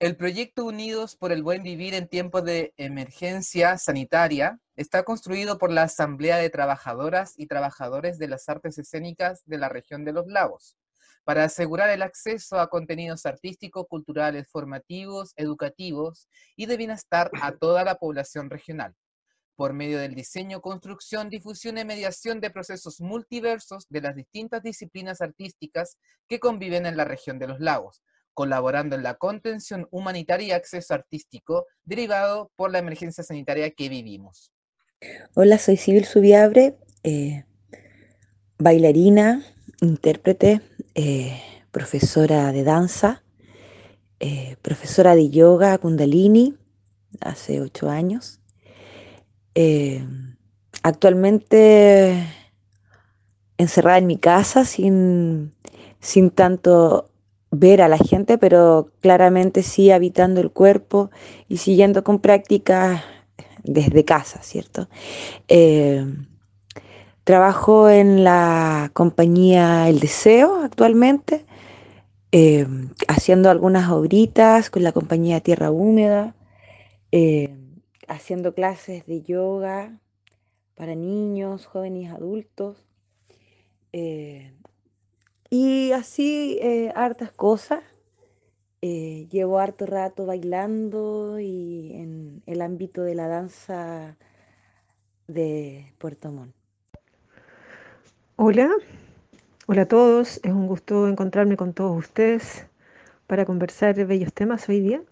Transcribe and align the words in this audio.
El 0.00 0.16
proyecto 0.16 0.64
Unidos 0.64 1.14
por 1.14 1.30
el 1.30 1.42
Buen 1.42 1.62
Vivir 1.62 1.92
en 1.92 2.08
tiempos 2.08 2.42
de 2.42 2.72
emergencia 2.78 3.76
sanitaria 3.76 4.58
está 4.74 5.02
construido 5.02 5.58
por 5.58 5.70
la 5.70 5.82
Asamblea 5.82 6.38
de 6.38 6.48
Trabajadoras 6.48 7.34
y 7.36 7.46
Trabajadores 7.46 8.18
de 8.18 8.26
las 8.26 8.48
Artes 8.48 8.78
Escénicas 8.78 9.42
de 9.44 9.58
la 9.58 9.68
región 9.68 10.06
de 10.06 10.14
los 10.14 10.26
Lagos, 10.26 10.78
para 11.22 11.44
asegurar 11.44 11.90
el 11.90 12.00
acceso 12.00 12.58
a 12.58 12.70
contenidos 12.70 13.26
artísticos, 13.26 13.84
culturales, 13.90 14.48
formativos, 14.50 15.34
educativos 15.36 16.28
y 16.56 16.64
de 16.64 16.78
bienestar 16.78 17.30
a 17.42 17.52
toda 17.52 17.84
la 17.84 17.96
población 17.96 18.48
regional, 18.48 18.94
por 19.54 19.74
medio 19.74 19.98
del 19.98 20.14
diseño, 20.14 20.62
construcción, 20.62 21.28
difusión 21.28 21.76
y 21.76 21.84
mediación 21.84 22.40
de 22.40 22.48
procesos 22.48 23.02
multiversos 23.02 23.84
de 23.90 24.00
las 24.00 24.16
distintas 24.16 24.62
disciplinas 24.62 25.20
artísticas 25.20 25.98
que 26.26 26.40
conviven 26.40 26.86
en 26.86 26.96
la 26.96 27.04
región 27.04 27.38
de 27.38 27.48
los 27.48 27.60
lagos, 27.60 28.00
colaborando 28.34 28.96
en 28.96 29.02
la 29.02 29.14
contención 29.14 29.86
humanitaria 29.90 30.48
y 30.48 30.52
acceso 30.52 30.94
artístico 30.94 31.66
derivado 31.84 32.50
por 32.56 32.70
la 32.70 32.78
emergencia 32.78 33.24
sanitaria 33.24 33.70
que 33.70 33.88
vivimos. 33.88 34.52
Hola, 35.34 35.58
soy 35.58 35.76
Civil 35.76 36.04
Subiabre, 36.04 36.76
eh, 37.02 37.44
bailarina, 38.58 39.42
intérprete, 39.80 40.60
eh, 40.94 41.40
profesora 41.70 42.52
de 42.52 42.64
danza, 42.64 43.22
eh, 44.18 44.56
profesora 44.60 45.14
de 45.14 45.30
yoga 45.30 45.78
kundalini 45.78 46.56
hace 47.20 47.60
ocho 47.60 47.88
años. 47.88 48.36
actualmente 50.82 52.26
encerrada 53.58 53.98
en 53.98 54.06
mi 54.06 54.16
casa 54.16 54.64
sin, 54.64 55.54
sin 56.00 56.30
tanto 56.30 57.09
ver 57.50 57.82
a 57.82 57.88
la 57.88 57.98
gente, 57.98 58.38
pero 58.38 58.90
claramente 59.00 59.62
sí 59.62 59.90
habitando 59.90 60.40
el 60.40 60.50
cuerpo 60.50 61.10
y 61.48 61.58
siguiendo 61.58 62.04
con 62.04 62.20
prácticas 62.20 63.02
desde 63.62 64.04
casa, 64.04 64.42
¿cierto? 64.42 64.88
Eh, 65.48 66.06
trabajo 67.24 67.88
en 67.88 68.24
la 68.24 68.90
compañía 68.94 69.88
El 69.88 70.00
Deseo 70.00 70.62
actualmente, 70.62 71.44
eh, 72.32 72.66
haciendo 73.08 73.50
algunas 73.50 73.90
obritas 73.90 74.70
con 74.70 74.84
la 74.84 74.92
compañía 74.92 75.40
Tierra 75.40 75.70
Húmeda, 75.70 76.34
eh, 77.12 77.56
haciendo 78.06 78.54
clases 78.54 79.06
de 79.06 79.22
yoga 79.22 79.98
para 80.76 80.94
niños, 80.94 81.66
jóvenes 81.66 82.12
adultos. 82.12 82.86
Y 85.52 85.90
así 85.90 86.58
eh, 86.62 86.92
hartas 86.94 87.32
cosas. 87.32 87.82
Eh, 88.82 89.26
llevo 89.30 89.58
harto 89.58 89.84
rato 89.84 90.24
bailando 90.24 91.40
y 91.40 91.92
en 91.94 92.42
el 92.46 92.62
ámbito 92.62 93.02
de 93.02 93.16
la 93.16 93.26
danza 93.26 94.16
de 95.26 95.92
Puerto 95.98 96.30
Montt. 96.30 96.54
Hola, 98.36 98.70
hola 99.66 99.82
a 99.82 99.88
todos. 99.88 100.38
Es 100.44 100.52
un 100.52 100.68
gusto 100.68 101.08
encontrarme 101.08 101.56
con 101.56 101.74
todos 101.74 101.98
ustedes 101.98 102.66
para 103.26 103.44
conversar 103.44 103.96
de 103.96 104.04
bellos 104.04 104.32
temas 104.32 104.68
hoy 104.68 104.78
día. 104.80 105.02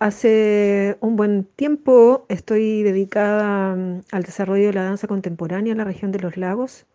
Hace 0.00 0.98
un 1.00 1.14
buen 1.14 1.44
tiempo 1.44 2.26
estoy 2.28 2.82
dedicada 2.82 3.76
mm, 3.76 4.00
al 4.10 4.24
desarrollo 4.24 4.66
de 4.66 4.72
la 4.74 4.82
danza 4.82 5.06
contemporánea 5.06 5.70
en 5.70 5.78
la 5.78 5.84
región 5.84 6.10
de 6.10 6.18
los 6.18 6.36
lagos 6.36 6.86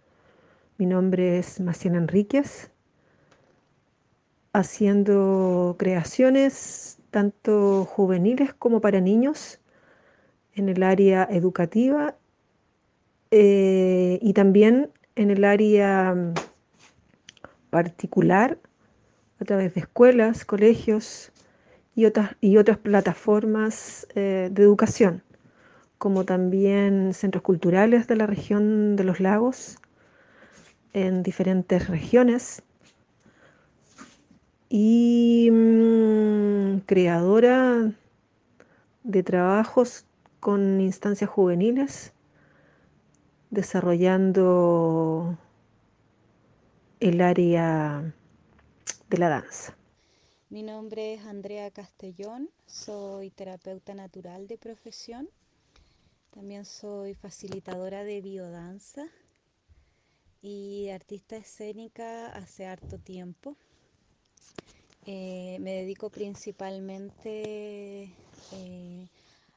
mi 0.82 0.88
nombre 0.88 1.38
es 1.38 1.60
Maciana 1.60 2.00
Enríquez, 2.00 2.72
haciendo 4.52 5.76
creaciones 5.78 6.98
tanto 7.12 7.86
juveniles 7.86 8.56
como 8.56 8.82
para 8.82 9.00
niños 9.00 9.60
en 10.56 10.70
el 10.70 10.82
área 10.82 11.28
educativa 11.30 12.16
eh, 13.30 14.18
y 14.24 14.34
también 14.34 14.90
en 15.16 15.30
el 15.30 15.44
área 15.44 16.16
mm, 16.16 16.34
particular 17.70 18.58
a 19.40 19.46
través 19.46 19.76
de 19.76 19.82
escuelas, 19.82 20.46
colegios 20.46 21.32
y 21.94 22.06
otras, 22.06 22.36
y 22.42 22.58
otras 22.58 22.80
plataformas 22.80 24.08
eh, 24.16 24.50
de 24.52 24.64
educación, 24.64 25.22
como 26.00 26.26
también 26.26 27.14
centros 27.14 27.44
culturales 27.44 28.08
de 28.08 28.16
la 28.16 28.26
región 28.26 28.96
de 28.96 29.04
los 29.04 29.20
lagos 29.20 29.78
en 30.94 31.24
diferentes 31.24 31.88
regiones. 31.88 32.64
Y 34.70 35.50
mm, 35.52 36.80
creadora 36.86 37.92
de 39.04 39.24
trabajos 39.24 40.06
con 40.40 40.80
instancias 40.80 41.30
juveniles, 41.30 42.14
desarrollando 43.50 45.38
el 47.00 47.22
área 47.22 48.14
de 49.10 49.18
la 49.18 49.30
danza. 49.30 49.76
Mi 50.50 50.64
nombre 50.64 51.14
es 51.14 51.26
Andrea 51.26 51.70
Castellón, 51.72 52.50
soy 52.66 53.30
terapeuta 53.30 53.94
natural 53.94 54.48
de 54.48 54.58
profesión, 54.58 55.30
también 56.32 56.66
soy 56.66 57.14
facilitadora 57.14 58.04
de 58.04 58.22
biodanza 58.22 59.06
y 60.42 60.90
artista 60.90 61.36
escénica 61.36 62.28
hace 62.28 62.66
harto 62.66 62.98
tiempo. 62.98 63.56
Eh, 65.06 65.58
me 65.60 65.74
dedico 65.74 66.10
principalmente 66.10 68.10
eh, 68.52 69.08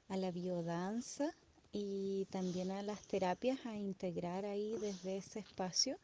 a 0.08 0.16
la 0.16 0.30
biodanza 0.30 1.30
y 1.72 2.26
también 2.30 2.70
a 2.70 2.82
las 2.82 3.00
terapias, 3.02 3.64
a 3.66 3.76
integrar 3.76 4.44
ahí 4.44 4.76
desde 4.80 5.16
ese 5.16 5.40
espacio. 5.40 5.98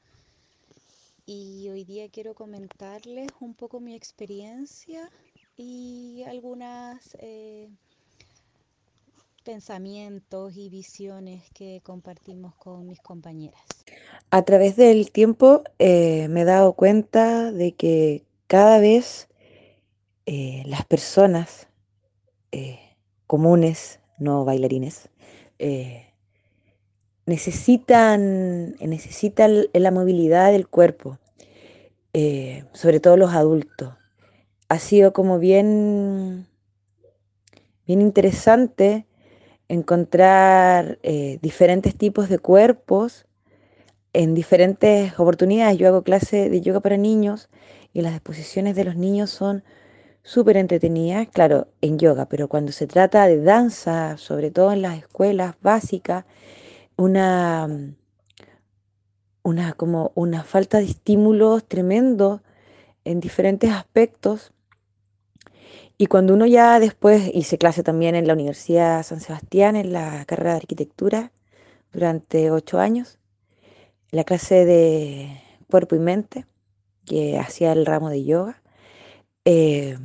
Y 1.27 1.69
hoy 1.69 1.85
día 1.85 2.09
quiero 2.09 2.35
comentarles 2.35 3.29
un 3.41 3.55
poco 3.55 3.81
mi 3.81 3.95
experiencia 3.95 5.09
y 5.57 6.25
algunas 6.27 7.17
eh, 7.21 7.69
pensamientos 9.45 10.57
y 10.57 10.69
visiones 10.69 11.49
que 11.51 11.81
compartimos 11.85 12.55
con 12.57 12.89
mis 12.89 13.01
compañeras. 13.01 13.63
A 14.33 14.43
través 14.43 14.77
del 14.77 15.11
tiempo 15.11 15.65
eh, 15.81 16.29
me 16.29 16.43
he 16.43 16.45
dado 16.45 16.75
cuenta 16.75 17.51
de 17.51 17.73
que 17.73 18.23
cada 18.47 18.79
vez 18.79 19.29
eh, 20.25 20.63
las 20.67 20.85
personas 20.85 21.67
eh, 22.53 22.79
comunes, 23.27 23.99
no 24.19 24.45
bailarines, 24.45 25.09
necesitan, 27.27 28.77
necesitan 28.77 29.67
la 29.73 29.91
movilidad 29.91 30.53
del 30.53 30.69
cuerpo, 30.69 31.19
sobre 32.73 33.01
todo 33.01 33.17
los 33.17 33.33
adultos. 33.33 33.95
Ha 34.69 34.79
sido 34.79 35.13
como 35.13 35.39
bien, 35.39 36.47
bien 37.87 38.01
interesante 38.01 39.07
encontrar 39.69 40.99
diferentes 41.43 41.95
tipos 41.95 42.29
de 42.29 42.39
cuerpos 42.39 43.27
en 44.13 44.35
diferentes 44.35 45.19
oportunidades. 45.19 45.79
Yo 45.79 45.89
hago 45.89 46.03
clase 46.03 46.51
de 46.51 46.61
yoga 46.61 46.81
para 46.81 46.97
niños 46.97 47.49
y 47.93 48.03
las 48.03 48.15
exposiciones 48.15 48.77
de 48.77 48.85
los 48.85 48.97
niños 48.97 49.31
son 49.31 49.65
súper 50.23 50.57
entretenidas, 50.57 51.29
claro, 51.29 51.69
en 51.81 51.99
yoga, 51.99 52.27
pero 52.27 52.49
cuando 52.49 52.73
se 52.73 52.87
trata 52.87 53.27
de 53.27 53.43
danza, 53.43 54.17
sobre 54.19 54.51
todo 54.51 54.73
en 54.73 54.83
las 54.83 54.99
escuelas 54.99 55.55
básicas, 55.63 56.25
una, 56.97 57.69
una, 59.43 59.73
como 59.73 60.13
una 60.15 60.45
falta 60.45 60.79
de 60.79 60.85
estímulos 60.85 61.65
tremendo 61.65 62.43
en 63.05 63.21
diferentes 63.21 63.71
aspectos. 63.71 64.53
Y 65.97 66.07
cuando 66.07 66.35
uno 66.35 66.47
ya 66.47 66.79
después 66.81 67.31
hice 67.35 67.59
clase 67.59 67.83
también 67.83 68.15
en 68.15 68.27
la 68.27 68.35
Universidad 68.35 69.03
San 69.03 69.21
Sebastián, 69.21 69.77
en 69.77 69.93
la 69.93 70.25
carrera 70.27 70.53
de 70.53 70.57
arquitectura, 70.59 71.33
durante 71.93 72.51
ocho 72.51 72.79
años, 72.79 73.20
la 74.11 74.25
clase 74.25 74.65
de 74.65 75.41
cuerpo 75.71 75.97
y 75.97 76.01
mente, 76.01 76.47
que 77.07 77.39
hacía 77.39 77.73
el 77.73 77.87
ramo 77.87 78.11
de 78.11 78.25
yoga, 78.25 78.63
eh, 79.45 79.99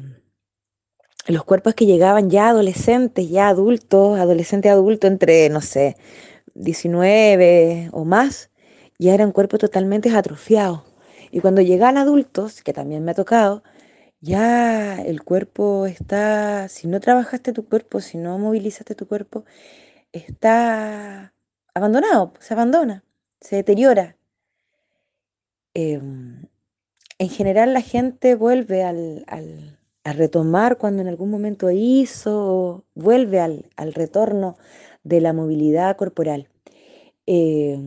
los 1.28 1.44
cuerpos 1.44 1.74
que 1.74 1.86
llegaban 1.86 2.30
ya 2.30 2.50
adolescentes, 2.50 3.30
ya 3.30 3.48
adultos, 3.50 4.20
adolescente 4.20 4.70
adulto 4.70 5.08
entre, 5.08 5.50
no 5.50 5.62
sé, 5.62 5.98
19 6.54 7.90
o 7.94 8.06
más, 8.06 8.52
ya 9.00 9.14
eran 9.14 9.32
cuerpos 9.32 9.60
totalmente 9.60 10.10
atrofiados. 10.16 10.84
Y 11.32 11.42
cuando 11.42 11.62
llegan 11.62 11.98
adultos, 11.98 12.62
que 12.64 12.74
también 12.74 13.04
me 13.04 13.12
ha 13.12 13.16
tocado, 13.16 13.64
ya 14.22 15.02
el 15.02 15.24
cuerpo 15.24 15.86
está, 15.88 16.68
si 16.70 16.88
no 16.88 17.00
trabajaste 17.00 17.54
tu 17.54 17.68
cuerpo, 17.68 18.02
si 18.02 18.18
no 18.18 18.38
movilizaste 18.40 18.96
tu 18.96 19.08
cuerpo, 19.08 19.46
está 20.14 21.34
abandonado, 21.74 22.34
se 22.40 22.54
abandona 22.54 23.05
se 23.46 23.58
deteriora. 23.58 24.18
Em, 25.76 26.48
en 27.20 27.30
general 27.30 27.76
la 27.76 27.82
gente 27.82 28.34
vuelve 28.34 28.84
al, 28.84 29.24
a 30.04 30.14
retomar 30.14 30.80
cuando 30.80 31.04
en 31.04 31.08
algún 31.08 31.30
momento 31.30 31.70
hizo, 31.70 32.86
vuelve 32.96 33.40
al, 33.40 33.70
al 33.76 33.94
retorno 33.94 34.58
de 35.04 35.22
la 35.22 35.32
movilidad 35.32 35.96
corporal. 35.96 36.50
Eh, 37.28 37.78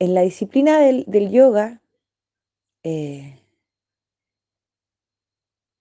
en 0.00 0.14
la 0.14 0.22
disciplina 0.22 0.80
del, 0.80 1.04
del 1.06 1.30
yoga 1.30 1.82
eh, 2.82 3.38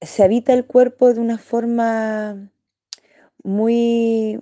se 0.02 0.22
habita 0.22 0.54
el 0.54 0.68
cuerpo 0.68 1.12
de 1.12 1.20
una 1.20 1.40
forma 1.40 2.52
muy, 3.44 4.40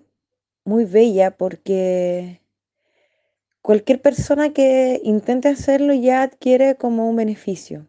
muy 0.66 0.84
bella 0.84 1.38
porque 1.38 2.41
cualquier 3.62 4.02
persona 4.02 4.54
que 4.54 5.00
intente 5.04 5.48
hacerlo 5.48 5.94
ya 5.94 6.24
adquiere 6.24 6.76
como 6.76 7.10
un 7.10 7.16
beneficio, 7.16 7.88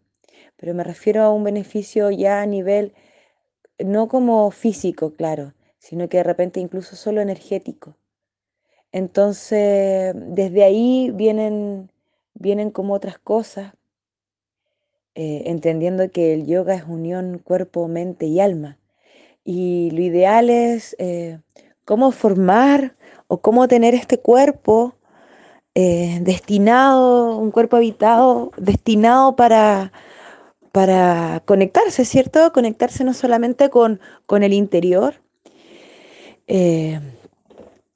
pero 0.57 0.75
me 0.75 0.85
refiero 0.85 1.23
a 1.23 1.33
un 1.33 1.45
beneficio 1.45 2.11
ya 2.11 2.43
a 2.43 2.47
nivel, 2.47 2.95
no 3.79 4.09
como 4.09 4.51
físico, 4.51 5.15
claro, 5.15 5.55
sino 5.79 6.09
que 6.09 6.19
de 6.19 6.23
repente 6.25 6.61
incluso 6.61 6.97
solo 6.97 7.21
energético. 7.21 7.97
Entonces, 8.93 10.15
desde 10.15 10.65
ahí 10.65 11.11
vienen, 11.15 11.91
vienen 12.35 12.71
como 12.71 12.95
otras 12.95 13.19
cosas, 13.19 13.73
eh, 15.15 15.45
entendiendo 15.47 16.11
que 16.11 16.35
el 16.35 16.47
yoga 16.47 16.75
es 16.75 16.85
unión 16.87 17.39
cuerpo, 17.39 17.89
mente 17.89 18.27
y 18.27 18.41
alma. 18.41 18.79
Y 19.45 19.91
lo 19.93 20.03
ideal 20.03 20.51
es 20.51 20.95
eh, 20.99 21.41
cómo 21.85 22.13
formar 22.13 22.97
o 23.27 23.41
cómo 23.41 23.67
tener 23.69 23.95
este 23.95 24.19
cuerpo 24.19 24.95
eh, 25.75 26.19
destinado, 26.21 27.39
un 27.39 27.51
cuerpo 27.51 27.77
habitado, 27.77 28.53
destinado 28.59 29.37
para, 29.37 29.93
para 30.71 31.43
conectarse, 31.47 32.05
¿cierto? 32.05 32.53
Conectarse 32.53 33.05
no 33.05 33.15
solamente 33.15 33.71
con, 33.71 33.99
con 34.27 34.43
el 34.43 34.53
interior, 34.53 35.15
eh, 36.47 37.01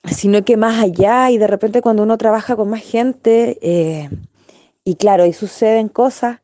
sino 0.04 0.42
que 0.44 0.56
más 0.56 0.82
allá 0.82 1.30
y 1.30 1.36
de 1.36 1.46
repente 1.46 1.82
cuando 1.82 2.02
uno 2.02 2.16
trabaja 2.16 2.56
con 2.56 2.70
más 2.70 2.82
gente, 2.82 3.58
eh, 3.60 4.08
y 4.84 4.94
claro, 4.94 5.26
y 5.26 5.34
suceden 5.34 5.88
cosas 5.88 6.40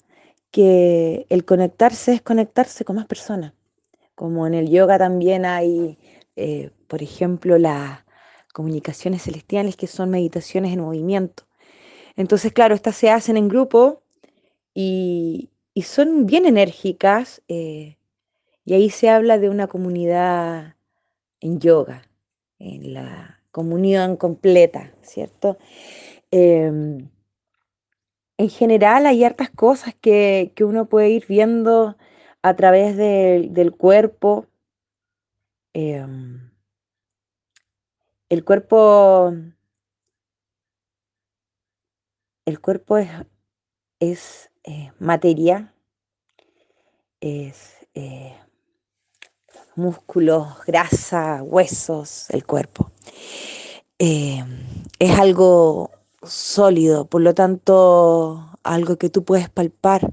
que 0.50 1.24
el 1.30 1.46
conectarse 1.46 2.12
es 2.12 2.22
conectarse 2.22 2.84
con 2.84 2.96
más 2.96 3.06
personas, 3.06 3.54
como 4.14 4.46
en 4.46 4.52
el 4.52 4.68
yoga 4.68 4.98
también 4.98 5.46
hay, 5.46 5.96
por 6.88 7.02
ejemplo, 7.02 7.56
las 7.56 8.01
comunicaciones 8.52 9.22
celestiales 9.22 9.76
que 9.76 9.86
son 9.86 10.10
meditaciones 10.10 10.72
en 10.72 10.80
movimiento. 10.80 11.44
Entonces, 12.16 12.52
claro, 12.52 12.74
estas 12.74 12.96
se 12.96 13.10
hacen 13.10 13.36
en 13.36 13.48
grupo 13.48 14.02
y, 14.74 15.50
y 15.74 15.82
son 15.82 16.26
bien 16.26 16.46
enérgicas 16.46 17.42
y 17.48 17.96
ahí 18.74 18.90
se 18.90 19.08
habla 19.08 19.38
de 19.38 19.48
una 19.48 19.66
comunidad 19.66 20.76
en 21.40 21.58
yoga, 21.60 22.02
en 22.58 22.94
la 22.94 23.40
comunión 23.50 24.16
completa, 24.16 24.92
¿cierto? 25.02 25.58
Em, 26.30 27.08
en 28.38 28.48
general 28.48 29.06
hay 29.06 29.24
hartas 29.24 29.50
cosas 29.50 29.94
que, 29.94 30.52
uno 30.60 30.86
puede 30.86 31.10
ir 31.10 31.26
viendo 31.26 31.96
a 32.42 32.56
través 32.56 32.96
del 32.96 33.72
cuerpo. 33.76 34.46
Em, 35.74 36.31
el 38.32 38.44
cuerpo. 38.44 39.34
El 42.46 42.60
cuerpo 42.60 42.96
es, 42.96 43.10
es 44.00 44.50
eh, 44.64 44.90
materia, 44.98 45.74
es 47.20 47.74
eh, 47.92 48.34
músculos, 49.76 50.64
grasa, 50.66 51.42
huesos, 51.42 52.30
el 52.30 52.46
cuerpo. 52.46 52.90
Eh, 53.98 54.42
es 54.98 55.18
algo 55.18 55.90
sólido, 56.22 57.04
por 57.04 57.20
lo 57.20 57.34
tanto, 57.34 58.58
algo 58.62 58.96
que 58.96 59.10
tú 59.10 59.24
puedes 59.24 59.50
palpar. 59.50 60.10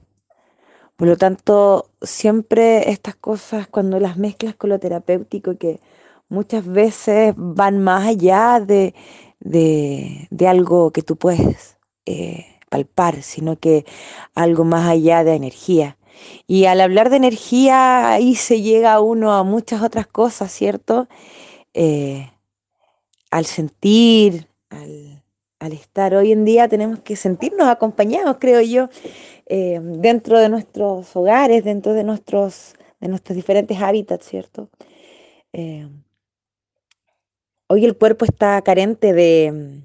Por 0.98 1.08
lo 1.08 1.16
tanto, 1.16 1.90
siempre 2.02 2.92
estas 2.92 3.16
cosas, 3.16 3.70
cuando 3.70 3.98
las 4.02 4.18
mezclas 4.18 4.56
con 4.56 4.72
lo 4.72 4.78
terapéutico, 4.78 5.58
que 5.58 5.80
muchas 6.30 6.66
veces 6.66 7.34
van 7.36 7.80
más 7.80 8.08
allá 8.08 8.60
de, 8.60 8.94
algo 10.48 10.92
que 10.92 11.02
tú 11.02 11.18
puedes 11.18 11.78
eh, 12.06 12.46
palpar, 12.70 13.22
sino 13.24 13.58
que 13.58 13.86
algo 14.36 14.64
más 14.64 14.88
allá 14.88 15.24
de 15.24 15.36
energía. 15.36 15.98
Y 16.48 16.66
al 16.66 16.82
hablar 16.82 17.10
de 17.10 17.18
energía, 17.18 18.12
ahí 18.12 18.36
se 18.36 18.62
llega 18.62 19.00
uno 19.00 19.34
a 19.34 19.44
muchas 19.44 19.82
otras 19.82 20.08
cosas, 20.08 20.52
¿cierto? 20.52 21.08
Eh, 21.74 22.30
al 23.32 23.46
sentir, 23.46 24.48
al, 24.70 25.22
estar. 25.72 26.16
Hoy 26.16 26.32
en 26.32 26.46
día 26.46 26.68
tenemos 26.68 27.00
que 27.00 27.16
sentirnos 27.16 27.68
acompañados, 27.68 28.38
creo 28.40 28.62
yo, 28.62 28.90
eh, 29.46 29.80
dentro 29.82 30.40
de 30.40 30.50
nuestros 30.50 31.16
hogares, 31.16 31.64
dentro 31.64 31.94
de 31.94 32.04
nuestros, 32.04 32.74
de 33.00 33.08
nuestros 33.08 33.36
diferentes 33.36 33.80
hábitats, 33.82 34.26
¿cierto? 34.26 34.70
Hoy 37.70 37.86
el 37.86 37.96
cuerpo 37.98 38.26
está 38.26 38.62
carente 38.64 39.14
de, 39.14 39.82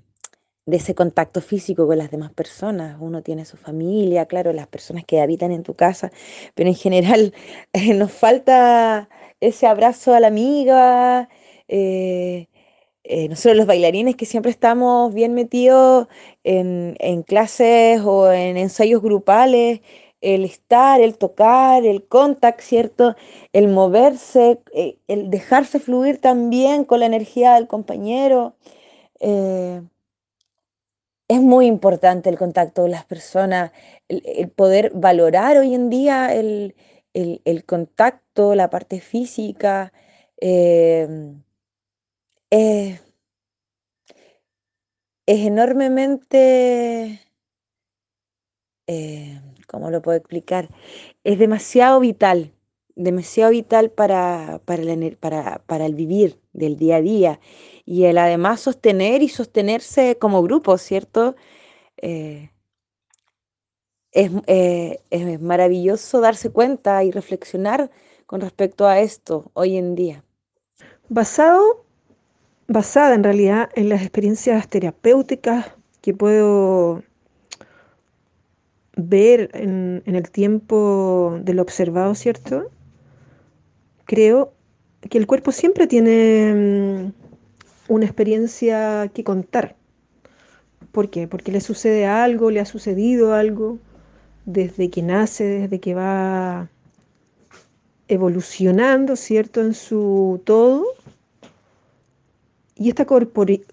ese 0.66 0.94
contacto 0.94 1.40
físico 1.42 1.86
con 1.86 1.98
las 1.98 2.10
demás 2.10 2.32
personas. 2.32 2.96
Uno 3.00 3.22
tiene 3.22 3.44
su 3.44 3.56
familia, 3.58 4.26
claro, 4.26 4.52
las 4.52 4.66
personas 4.66 5.04
que 5.04 5.20
habitan 5.20 5.52
en 5.52 5.62
tu 5.62 5.74
casa, 5.74 6.10
pero 6.54 6.68
en 6.68 6.74
general 6.74 7.34
eh, 7.72 7.94
nos 7.94 8.12
falta 8.12 9.08
ese 9.40 9.66
abrazo 9.66 10.14
a 10.14 10.20
la 10.20 10.28
amiga. 10.28 11.28
Eh, 11.68 12.48
eh, 13.04 13.28
nosotros 13.28 13.56
los 13.56 13.66
bailarines 13.66 14.16
que 14.16 14.26
siempre 14.26 14.50
estamos 14.50 15.12
bien 15.12 15.34
metidos 15.34 16.08
en, 16.42 16.96
en 17.00 17.22
clases 17.22 18.00
o 18.02 18.32
en 18.32 18.56
ensayos 18.56 19.02
grupales, 19.02 19.80
el 20.24 20.44
estar, 20.44 21.00
el 21.00 21.18
tocar, 21.18 21.84
el 21.84 22.06
contact, 22.06 22.60
¿cierto? 22.60 23.16
El 23.52 23.68
moverse, 23.68 24.60
el 25.08 25.30
dejarse 25.30 25.80
fluir 25.80 26.20
también 26.20 26.84
con 26.84 27.00
la 27.00 27.06
energía 27.06 27.54
del 27.54 27.68
compañero 27.68 28.56
es 31.28 31.40
muy 31.40 31.66
importante 31.66 32.30
el 32.30 32.38
contacto 32.38 32.82
con 32.82 32.90
las 32.90 33.04
personas, 33.04 33.72
el, 34.08 34.48
poder 34.50 34.92
valorar 34.94 35.56
hoy 35.58 35.74
en 35.74 35.90
día 35.90 36.34
el, 36.34 36.74
contacto, 37.66 38.54
la 38.54 38.70
parte 38.70 39.00
física. 39.00 39.92
Em, 40.38 41.42
es, 42.50 43.00
enormemente, 45.26 47.20
eh, 48.86 49.40
¿cómo 49.74 49.90
lo 49.90 50.02
puedo 50.02 50.16
explicar? 50.16 50.68
Es 51.24 51.36
demasiado 51.36 51.98
vital, 51.98 52.52
demasiado 52.94 53.50
vital 53.50 53.90
para, 53.90 54.60
para, 54.64 54.82
el 55.86 55.94
vivir 55.96 56.38
del 56.52 56.76
día 56.76 56.96
a 56.96 57.00
día 57.00 57.40
y 57.84 58.04
el 58.04 58.18
además 58.18 58.60
sostener 58.60 59.20
y 59.20 59.28
sostenerse 59.28 60.16
como 60.16 60.42
grupo, 60.44 60.78
¿cierto? 60.78 61.34
Eh, 61.96 62.50
eh, 64.12 65.00
es, 65.10 65.40
maravilloso 65.40 66.20
darse 66.20 66.50
cuenta 66.50 67.02
y 67.02 67.10
reflexionar 67.10 67.90
con 68.26 68.40
respecto 68.40 68.86
a 68.86 69.00
esto 69.00 69.50
hoy 69.54 69.76
en 69.76 69.96
día. 69.96 70.22
Basado, 71.08 71.84
basada 72.68 73.16
en 73.16 73.24
realidad 73.24 73.70
en 73.74 73.88
las 73.88 74.02
experiencias 74.02 74.68
terapéuticas 74.68 75.72
que 76.00 76.14
puedo 76.14 77.02
ver 78.96 79.50
en, 79.54 80.02
el 80.06 80.30
tiempo 80.30 81.38
del 81.42 81.60
observado, 81.60 82.14
¿cierto? 82.14 82.70
Creo 84.04 84.52
que 85.10 85.18
el 85.18 85.26
cuerpo 85.26 85.52
siempre 85.52 85.86
tiene 85.86 86.54
mm, 86.54 87.12
una 87.92 88.04
experiencia 88.04 89.10
que 89.12 89.24
contar. 89.24 89.76
¿Por 90.92 91.10
qué? 91.10 91.26
Porque 91.28 91.52
le 91.52 91.60
sucede 91.60 92.06
algo, 92.06 92.50
le 92.50 92.60
ha 92.60 92.66
sucedido 92.66 93.34
algo 93.34 93.78
desde 94.46 94.90
que 94.90 95.02
nace, 95.02 95.44
desde 95.44 95.80
que 95.80 95.94
va 95.94 96.68
evolucionando, 98.08 99.16
¿cierto? 99.16 99.60
En 99.60 99.74
su 99.74 100.40
todo. 100.44 100.84
Y 102.76 102.88
esta 102.88 103.06
corporeidad 103.06 103.64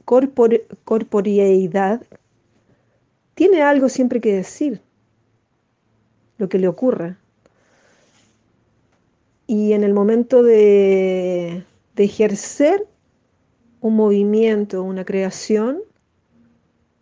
tiene 3.36 3.62
algo 3.62 3.90
siempre 3.90 4.22
que 4.22 4.34
decir, 4.34 4.82
lo 6.42 6.50
que 6.50 6.58
le 6.58 6.68
ocurra. 6.68 7.18
Y 9.46 9.74
en 9.74 9.84
el 9.84 9.94
momento 9.94 10.42
de, 10.44 11.64
ejercer 11.96 12.88
un 13.80 13.96
movimiento, 13.96 14.82
una 14.82 15.06
creación, 15.06 15.84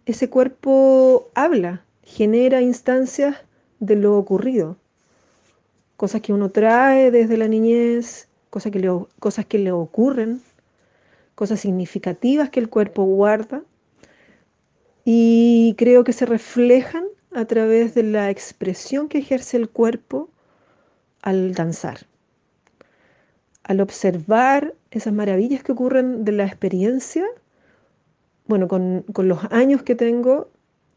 ese 0.06 0.30
cuerpo 0.30 1.30
habla, 1.36 1.86
genera 2.04 2.62
instancias 2.62 3.38
de 3.80 3.96
lo 3.96 4.18
ocurrido. 4.18 4.76
cosas 5.96 6.22
que 6.22 6.34
uno 6.34 6.50
trae 6.50 7.12
desde 7.12 7.38
la 7.38 7.48
niñez, 7.48 8.28
cosas 8.50 8.74
que 8.74 8.80
le, 8.80 8.90
cosas 9.20 9.46
que 9.46 9.60
le 9.60 9.72
ocurren, 9.72 10.42
cosas 11.36 11.62
significativas 11.62 12.50
que 12.50 12.60
el 12.60 12.70
cuerpo 12.70 13.04
guarda 13.04 13.62
y 15.06 15.76
creo 15.78 16.04
que 16.04 16.14
se 16.14 16.26
reflejan 16.26 17.06
a 17.32 17.46
través 17.46 17.94
de 17.96 18.04
la 18.04 18.30
expresión 18.30 19.08
que 19.10 19.20
ejerce 19.20 19.58
el 19.58 19.70
cuerpo 19.70 20.30
al 21.22 21.54
danzar, 21.54 22.00
al 23.64 23.82
observar 23.82 24.74
esas 24.92 25.14
maravillas 25.14 25.64
que 25.64 25.72
ocurren 25.72 26.26
de 26.26 26.32
la 26.32 26.46
experiencia. 26.46 27.26
Bueno, 28.48 28.68
con, 28.68 29.04
con 29.14 29.28
los 29.28 29.40
años 29.52 29.84
que 29.84 29.96
tengo, 29.96 30.50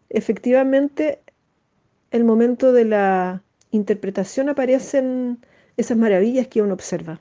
efectivamente 0.08 1.20
el 2.10 2.24
momento 2.24 2.72
de 2.72 2.84
la 2.84 3.42
interpretación 3.70 4.48
aparecen 4.48 5.38
esas 5.76 5.96
maravillas 5.96 6.46
que 6.48 6.62
uno 6.62 6.74
observa. 6.74 7.20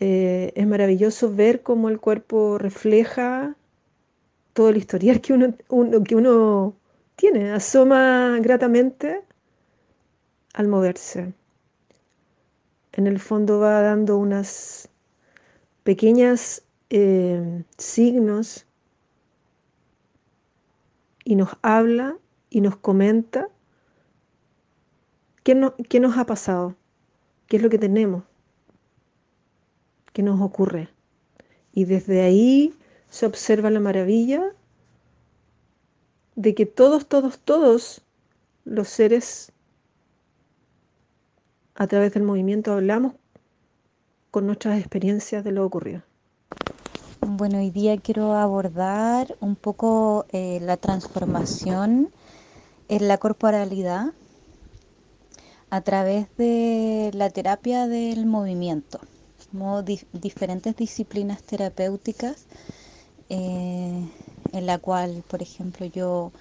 Eh, 0.00 0.52
es 0.54 0.66
maravilloso 0.66 1.34
ver 1.34 1.62
cómo 1.62 1.88
el 1.88 2.00
cuerpo 2.00 2.58
refleja 2.58 3.56
todo 4.52 4.70
el 4.70 4.76
historial 4.76 5.20
que 5.20 5.32
uno, 5.32 5.54
que 6.04 6.16
uno 6.16 6.74
tiene, 7.18 7.50
asoma 7.50 8.38
gratamente 8.40 9.24
al 10.54 10.68
moverse. 10.68 11.34
En 12.92 13.08
el 13.08 13.18
fondo 13.18 13.58
va 13.58 13.82
dando 13.82 14.16
unas 14.18 14.88
pequeñas 15.82 16.62
eh, 16.90 17.64
signos 17.76 18.66
y 21.24 21.34
nos 21.34 21.50
habla 21.60 22.16
y 22.50 22.60
nos 22.60 22.76
comenta 22.76 23.48
qué, 25.42 25.72
qué 25.88 25.98
nos 25.98 26.18
ha 26.18 26.24
pasado, 26.24 26.76
qué 27.48 27.56
es 27.56 27.64
lo 27.64 27.68
que 27.68 27.78
tenemos, 27.78 28.22
qué 30.12 30.22
nos 30.22 30.40
ocurre. 30.40 30.88
Y 31.72 31.84
desde 31.84 32.22
ahí 32.22 32.74
se 33.10 33.26
observa 33.26 33.70
la 33.70 33.80
maravilla 33.80 34.52
de 36.38 36.54
que 36.54 36.66
todos, 36.66 37.06
todos, 37.06 37.40
todos 37.40 38.00
los 38.64 38.88
seres 38.88 39.50
a 41.74 41.88
través 41.88 42.14
del 42.14 42.22
movimiento 42.22 42.72
hablamos 42.72 43.14
con 44.30 44.46
nuestras 44.46 44.78
experiencias 44.78 45.42
de 45.42 45.50
lo 45.50 45.66
ocurrido. 45.66 46.02
Bueno, 47.26 47.58
hoy 47.58 47.70
día 47.70 47.96
quiero 47.98 48.34
abordar 48.34 49.36
un 49.40 49.56
poco 49.56 50.26
eh, 50.30 50.60
la 50.62 50.76
transformación 50.76 52.12
en 52.86 53.08
la 53.08 53.18
corporalidad 53.18 54.12
a 55.70 55.80
través 55.80 56.28
de 56.36 57.10
la 57.14 57.30
terapia 57.30 57.88
del 57.88 58.26
movimiento, 58.26 59.00
como 59.50 59.82
diferentes 59.82 60.76
disciplinas 60.76 61.42
terapéuticas 61.42 62.46
eh, 63.28 64.08
en 64.52 64.66
la 64.66 64.78
cual, 64.78 65.24
por 65.28 65.42
ejemplo, 65.42 65.86
yo 65.86 66.32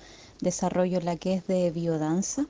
desarrollo 0.42 1.00
la 1.02 1.16
que 1.16 1.36
es 1.36 1.48
de 1.48 1.72
biodanza. 1.72 2.46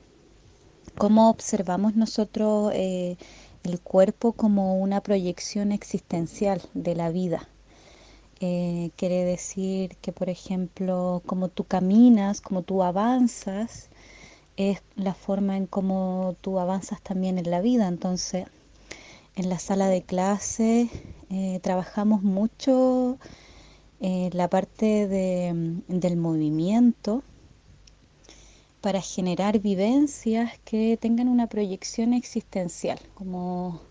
Cómo 0.98 1.30
observamos 1.30 1.96
nosotros 1.96 2.72
eh, 2.74 3.18
el 3.64 3.80
cuerpo 3.80 4.34
como 4.34 4.80
una 4.80 5.02
proyección 5.02 5.72
existencial 5.72 6.62
de 6.74 6.96
la 6.96 7.10
vida. 7.10 7.48
Eh, 8.40 8.92
quiere 8.96 9.24
decir 9.24 9.96
que, 9.98 10.12
por 10.12 10.30
ejemplo, 10.30 11.22
como 11.26 11.50
tú 11.50 11.64
caminas, 11.64 12.42
como 12.42 12.62
tú 12.62 12.84
avanzas, 12.84 13.90
es 14.58 14.82
la 14.96 15.14
forma 15.14 15.58
en 15.58 15.68
cómo 15.68 16.36
tú 16.42 16.60
avanzas 16.60 17.02
también 17.02 17.38
en 17.38 17.50
la 17.52 17.62
vida. 17.62 17.88
Entonces, 17.88 18.48
en 19.36 19.50
la 19.50 19.60
sala 19.60 19.88
de 19.88 20.02
clase 20.02 20.90
trabajamos 21.62 22.24
mucho 22.24 23.18
eh, 24.00 24.30
la 24.34 24.48
parte 24.48 25.08
del 25.08 26.18
movimiento 26.18 27.24
para 28.82 29.02
generar 29.02 29.60
vivencias 29.60 30.52
que 30.64 30.98
tengan 30.98 31.28
una 31.28 31.48
proyección 31.48 32.14
existencial, 32.14 33.00
como 33.16 33.82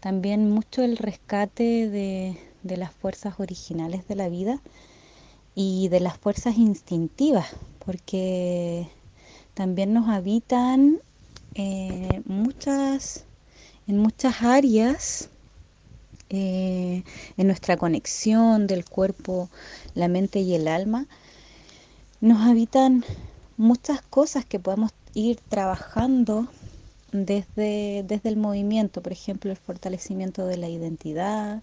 también 0.00 0.50
mucho 0.50 0.82
el 0.82 0.96
rescate 0.96 1.88
de, 1.88 2.36
las 2.76 2.92
fuerzas 2.92 3.38
originales 3.38 4.08
de 4.08 4.16
la 4.16 4.28
vida 4.28 4.60
y 5.54 5.88
de 5.88 6.00
las 6.00 6.18
fuerzas 6.18 6.58
instintivas, 6.58 7.46
porque 7.84 8.88
también 9.54 9.94
nos 9.94 10.08
habitan 10.08 10.98
eh, 11.54 12.20
muchas, 12.26 13.24
en 13.86 13.98
muchas 13.98 14.42
áreas 14.42 15.30
eh, 16.30 17.04
en 17.36 17.46
nuestra 17.46 17.76
conexión 17.76 18.66
del 18.66 18.84
cuerpo, 18.84 19.48
la 19.94 20.08
mente 20.08 20.40
y 20.40 20.54
el 20.54 20.68
alma, 20.68 21.06
nos 22.20 22.40
habitan 22.46 23.04
muchas 23.56 24.02
cosas 24.02 24.44
que 24.44 24.58
podemos 24.58 24.92
ir 25.14 25.38
trabajando 25.48 26.48
desde, 27.12 28.04
desde 28.06 28.28
el 28.28 28.36
movimiento, 28.36 29.02
por 29.02 29.12
ejemplo, 29.12 29.50
el 29.50 29.56
fortalecimiento 29.56 30.46
de 30.46 30.56
la 30.56 30.68
identidad, 30.68 31.62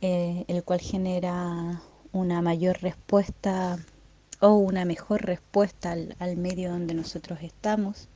eh, 0.00 0.44
el 0.48 0.62
cual 0.64 0.80
genera 0.80 1.82
una 2.12 2.42
mayor 2.42 2.80
respuesta 2.82 3.78
o 4.40 4.54
una 4.54 4.84
mejor 4.84 5.24
respuesta 5.24 5.92
al, 5.92 6.36
medio 6.36 6.70
donde 6.70 6.94
nosotros 6.94 7.38
estamos. 7.42 8.08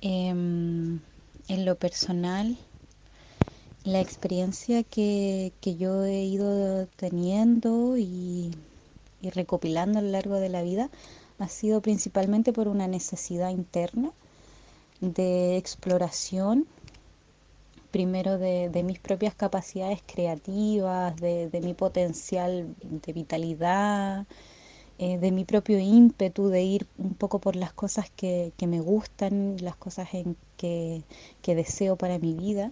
Em, 0.00 1.00
en 1.48 1.64
lo 1.64 1.76
personal, 1.76 2.56
la 3.84 4.00
experiencia 4.00 4.84
que, 4.84 5.52
yo 5.60 6.04
he 6.04 6.24
ido 6.24 6.86
teniendo 6.96 7.96
y, 7.96 8.52
recopilando 9.22 9.98
a 9.98 10.02
lo 10.02 10.10
largo 10.10 10.36
de 10.36 10.48
la 10.48 10.62
vida 10.62 10.90
ha 11.38 11.48
sido 11.48 11.80
principalmente 11.80 12.52
por 12.52 12.68
una 12.68 12.86
necesidad 12.86 13.50
interna 13.50 14.12
de 15.00 15.56
exploración, 15.56 16.66
primero 17.90 18.38
de, 18.38 18.82
mis 18.84 19.00
propias 19.00 19.34
capacidades 19.34 20.00
creativas, 20.06 21.16
de, 21.16 21.60
mi 21.62 21.74
potencial 21.74 22.74
de 22.82 23.12
vitalidad, 23.12 24.26
eh, 24.98 25.18
de 25.18 25.32
mi 25.32 25.44
propio 25.44 25.78
ímpetu 25.80 26.48
de 26.48 26.62
ir 26.62 26.86
un 26.98 27.14
poco 27.14 27.40
por 27.40 27.56
las 27.56 27.72
cosas 27.72 28.10
que, 28.10 28.52
me 28.60 28.80
gustan, 28.80 29.56
las 29.60 29.74
cosas 29.76 30.14
en 30.14 30.36
que 30.56 31.02
deseo 31.44 31.96
para 31.96 32.18
mi 32.20 32.34
vida 32.34 32.70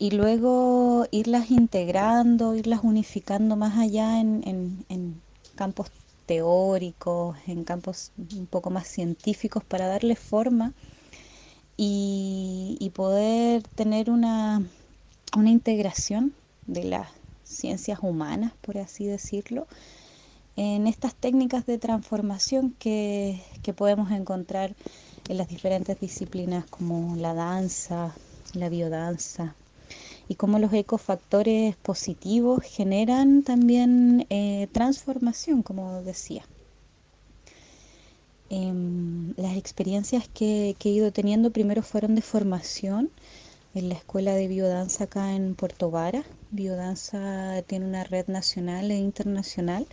y 0.00 0.12
luego 0.12 1.06
irlas 1.10 1.50
integrando, 1.50 2.54
irlas 2.54 2.80
unificando 2.82 3.54
más 3.54 3.76
allá 3.76 4.18
en, 4.18 5.20
campos 5.56 5.90
teóricos, 6.24 7.36
en 7.46 7.64
campos 7.64 8.10
un 8.16 8.46
poco 8.46 8.70
más 8.70 8.88
científicos 8.88 9.62
para 9.62 9.88
darle 9.88 10.16
forma 10.16 10.72
y, 11.76 12.90
poder 12.94 13.62
tener 13.62 14.08
una, 14.10 14.62
integración 15.36 16.32
de 16.66 16.84
las 16.84 17.08
ciencias 17.44 17.98
humanas, 18.00 18.52
por 18.62 18.78
así 18.78 19.04
decirlo, 19.04 19.66
en 20.56 20.86
estas 20.86 21.14
técnicas 21.14 21.66
de 21.66 21.76
transformación 21.76 22.74
que, 22.78 23.42
que 23.62 23.74
podemos 23.74 24.10
encontrar 24.12 24.74
en 25.28 25.36
las 25.36 25.48
diferentes 25.48 26.00
disciplinas 26.00 26.64
como 26.64 27.16
la 27.16 27.34
danza, 27.34 28.14
la 28.54 28.70
biodanza, 28.70 29.54
y 30.30 30.36
cómo 30.36 30.60
los 30.60 30.72
ecofactores 30.72 31.74
positivos 31.74 32.62
generan 32.62 33.42
también 33.42 34.28
eh, 34.30 34.68
transformación, 34.70 35.64
como 35.64 36.02
decía. 36.02 36.44
Em, 38.48 39.34
las 39.36 39.56
experiencias 39.56 40.28
que, 40.28 40.76
he 40.80 40.88
ido 40.88 41.10
teniendo 41.10 41.50
primero 41.50 41.82
fueron 41.82 42.14
de 42.14 42.22
formación 42.22 43.10
en 43.74 43.88
la 43.88 43.96
escuela 43.96 44.32
de 44.34 44.46
biodanza 44.46 45.04
acá 45.04 45.34
en 45.34 45.56
Puerto 45.56 45.90
Vara. 45.90 46.22
Biodanza 46.52 47.64
tiene 47.66 47.86
una 47.86 48.04
red 48.04 48.28
nacional 48.28 48.88
e 48.92 48.98
internacional. 48.98 49.84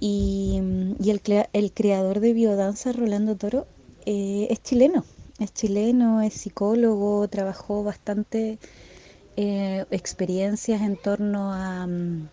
Y, 0.00 0.60
el, 1.06 1.72
creador 1.72 2.18
de 2.18 2.32
biodanza, 2.32 2.90
Rolando 2.90 3.36
Toro, 3.36 3.68
eh, 4.04 4.48
es 4.50 4.60
chileno. 4.64 5.04
Es 5.38 5.54
chileno, 5.54 6.22
es 6.22 6.34
psicólogo, 6.34 7.28
trabajó 7.28 7.84
bastante 7.84 8.58
eh, 9.36 9.84
experiencias 9.90 10.82
en 10.82 10.96
torno 10.96 11.52
a, 11.52 11.86
mm, 11.86 12.28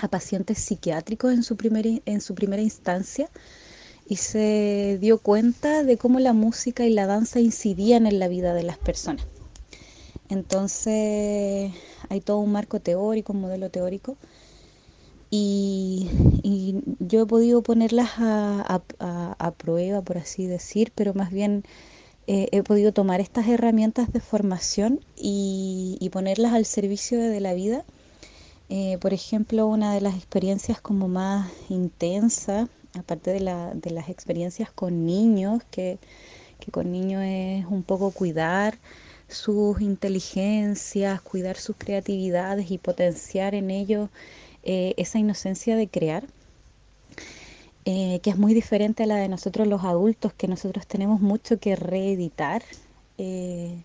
a, 0.00 0.08
pacientes 0.08 0.58
psiquiátricos 0.58 1.32
en 1.32 1.42
su, 1.42 1.56
en 2.06 2.20
su 2.20 2.34
primera 2.34 2.62
instancia 2.62 3.28
y 4.08 4.16
se 4.16 4.98
dio 5.00 5.18
cuenta 5.18 5.84
de 5.84 5.96
cómo 5.96 6.18
la 6.18 6.32
música 6.32 6.84
y 6.84 6.92
la 6.92 7.06
danza 7.06 7.40
incidían 7.40 8.06
en 8.06 8.18
la 8.18 8.28
vida 8.28 8.54
de 8.54 8.64
las 8.64 8.78
personas. 8.78 9.26
Entonces 10.28 11.72
hay 12.08 12.20
todo 12.20 12.38
un 12.38 12.52
marco 12.52 12.80
teórico, 12.80 13.32
un 13.32 13.42
modelo 13.42 13.70
teórico, 13.70 14.16
y, 15.34 16.10
yo 16.98 17.22
he 17.22 17.26
podido 17.26 17.62
ponerlas 17.62 18.10
a, 18.18 18.82
a, 18.98 19.50
prueba, 19.52 20.02
por 20.02 20.18
así 20.18 20.46
decir, 20.46 20.92
pero 20.94 21.14
más 21.14 21.30
bien 21.30 21.64
eh, 22.28 22.48
he 22.52 22.62
podido 22.62 22.92
tomar 22.92 23.20
estas 23.20 23.48
herramientas 23.48 24.12
de 24.12 24.20
formación 24.20 25.00
y, 25.16 26.08
ponerlas 26.12 26.52
al 26.52 26.66
servicio 26.66 27.18
de 27.18 27.40
la 27.40 27.54
vida. 27.54 27.84
Eh, 28.68 28.98
por 29.00 29.12
ejemplo, 29.12 29.66
una 29.66 29.94
de 29.94 30.00
las 30.00 30.14
experiencias 30.16 30.80
como 30.80 31.08
más 31.08 31.50
intensas, 31.68 32.68
aparte 32.94 33.32
de, 33.32 33.40
las 33.40 34.08
experiencias 34.08 34.70
con 34.70 35.04
niños, 35.04 35.62
que, 35.70 35.98
con 36.70 36.92
niños 36.92 37.22
es 37.24 37.66
un 37.66 37.82
poco 37.82 38.12
cuidar 38.12 38.78
sus 39.28 39.80
inteligencias, 39.80 41.20
cuidar 41.22 41.56
sus 41.56 41.76
creatividades 41.76 42.70
y 42.70 42.78
potenciar 42.78 43.54
en 43.54 43.70
ellos 43.70 44.10
eh, 44.62 44.94
esa 44.96 45.18
inocencia 45.18 45.76
de 45.76 45.88
crear. 45.88 46.24
Eh, 47.84 48.20
que 48.22 48.30
es 48.30 48.38
muy 48.38 48.54
diferente 48.54 49.02
a 49.02 49.06
la 49.06 49.16
de 49.16 49.28
nosotros 49.28 49.66
los 49.66 49.82
adultos, 49.82 50.32
que 50.32 50.46
nosotros 50.46 50.86
tenemos 50.86 51.20
mucho 51.20 51.58
que 51.58 51.74
reeditar, 51.74 52.62
eh, 53.18 53.82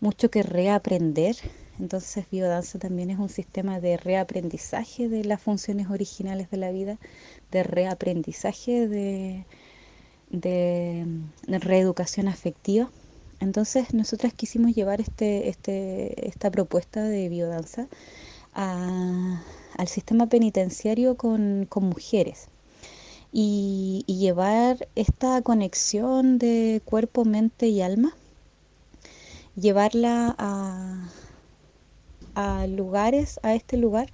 mucho 0.00 0.30
que 0.30 0.42
reaprender. 0.42 1.36
Entonces 1.78 2.26
biodanza 2.30 2.78
también 2.78 3.10
es 3.10 3.18
un 3.18 3.30
sistema 3.30 3.80
de 3.80 3.96
reaprendizaje 3.96 5.08
de 5.08 5.24
las 5.24 5.40
funciones 5.40 5.88
originales 5.88 6.50
de 6.50 6.56
la 6.58 6.70
vida, 6.72 6.98
de 7.50 7.62
reaprendizaje 7.62 8.86
de, 8.88 9.44
de, 10.30 11.06
reeducación 11.46 12.28
afectiva. 12.28 12.90
Entonces 13.40 13.94
nosotras 13.94 14.34
quisimos 14.34 14.74
llevar 14.74 15.00
este, 15.00 15.48
este, 15.48 16.28
esta 16.28 16.50
propuesta 16.50 17.02
de 17.02 17.28
biodanza 17.30 17.88
al 18.52 19.88
sistema 19.88 20.26
penitenciario 20.28 21.16
con, 21.16 21.66
con 21.68 21.84
mujeres 21.84 22.48
y, 23.32 24.04
llevar 24.06 24.88
esta 24.94 25.42
conexión 25.42 26.38
de 26.38 26.82
cuerpo, 26.84 27.24
mente 27.24 27.68
y 27.68 27.82
alma, 27.82 28.16
llevarla 29.56 30.34
a, 30.38 31.08
a 32.34 32.66
lugares, 32.66 33.38
a 33.42 33.54
este 33.54 33.76
lugar 33.76 34.08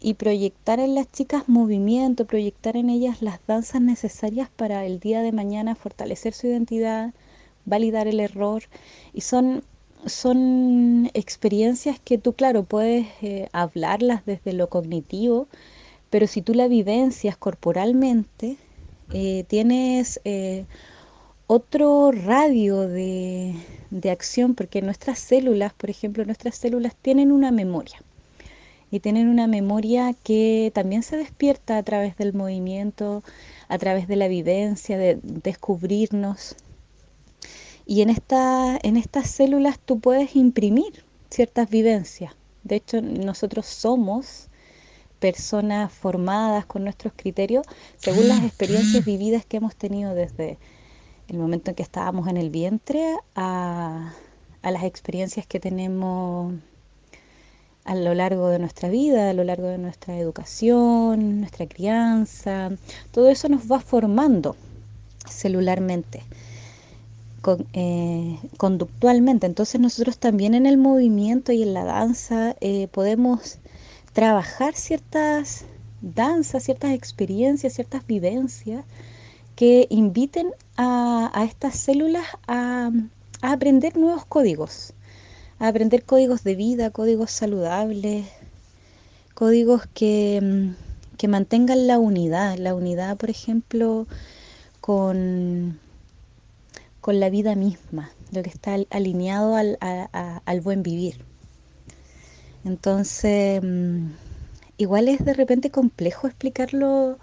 y 0.00 0.14
proyectar 0.14 0.80
en 0.80 0.94
las 0.94 1.10
chicas 1.10 1.48
movimiento, 1.48 2.26
proyectar 2.26 2.76
en 2.76 2.90
ellas 2.90 3.22
las 3.22 3.40
danzas 3.46 3.80
necesarias 3.80 4.50
para 4.56 4.84
el 4.86 4.98
día 5.00 5.22
de 5.22 5.32
mañana 5.32 5.74
fortalecer 5.74 6.34
su 6.34 6.48
identidad, 6.48 7.14
validar 7.64 8.08
el 8.08 8.20
error. 8.20 8.64
Y 9.12 9.20
son 9.20 9.62
son 10.06 11.10
experiencias 11.14 12.00
que 12.00 12.18
tú, 12.18 12.32
claro, 12.32 12.64
puedes 12.64 13.06
eh, 13.22 13.48
hablarlas 13.52 14.24
desde 14.26 14.52
lo 14.52 14.68
cognitivo, 14.68 15.48
pero 16.12 16.26
si 16.26 16.42
tú 16.42 16.52
la 16.52 16.68
vivencias 16.68 17.38
corporalmente, 17.38 18.58
eh, 19.14 19.44
tienes 19.48 20.20
eh, 20.26 20.66
otro 21.46 22.12
radio 22.12 22.86
de, 22.86 23.54
acción, 24.10 24.54
porque 24.54 24.82
nuestras 24.82 25.18
células, 25.18 25.72
por 25.72 25.88
ejemplo, 25.88 26.22
nuestras 26.26 26.56
células 26.56 26.94
tienen 27.00 27.32
una 27.32 27.50
memoria. 27.50 28.02
Y 28.90 29.00
tienen 29.00 29.28
una 29.28 29.46
memoria 29.46 30.14
que 30.22 30.70
también 30.74 31.02
se 31.02 31.16
despierta 31.16 31.78
a 31.78 31.82
través 31.82 32.14
del 32.18 32.34
movimiento, 32.34 33.22
a 33.68 33.78
través 33.78 34.06
de 34.06 34.16
la 34.16 34.28
vivencia, 34.28 34.98
de 34.98 35.18
descubrirnos. 35.22 36.56
Y 37.86 38.02
en, 38.02 38.10
esta, 38.10 38.78
en 38.82 38.98
estas 38.98 39.30
células 39.30 39.78
tú 39.78 39.98
puedes 39.98 40.36
imprimir 40.36 41.06
ciertas 41.30 41.70
vivencias. 41.70 42.34
De 42.64 42.76
hecho, 42.76 43.00
nosotros 43.00 43.64
somos 43.64 44.50
personas 45.22 45.92
formadas 45.92 46.66
con 46.66 46.82
nuestros 46.82 47.12
criterios 47.14 47.64
según 47.96 48.26
las 48.26 48.42
experiencias 48.42 49.04
vividas 49.04 49.46
que 49.46 49.58
hemos 49.58 49.76
tenido 49.76 50.16
desde 50.16 50.58
el 51.28 51.38
momento 51.38 51.70
en 51.70 51.76
que 51.76 51.84
estábamos 51.84 52.26
en 52.26 52.36
el 52.36 52.50
vientre 52.50 53.18
a, 53.36 54.12
las 54.64 54.82
experiencias 54.82 55.46
que 55.46 55.60
tenemos 55.60 56.54
a 57.84 57.94
lo 57.94 58.14
largo 58.14 58.48
de 58.48 58.58
nuestra 58.58 58.88
vida, 58.88 59.30
a 59.30 59.32
lo 59.32 59.44
largo 59.44 59.68
de 59.68 59.78
nuestra 59.78 60.18
educación, 60.18 61.38
nuestra 61.38 61.68
crianza, 61.68 62.70
todo 63.12 63.28
eso 63.28 63.48
nos 63.48 63.70
va 63.70 63.78
formando 63.78 64.56
celularmente, 65.28 66.24
eh, 67.74 68.38
conductualmente. 68.56 69.46
Entonces 69.46 69.80
nosotros 69.80 70.18
también 70.18 70.54
en 70.54 70.66
el 70.66 70.78
movimiento 70.78 71.52
y 71.52 71.62
en 71.62 71.74
la 71.74 71.84
danza 71.84 72.56
eh, 72.60 72.88
podemos 72.88 73.58
trabajar 74.12 74.74
ciertas 74.74 75.64
danzas, 76.00 76.64
ciertas 76.64 76.92
experiencias, 76.92 77.74
ciertas 77.74 78.06
vivencias 78.06 78.84
que 79.56 79.86
inviten 79.90 80.52
a, 80.76 81.30
estas 81.46 81.76
células 81.76 82.26
a, 82.46 82.90
aprender 83.40 83.96
nuevos 83.96 84.24
códigos, 84.26 84.92
a 85.58 85.68
aprender 85.68 86.04
códigos 86.04 86.44
de 86.44 86.54
vida, 86.54 86.90
códigos 86.90 87.30
saludables, 87.30 88.26
códigos 89.34 89.86
que, 89.94 90.72
que 91.16 91.28
mantengan 91.28 91.86
la 91.86 91.98
unidad, 91.98 92.56
la 92.58 92.74
unidad, 92.74 93.16
por 93.16 93.30
ejemplo, 93.30 94.06
con, 94.80 95.78
con 97.00 97.20
la 97.20 97.30
vida 97.30 97.54
misma, 97.54 98.10
lo 98.30 98.42
que 98.42 98.50
está 98.50 98.76
alineado 98.90 99.56
al, 99.56 99.78
al 99.80 100.60
buen 100.60 100.82
vivir. 100.82 101.31
Entonces, 102.64 103.60
mm, 103.62 104.08
igual 104.78 105.08
es 105.08 105.24
de 105.24 105.34
repente 105.34 105.70
complejo 105.70 106.26
explicarlo 106.26 107.18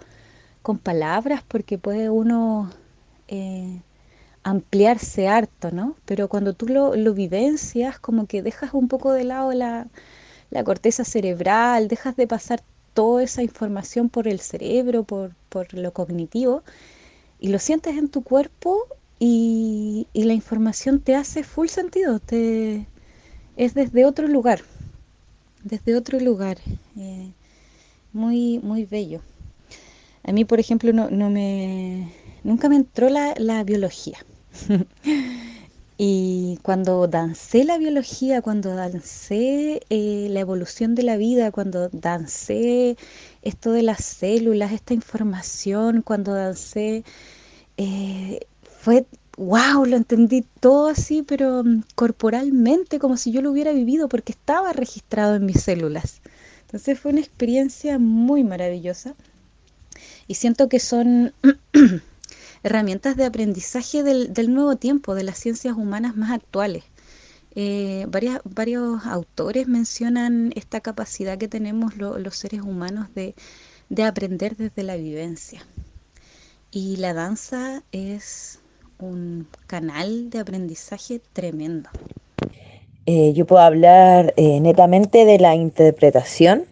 con 0.62 0.78
palabras 0.78 1.42
porque 1.46 1.78
puede 1.78 2.10
uno 2.10 2.70
eh, 3.28 3.80
ampliarse 4.42 5.28
harto, 5.28 5.70
¿no? 5.72 5.96
Pero 6.06 6.28
cuando 6.28 6.54
tú 6.54 6.66
lo, 6.68 6.92
vivencias, 7.14 7.98
como 7.98 8.26
que 8.26 8.42
dejas 8.42 8.74
un 8.74 8.88
poco 8.88 9.12
de 9.12 9.24
lado 9.24 9.52
la, 9.52 9.86
corteza 10.64 11.04
cerebral, 11.04 11.88
dejas 11.88 12.16
de 12.16 12.26
pasar 12.26 12.62
toda 12.94 13.22
esa 13.22 13.42
información 13.42 14.08
por 14.10 14.28
el 14.28 14.40
cerebro, 14.40 15.04
por, 15.04 15.34
lo 15.72 15.92
cognitivo, 15.92 16.62
y 17.40 17.48
lo 17.48 17.58
sientes 17.58 17.96
en 17.96 18.08
tu 18.08 18.22
cuerpo 18.22 18.86
y, 19.18 20.08
y 20.12 20.24
la 20.24 20.34
información 20.34 21.00
te 21.00 21.14
hace 21.16 21.44
full 21.44 21.68
sentido, 21.68 22.20
te, 22.20 22.86
es 23.56 23.74
desde 23.74 24.04
otro 24.04 24.28
lugar 24.28 24.62
desde 25.64 25.96
otro 25.96 26.20
lugar, 26.20 26.58
eh, 26.96 27.32
muy, 28.12 28.60
muy 28.60 28.84
bello. 28.84 29.22
A 30.24 30.32
mí, 30.32 30.44
por 30.44 30.60
ejemplo, 30.60 30.92
no, 30.92 31.10
no 31.10 31.30
me, 31.30 32.12
nunca 32.44 32.68
me 32.68 32.76
entró 32.76 33.08
la, 33.08 33.34
la 33.38 33.64
biología. 33.64 34.18
y 35.98 36.58
cuando 36.62 37.06
dancé 37.08 37.64
la 37.64 37.78
biología, 37.78 38.42
cuando 38.42 38.74
dancé 38.74 39.82
eh, 39.90 40.28
la 40.30 40.40
evolución 40.40 40.94
de 40.94 41.02
la 41.02 41.16
vida, 41.16 41.52
cuando 41.52 41.88
dancé 41.90 42.96
esto 43.42 43.72
de 43.72 43.82
las 43.82 44.04
células, 44.04 44.72
esta 44.72 44.94
información, 44.94 46.02
cuando 46.02 46.34
dancé, 46.34 47.04
eh, 47.78 48.40
fue 48.62 49.06
wow, 49.40 49.86
lo 49.86 49.96
entendí 49.96 50.44
todo 50.60 50.88
así, 50.88 51.22
pero 51.22 51.64
mm, 51.64 51.84
corporalmente, 51.94 52.98
como 52.98 53.16
si 53.16 53.32
yo 53.32 53.40
lo 53.40 53.50
hubiera 53.50 53.72
vivido, 53.72 54.08
porque 54.08 54.32
estaba 54.32 54.72
registrado 54.74 55.36
en 55.36 55.46
mis 55.46 55.62
células. 55.62 56.20
Entonces 56.62 57.00
fue 57.00 57.12
una 57.12 57.20
experiencia 57.20 57.98
muy 57.98 58.44
maravillosa 58.44 59.14
y 60.28 60.34
siento 60.34 60.68
que 60.68 60.78
son 60.78 61.32
herramientas 62.62 63.16
de 63.16 63.24
aprendizaje 63.24 64.02
del, 64.02 64.54
nuevo 64.54 64.76
tiempo, 64.76 65.14
de 65.14 65.24
las 65.24 65.38
ciencias 65.38 65.74
humanas 65.76 66.16
más 66.16 66.30
actuales. 66.32 66.84
Eh, 67.54 68.06
varios 68.44 69.06
autores 69.06 69.66
mencionan 69.66 70.52
esta 70.54 70.80
capacidad 70.80 71.38
que 71.38 71.48
tenemos 71.48 71.96
los 71.96 72.36
seres 72.36 72.60
humanos 72.60 73.08
de 73.14 74.04
aprender 74.04 74.56
desde 74.56 74.82
la 74.82 74.96
vivencia. 74.96 75.66
Y 76.70 76.98
la 76.98 77.14
danza 77.14 77.82
es 77.90 78.59
un 79.00 79.46
canal 79.66 80.30
de 80.30 80.40
aprendizaje 80.40 81.20
tremendo. 81.32 81.88
Eh, 83.06 83.32
yo 83.34 83.46
puedo 83.46 83.62
hablar 83.62 84.34
eh, 84.36 84.60
netamente 84.60 85.24
de 85.24 85.38
la 85.38 85.54
interpretación, 85.54 86.64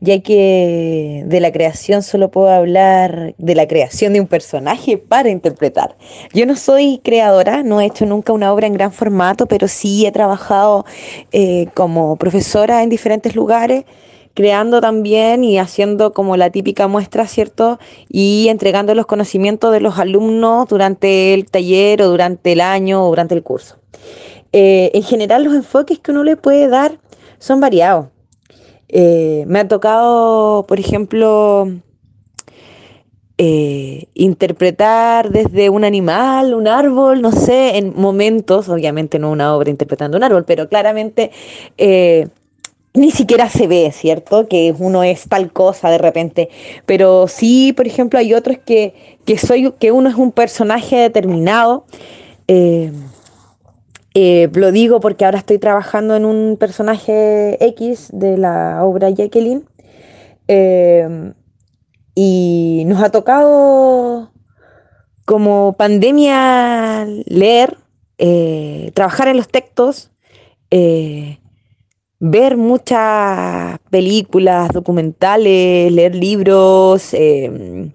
ya 0.00 0.20
que 0.20 1.24
de 1.26 1.40
la 1.40 1.50
creación 1.50 2.02
solo 2.02 2.30
puedo 2.30 2.50
hablar 2.50 3.34
de 3.38 3.54
la 3.54 3.66
creación 3.66 4.12
de 4.12 4.20
un 4.20 4.26
personaje 4.26 4.98
para 4.98 5.30
interpretar. 5.30 5.96
Yo 6.32 6.46
no 6.46 6.56
soy 6.56 7.00
creadora, 7.02 7.62
no 7.62 7.80
he 7.80 7.86
hecho 7.86 8.06
nunca 8.06 8.32
una 8.32 8.52
obra 8.52 8.66
en 8.66 8.74
gran 8.74 8.92
formato, 8.92 9.46
pero 9.46 9.66
sí 9.66 10.06
he 10.06 10.12
trabajado 10.12 10.84
eh, 11.32 11.66
como 11.74 12.16
profesora 12.16 12.82
en 12.82 12.90
diferentes 12.90 13.34
lugares 13.34 13.84
creando 14.38 14.80
también 14.80 15.42
y 15.42 15.58
haciendo 15.58 16.12
como 16.12 16.36
la 16.36 16.50
típica 16.50 16.86
muestra, 16.86 17.26
¿cierto? 17.26 17.80
Y 18.08 18.46
entregando 18.48 18.94
los 18.94 19.04
conocimientos 19.04 19.72
de 19.72 19.80
los 19.80 19.98
alumnos 19.98 20.68
durante 20.68 21.34
el 21.34 21.50
taller 21.50 22.02
o 22.02 22.08
durante 22.08 22.52
el 22.52 22.60
año 22.60 23.04
o 23.04 23.08
durante 23.08 23.34
el 23.34 23.42
curso. 23.42 23.78
Eh, 24.52 24.92
en 24.94 25.02
general 25.02 25.42
los 25.42 25.54
enfoques 25.54 25.98
que 25.98 26.12
uno 26.12 26.22
le 26.22 26.36
puede 26.36 26.68
dar 26.68 27.00
son 27.40 27.58
variados. 27.58 28.10
Eh, 28.86 29.42
me 29.48 29.58
ha 29.58 29.66
tocado, 29.66 30.66
por 30.68 30.78
ejemplo, 30.78 31.72
eh, 33.38 34.06
interpretar 34.14 35.30
desde 35.30 35.68
un 35.68 35.82
animal, 35.82 36.54
un 36.54 36.68
árbol, 36.68 37.22
no 37.22 37.32
sé, 37.32 37.76
en 37.76 37.92
momentos, 37.96 38.68
obviamente 38.68 39.18
no 39.18 39.32
una 39.32 39.56
obra 39.56 39.70
interpretando 39.70 40.16
un 40.16 40.22
árbol, 40.22 40.44
pero 40.44 40.68
claramente 40.68 41.32
ni 42.94 43.10
siquiera 43.10 43.48
se 43.48 43.66
ve, 43.66 43.90
¿cierto? 43.92 44.48
Que 44.48 44.74
uno 44.78 45.02
es 45.02 45.28
tal 45.28 45.52
cosa 45.52 45.90
de 45.90 45.98
repente. 45.98 46.48
Pero 46.86 47.28
sí, 47.28 47.72
por 47.72 47.86
ejemplo, 47.86 48.18
hay 48.18 48.34
otros 48.34 48.58
que, 48.58 48.94
que 49.24 49.38
soy, 49.38 49.72
que 49.78 49.92
uno 49.92 50.08
es 50.08 50.16
un 50.16 50.32
personaje 50.32 50.96
determinado. 50.96 51.84
Eh, 52.46 52.90
lo 54.52 54.72
digo 54.72 55.00
porque 55.00 55.24
ahora 55.24 55.38
estoy 55.38 55.58
trabajando 55.58 56.16
en 56.16 56.24
un 56.24 56.56
personaje 56.58 57.62
X 57.64 58.08
de 58.12 58.36
la 58.36 58.84
obra 58.84 59.10
Jacqueline. 59.10 59.64
Y 62.20 62.82
nos 62.86 63.00
ha 63.00 63.10
tocado 63.10 64.32
como 65.24 65.74
pandemia 65.74 67.06
leer, 67.26 67.76
eh, 68.16 68.90
trabajar 68.94 69.28
en 69.28 69.36
los 69.36 69.46
textos, 69.46 70.10
eh, 70.72 71.38
ver 72.20 72.56
muchas 72.56 73.78
películas, 73.90 74.70
documentales, 74.72 75.92
leer 75.92 76.14
libros, 76.14 77.14
eh, 77.14 77.90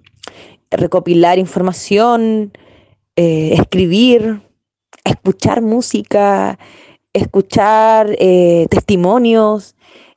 recopilar 0.70 1.38
información, 1.38 2.52
escribir, 3.16 4.42
escuchar 5.04 5.62
música, 5.62 6.58
escuchar 7.12 8.16
testimonios, 8.68 9.76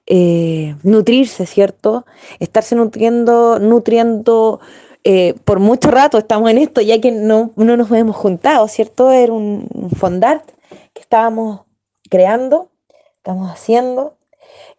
eh, 0.09 0.75
nutrirse, 0.83 1.45
¿cierto? 1.45 2.05
Estarse 2.39 2.75
nutriendo, 2.75 3.59
nutriendo 3.59 4.61
eh, 5.03 5.35
por 5.43 5.59
mucho 5.59 5.91
rato, 5.91 6.17
estamos 6.17 6.49
en 6.49 6.59
esto, 6.59 6.79
ya 6.79 7.01
que 7.01 7.11
no, 7.11 7.51
no 7.57 7.75
nos 7.75 7.91
hemos 7.91 8.15
juntado, 8.15 8.69
¿cierto? 8.69 9.11
Era 9.11 9.33
un, 9.33 9.67
fondart 9.97 10.49
que 10.93 11.01
estábamos 11.01 11.61
creando, 12.09 12.71
estamos 13.27 13.51
haciendo, 13.51 14.15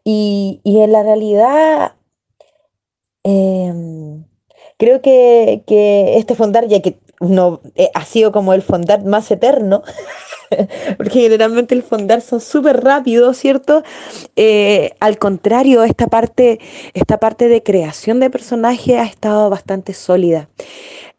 y, 0.04 0.62
en 0.64 0.90
la 0.90 1.02
realidad 1.02 1.92
em, 3.22 4.24
creo 4.78 5.02
que, 5.02 5.64
que, 5.66 6.16
este 6.16 6.34
fondart, 6.34 6.66
ya 6.66 6.80
que 6.80 6.98
no, 7.20 7.60
eh, 7.74 7.90
ha 7.92 8.06
sido 8.06 8.32
como 8.32 8.54
el 8.54 8.62
fondart 8.62 9.04
más 9.04 9.30
eterno, 9.30 9.82
porque 10.96 11.20
generalmente 11.20 11.74
el 11.74 11.82
fondar 11.82 12.22
son 12.22 12.40
súper 12.40 12.82
rápidos, 12.82 13.36
¿cierto? 13.36 13.82
Eh, 14.34 14.92
al 14.98 15.18
contrario, 15.18 15.84
esta 15.84 16.06
parte, 16.06 16.58
esta 16.94 17.18
parte 17.18 17.48
de 17.48 17.62
creación 17.62 18.18
de 18.18 18.30
personaje 18.30 18.96
ha 18.96 19.04
estado 19.04 19.50
bastante 19.50 19.92
sólida. 19.92 20.48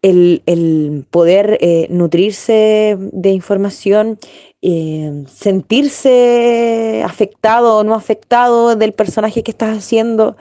El, 0.01 1.05
poder 1.11 1.59
eh, 1.61 1.85
nutrirse 1.91 2.97
de 2.99 3.29
información, 3.29 4.17
eh, 4.61 5.23
sentirse 5.27 7.01
afectado 7.05 7.77
o 7.77 7.83
no 7.83 7.95
afectado 7.95 8.75
del 8.75 8.93
personaje 8.93 9.43
que 9.43 9.51
estás 9.51 9.77
haciendo 9.77 10.35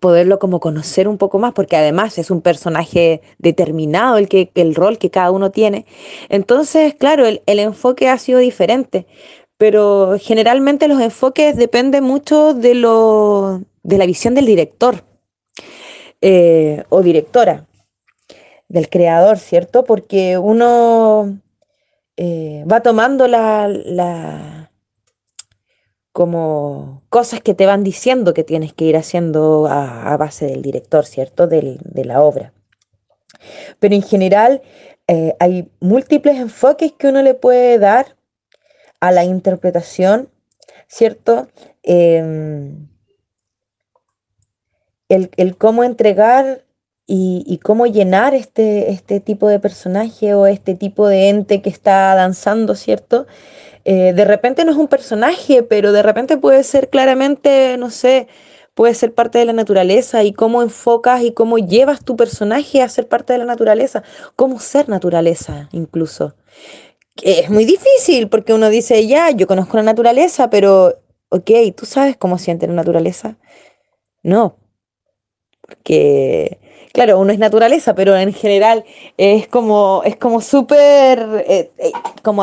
poderlo 0.00 0.38
como 0.38 0.60
conocer 0.60 1.08
un 1.08 1.18
poco 1.18 1.38
más, 1.38 1.52
porque 1.52 1.76
además 1.76 2.18
es 2.18 2.30
un 2.30 2.40
personaje 2.40 3.20
determinado 3.38 4.16
el, 4.16 4.28
que, 4.28 4.50
el 4.54 4.74
rol 4.74 4.98
que 4.98 5.10
cada 5.10 5.30
uno 5.30 5.50
tiene. 5.50 5.86
Entonces, 6.28 6.94
claro, 6.94 7.26
el, 7.26 7.42
enfoque 7.46 8.08
ha 8.08 8.18
sido 8.18 8.38
diferente, 8.38 9.06
pero 9.56 10.16
generalmente 10.20 10.88
los 10.88 11.00
enfoques 11.00 11.56
dependen 11.56 12.04
mucho 12.04 12.54
de, 12.54 12.74
lo, 12.74 13.62
de 13.82 13.98
la 13.98 14.06
visión 14.06 14.34
del 14.34 14.46
director 14.46 15.04
eh, 16.20 16.84
o 16.88 17.02
directora, 17.02 17.66
del 18.68 18.88
creador, 18.88 19.38
¿cierto? 19.38 19.84
Porque 19.84 20.38
uno 20.38 21.38
eh, 22.18 22.64
va 22.70 22.82
tomando 22.82 23.26
la 23.28 24.68
como 26.18 27.04
cosas 27.10 27.40
que 27.40 27.54
te 27.54 27.64
van 27.64 27.84
diciendo 27.84 28.34
que 28.34 28.42
tienes 28.42 28.72
que 28.72 28.86
ir 28.86 28.96
haciendo 28.96 29.68
a, 29.70 30.16
base 30.16 30.46
del 30.46 30.62
director, 30.62 31.06
¿cierto? 31.06 31.46
de 31.46 32.04
la 32.04 32.22
obra. 32.22 32.52
Pero 33.78 33.94
en 33.94 34.02
general 34.02 34.62
eh, 35.06 35.36
hay 35.38 35.70
múltiples 35.78 36.38
enfoques 36.38 36.90
que 36.90 37.06
uno 37.06 37.22
le 37.22 37.34
puede 37.34 37.78
dar 37.78 38.16
a 38.98 39.12
la 39.12 39.22
interpretación, 39.22 40.28
¿cierto? 40.88 41.46
Em, 41.84 42.88
el, 45.08 45.56
cómo 45.56 45.84
entregar 45.84 46.64
y, 47.10 47.58
cómo 47.62 47.86
llenar 47.86 48.34
este, 48.34 48.90
este 48.90 49.18
tipo 49.18 49.48
de 49.48 49.58
personaje 49.58 50.34
o 50.34 50.46
este 50.46 50.74
tipo 50.74 51.08
de 51.08 51.30
ente 51.30 51.62
que 51.62 51.70
está 51.70 52.14
danzando, 52.14 52.74
¿cierto? 52.74 53.26
Eh, 53.86 54.12
de 54.12 54.24
repente 54.26 54.66
no 54.66 54.72
es 54.72 54.76
un 54.76 54.88
personaje, 54.88 55.62
pero 55.62 55.92
de 55.92 56.02
repente 56.02 56.36
puede 56.36 56.62
ser 56.64 56.90
claramente, 56.90 57.78
no 57.78 57.88
sé, 57.88 58.28
puede 58.74 58.92
ser 58.94 59.14
parte 59.14 59.38
de 59.38 59.46
la 59.46 59.54
naturaleza 59.54 60.22
y 60.22 60.34
cómo 60.34 60.60
enfocas 60.62 61.22
y 61.22 61.32
cómo 61.32 61.56
llevas 61.56 62.04
tu 62.04 62.14
personaje 62.14 62.82
a 62.82 62.88
ser 62.90 63.08
parte 63.08 63.32
de 63.32 63.38
la 63.38 63.46
naturaleza, 63.46 64.02
cómo 64.36 64.60
ser 64.60 64.90
naturaleza 64.90 65.70
incluso. 65.72 66.34
Es 67.22 67.48
muy 67.48 67.64
difícil 67.64 68.28
porque 68.28 68.52
uno 68.52 68.68
dice, 68.68 69.06
ya, 69.06 69.30
yo 69.30 69.46
conozco 69.46 69.78
la 69.78 69.82
naturaleza, 69.82 70.50
pero, 70.50 71.00
ok, 71.30 71.50
¿tú 71.74 71.86
sabes 71.86 72.18
cómo 72.18 72.36
siente 72.36 72.66
la 72.66 72.74
naturaleza? 72.74 73.38
No, 74.22 74.58
porque, 75.62 76.58
claro, 76.98 77.20
uno 77.20 77.32
es 77.32 77.38
naturaleza, 77.38 77.94
pero 77.94 78.16
en 78.16 78.32
general 78.32 78.84
es 79.16 79.46
como, 79.46 80.02
es 80.04 80.16
como 80.16 80.40
súper, 80.40 81.44
eh, 81.46 81.70
eh, 81.78 81.92
como 82.24 82.42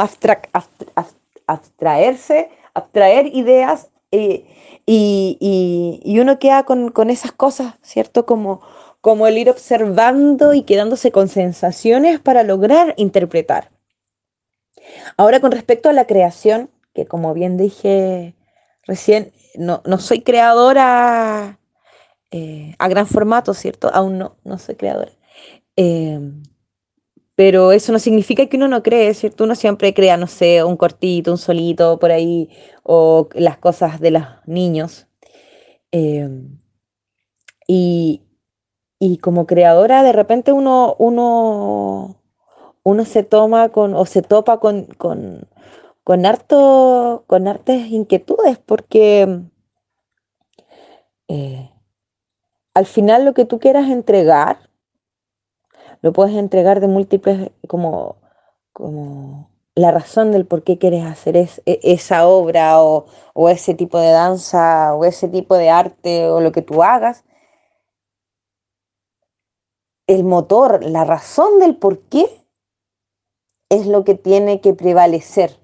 abstraerse, 1.45 2.49
abstraer 2.73 3.35
ideas 3.35 3.89
eh, 4.11 4.45
y, 4.85 6.17
uno 6.21 6.39
queda 6.39 6.63
con, 6.63 7.09
esas 7.09 7.33
cosas, 7.33 7.73
¿cierto? 7.81 8.25
Como, 8.25 8.61
como 9.01 9.27
el 9.27 9.37
ir 9.37 9.49
observando 9.49 10.53
y 10.53 10.63
quedándose 10.63 11.11
con 11.11 11.27
sensaciones 11.27 12.21
para 12.21 12.43
lograr 12.43 12.93
interpretar. 12.95 13.71
Ahora 15.17 15.41
con 15.41 15.51
respecto 15.51 15.89
a 15.89 15.93
la 15.93 16.07
creación, 16.07 16.69
que 16.93 17.05
como 17.05 17.33
bien 17.33 17.57
dije 17.57 18.35
recién, 18.83 19.33
no, 19.57 19.81
soy 19.99 20.21
creadora 20.21 21.59
eh, 22.31 22.75
a 22.79 22.87
gran 22.87 23.07
formato, 23.07 23.53
¿cierto? 23.53 23.89
Aún 23.93 24.17
no, 24.17 24.37
no 24.43 24.57
soy 24.57 24.75
creadora. 24.75 25.11
Eh, 25.77 26.19
pero 27.35 27.73
eso 27.73 27.91
no 27.91 27.99
significa 27.99 28.47
que 28.47 28.57
uno 28.57 28.67
no 28.69 28.81
cree, 28.81 29.13
¿cierto? 29.13 29.43
Uno 29.43 29.55
siempre 29.55 29.93
crea, 29.93 30.17
no 30.17 30.27
sé, 30.27 30.63
un 30.63 30.77
cortito, 30.77 31.31
un 31.31 31.37
solito 31.37 31.99
por 31.99 32.11
ahí, 32.11 32.49
o 32.83 33.27
las 33.33 33.57
cosas 33.57 33.99
de 33.99 34.11
los 34.11 34.23
niños. 34.45 35.07
Em, 35.91 36.59
y, 37.67 38.21
como 39.21 39.45
creadora, 39.47 40.03
de 40.03 40.13
repente 40.13 40.51
uno, 40.51 40.95
uno, 40.99 42.17
uno 42.83 43.05
se 43.05 43.23
toma 43.23 43.69
con, 43.69 43.93
o 43.93 44.05
se 44.05 44.21
topa 44.21 44.59
con, 44.59 44.85
con, 44.97 45.47
con, 46.03 46.25
harto, 46.25 47.23
con 47.27 47.47
hartas 47.47 47.87
inquietudes, 47.89 48.57
porque 48.59 49.41
eh, 51.27 51.69
al 52.75 52.85
final 52.85 53.25
lo 53.25 53.33
que 53.33 53.45
tú 53.45 53.59
quieras 53.59 53.89
entregar, 53.89 54.69
lo 56.01 56.13
puedes 56.13 56.35
entregar 56.35 56.81
de 56.81 56.87
múltiples, 56.87 57.51
como, 57.67 58.17
como 58.73 59.49
la 59.75 59.91
razón 59.91 60.31
del 60.31 60.45
por 60.45 60.63
qué 60.63 60.77
quieres 60.77 61.03
hacer 61.03 61.37
es, 61.37 61.61
e, 61.65 61.79
esa 61.83 62.27
obra 62.27 62.81
o, 62.81 63.05
ese 63.49 63.73
tipo 63.73 63.99
de 63.99 64.11
danza 64.11 64.93
o 64.93 65.05
ese 65.05 65.27
tipo 65.27 65.55
de 65.55 65.69
arte 65.69 66.29
o 66.29 66.41
lo 66.41 66.51
que 66.51 66.61
tú 66.61 66.83
hagas. 66.83 67.23
El 70.07 70.23
motor, 70.23 70.83
la 70.83 71.03
razón 71.03 71.59
del 71.59 71.75
por 71.75 71.99
qué 71.99 72.29
es 73.69 73.87
lo 73.87 74.03
que 74.03 74.15
tiene 74.15 74.61
que 74.61 74.73
prevalecer 74.73 75.57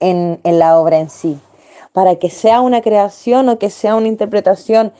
en, 0.00 0.40
la 0.44 0.78
obra 0.78 0.98
en 0.98 1.10
sí, 1.10 1.38
para 1.92 2.16
que 2.16 2.30
sea 2.30 2.60
una 2.60 2.82
creación 2.82 3.48
o 3.48 3.58
que 3.58 3.70
sea 3.70 3.96
una 3.96 4.08
interpretación 4.08 4.92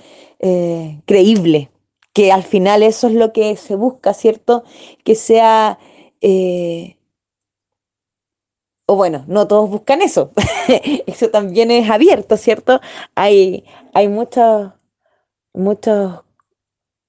eh, 0.46 1.00
creíble 1.06 1.70
que 2.12 2.30
al 2.30 2.42
final 2.42 2.82
eso 2.82 3.08
es 3.08 3.14
lo 3.14 3.32
que 3.32 3.56
se 3.56 3.74
busca, 3.76 4.12
¿cierto? 4.12 4.62
Que 5.02 5.14
sea... 5.14 5.78
Eh, 6.20 6.98
o 8.86 8.96
bueno, 8.96 9.24
no 9.26 9.48
todos 9.48 9.70
buscan 9.70 10.02
eso. 10.02 10.32
eso 11.06 11.30
también 11.30 11.70
es 11.70 11.88
abierto, 11.88 12.36
¿cierto? 12.36 12.80
Hay, 13.14 13.64
hay 13.94 14.08
muchos, 14.08 14.72
muchos 15.54 16.20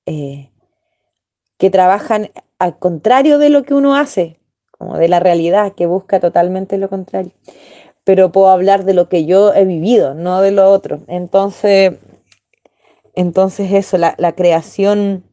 eh, 0.06 0.50
que 1.58 1.69
trabajan 1.69 2.32
al 2.58 2.80
contrario 2.80 3.38
de 3.38 3.50
lo 3.50 3.63
que 3.63 3.74
uno 3.74 3.98
hace, 3.98 4.39
como 4.71 4.98
de 4.98 5.10
la 5.10 5.19
realidad, 5.19 5.74
que 5.74 5.88
busca 5.88 6.21
totalmente 6.21 6.78
lo 6.78 6.88
contrario. 6.88 7.34
Pero 8.06 8.32
puedo 8.32 8.48
hablar 8.48 8.86
de 8.86 8.93
lo 8.93 9.10
que 9.10 9.26
yo 9.26 9.54
he 9.54 9.65
vivido, 9.65 10.13
no 10.13 10.41
de 10.41 10.52
lo 10.52 10.71
otro. 10.71 11.02
Entonces, 11.08 12.00
entonces 13.15 13.71
eso, 13.71 13.97
la, 13.97 14.36
creación 14.36 15.23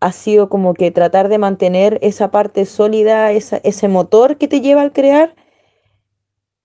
ha 0.00 0.12
sido 0.12 0.48
como 0.48 0.74
que 0.74 0.90
tratar 0.90 1.28
de 1.28 1.38
mantener 1.38 1.98
esa 2.02 2.30
parte 2.30 2.64
sólida, 2.64 3.32
ese 3.32 3.88
motor 3.88 4.38
que 4.38 4.48
te 4.48 4.60
lleva 4.60 4.82
al 4.82 4.92
crear 4.92 5.34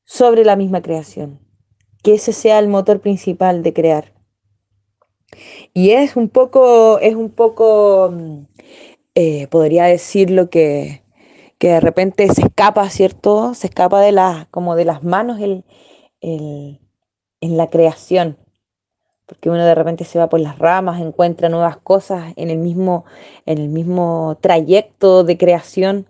sobre 0.06 0.46
la 0.46 0.56
misma 0.56 0.82
creación. 0.82 1.40
Que 2.02 2.16
ese 2.16 2.34
sea 2.34 2.60
el 2.60 2.70
motor 2.70 3.02
principal 3.02 3.64
de 3.64 3.74
crear. 3.74 4.14
Y 5.74 5.92
es 5.92 6.16
un 6.16 6.30
poco, 6.30 7.00
es 7.00 7.16
un 7.16 7.30
poco, 7.30 8.12
mm, 8.14 8.40
eh, 9.16 9.48
podría 9.48 9.86
decirlo 9.86 10.50
que, 10.50 11.04
que 11.58 11.70
de 11.70 11.80
repente 11.82 12.28
se 12.34 12.44
escapa, 12.44 12.90
¿cierto? 12.90 13.54
Se 13.54 13.68
escapa 13.68 14.00
de 14.02 14.14
la, 14.14 14.48
como 14.52 14.76
de 14.76 14.86
las 14.86 15.04
manos 15.04 15.40
en 15.42 16.78
la 17.42 17.70
creación 17.70 18.38
porque 19.26 19.50
uno 19.50 19.66
de 19.66 19.76
repente 19.76 20.06
se 20.06 20.20
va 20.20 20.30
por 20.30 20.40
las 20.40 20.60
ramas, 20.60 21.02
encuentra 21.02 21.50
nuevas 21.50 21.78
cosas 21.78 22.34
en 22.36 22.50
el 22.50 22.58
mismo, 22.58 23.06
en 23.46 23.58
el 23.58 23.70
mismo 23.70 24.38
trayecto 24.42 25.24
de 25.24 25.38
creación 25.38 26.08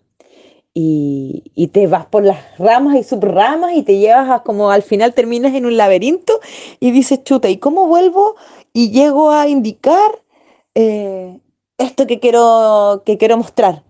y, 0.77 1.69
te 1.71 1.87
vas 1.87 2.05
por 2.05 2.23
las 2.23 2.57
ramas 2.59 2.95
y 2.95 3.03
subramas 3.03 3.73
y 3.73 3.83
te 3.83 3.97
llevas 3.97 4.41
como 4.41 4.71
al 4.71 4.83
final 4.83 5.13
terminas 5.13 5.53
en 5.55 5.65
un 5.65 5.77
laberinto 5.77 6.39
y 6.79 6.91
dices, 6.91 7.23
chuta, 7.23 7.49
¿y 7.49 7.57
cómo 7.57 7.87
vuelvo 7.87 8.35
y 8.73 8.91
llego 8.91 9.31
a 9.31 9.47
indicar 9.47 10.21
eh, 10.75 11.39
esto 11.77 12.05
que 12.07 12.19
quiero, 12.19 13.03
que 13.05 13.17
quiero 13.17 13.37
mostrar? 13.37 13.83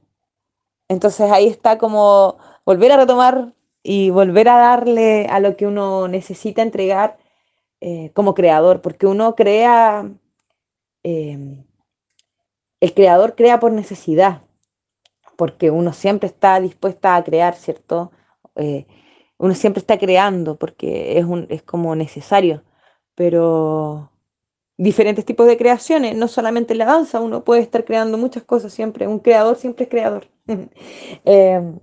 Entonces 0.88 1.31
ahí 1.31 1.47
está 1.47 1.79
como 1.79 2.38
volver 2.65 2.91
a 2.91 2.97
retomar 2.97 3.53
y 3.81 4.11
volver 4.11 4.49
a 4.49 4.57
darle 4.57 5.25
a 5.27 5.39
lo 5.39 5.55
que 5.57 5.65
uno 5.65 6.07
necesita 6.07 6.61
entregar 6.61 7.17
eh, 7.88 8.10
como 8.13 8.34
creador, 8.34 8.82
porque 8.82 9.06
uno 9.06 9.36
crea, 9.36 10.10
em, 11.04 11.65
el 12.82 12.93
creador 12.95 13.36
crea 13.36 13.60
por 13.60 13.71
necesidad, 13.74 14.41
porque 15.38 15.69
uno 15.69 15.93
siempre 15.93 16.28
está 16.28 16.60
dispuesta 16.60 17.15
a 17.15 17.24
crear, 17.24 17.56
¿cierto? 17.56 18.12
Eh, 18.56 18.88
uno 19.38 19.54
siempre 19.54 19.82
está 19.82 20.00
creando 20.00 20.58
porque 20.58 21.19
es, 21.19 21.26
un, 21.26 21.45
es 21.50 21.62
como 21.62 21.95
necesario, 21.95 22.63
pero 23.13 24.12
diferentes 24.78 25.24
tipos 25.26 25.45
de 25.45 25.58
creaciones, 25.58 26.15
no 26.15 26.28
solamente 26.28 26.74
la 26.74 26.86
danza, 26.86 27.21
uno 27.21 27.43
puede 27.43 27.62
estar 27.62 27.86
creando 27.86 28.17
muchas 28.17 28.43
cosas 28.43 28.74
siempre, 28.74 29.08
un 29.08 29.19
creador 29.19 29.58
siempre 29.58 29.84
es 29.84 29.89
creador. 29.91 30.28
Em, 31.26 31.80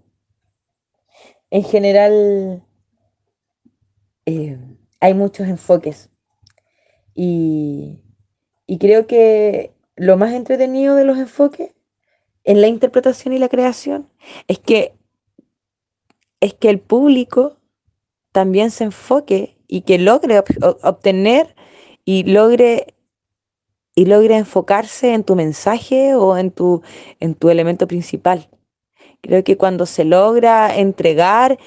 en 1.51 1.65
general, 1.65 2.65
em, 4.27 4.71
hay 5.03 5.15
muchos 5.15 5.49
enfoques. 5.49 6.11
Y, 7.12 7.99
creo 8.81 9.07
que 9.07 9.73
lo 9.97 10.17
más 10.17 10.33
entretenido 10.33 10.95
de 10.95 11.05
los 11.05 11.19
enfoques 11.19 11.75
en 12.45 12.62
la 12.62 12.69
interpretación 12.69 13.35
y 13.35 13.38
la 13.38 13.51
creación 13.51 14.09
es 14.49 14.59
que, 14.59 14.95
es 16.41 16.55
que 16.55 16.71
el 16.71 16.79
público 16.81 17.59
también 18.31 18.71
se 18.71 18.85
enfoque 18.85 19.59
y 19.67 19.83
que 19.83 19.99
logre 19.99 20.43
obtener 20.83 21.55
y 22.07 22.23
logre 22.23 22.95
y 23.95 24.07
logre 24.07 24.37
enfocarse 24.37 25.12
en 25.12 25.23
tu 25.25 25.35
mensaje 25.35 26.15
o 26.15 26.38
en 26.38 26.51
tu, 26.51 26.81
en 27.21 27.35
tu 27.35 27.51
elemento 27.51 27.87
principal. 27.87 28.49
Creo 29.21 29.45
que 29.45 29.59
cuando 29.59 29.85
se 29.85 30.05
logra 30.05 30.75
entregar 30.77 31.59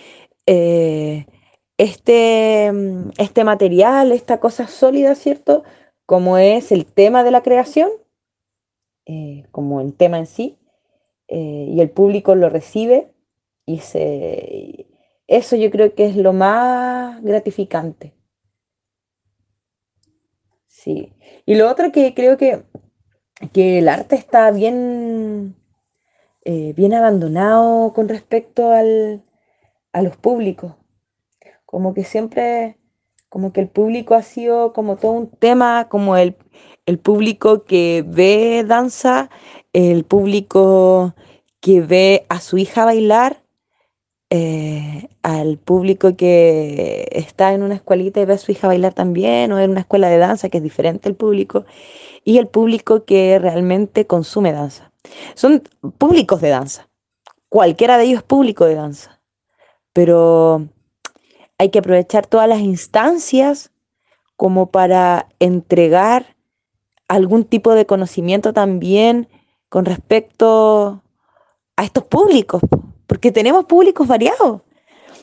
eh, 0.47 1.27
este, 1.77 2.71
mm, 2.71 3.11
este 3.17 3.43
material, 3.43 4.11
esta 4.11 4.39
cosa 4.39 4.67
sólida, 4.67 5.15
¿cierto? 5.15 5.63
Como 6.05 6.37
es 6.37 6.71
el 6.71 6.85
tema 6.85 7.23
de 7.23 7.31
la 7.31 7.43
creación, 7.43 7.89
eh, 9.05 9.45
como 9.51 9.81
el 9.81 9.93
tema 9.93 10.19
en 10.19 10.27
sí, 10.27 10.57
eh, 11.27 11.67
y 11.69 11.81
el 11.81 11.89
público 11.89 12.35
lo 12.35 12.49
recibe, 12.49 13.13
y 13.65 13.79
se, 13.79 14.87
eso 15.27 15.55
yo 15.55 15.71
creo 15.71 15.95
que 15.95 16.05
es 16.05 16.15
lo 16.15 16.33
más 16.33 17.21
gratificante. 17.23 18.13
Sí. 20.67 21.13
Y 21.45 21.55
lo 21.55 21.69
otro 21.69 21.91
que 21.91 22.13
creo 22.13 22.37
que, 22.37 22.63
que 23.53 23.79
el 23.79 23.89
arte 23.89 24.15
está 24.15 24.51
bien, 24.51 25.55
eh, 26.43 26.73
bien 26.73 26.93
abandonado 26.93 27.93
con 27.93 28.07
respecto 28.07 28.71
al, 28.71 29.23
a 29.93 30.01
los 30.03 30.15
públicos 30.17 30.73
como 31.65 31.93
que 31.93 32.03
siempre, 32.03 32.77
como 33.29 33.51
que 33.53 33.61
el 33.61 33.67
público 33.67 34.15
ha 34.15 34.21
sido 34.21 34.73
como 34.73 34.97
todo 34.97 35.11
un 35.11 35.29
tema, 35.29 35.87
como 35.89 36.17
el, 36.17 36.35
público 37.01 37.63
que 37.65 38.03
ve 38.07 38.63
danza, 38.65 39.29
el 39.73 40.05
público 40.05 41.15
que 41.59 41.81
ve 41.81 42.25
a 42.29 42.39
su 42.39 42.57
hija 42.57 42.85
bailar, 42.85 43.43
eh, 44.29 45.09
al 45.23 45.57
público 45.57 46.15
que 46.15 47.07
está 47.11 47.53
en 47.53 47.63
una 47.63 47.75
escuelita 47.75 48.21
y 48.21 48.25
ve 48.25 48.33
a 48.33 48.37
su 48.37 48.51
hija 48.51 48.67
bailar 48.67 48.93
también, 48.93 49.51
o 49.51 49.59
en 49.59 49.71
una 49.71 49.81
escuela 49.81 50.09
de 50.09 50.17
danza, 50.17 50.49
que 50.49 50.57
es 50.57 50.63
diferente 50.63 51.09
el 51.09 51.15
público, 51.15 51.65
y 52.23 52.37
el 52.37 52.47
público 52.47 53.05
que 53.05 53.39
realmente 53.39 54.07
consume 54.07 54.51
danza. 54.51 54.91
Son 55.35 55.63
públicos 55.97 56.41
de 56.41 56.49
danza. 56.49 56.89
Cualquiera 57.49 57.97
de 57.97 58.05
ellos 58.05 58.19
es 58.19 58.23
público 58.23 58.65
de 58.65 58.75
danza. 58.75 59.21
Pero 59.93 60.67
hay 61.57 61.69
que 61.69 61.79
aprovechar 61.79 62.27
todas 62.27 62.47
las 62.47 62.59
instancias 62.59 63.71
como 64.35 64.67
para 64.67 65.27
entregar 65.39 66.35
algún 67.07 67.45
tipo 67.45 67.73
de 67.73 67.85
conocimiento 67.85 68.53
también 68.53 69.29
con 69.69 69.85
respecto 69.85 71.01
a 71.77 71.83
estos 71.83 72.03
públicos, 72.03 72.61
porque 73.07 73.31
tenemos 73.31 73.65
públicos 73.65 74.07
variados. 74.07 74.61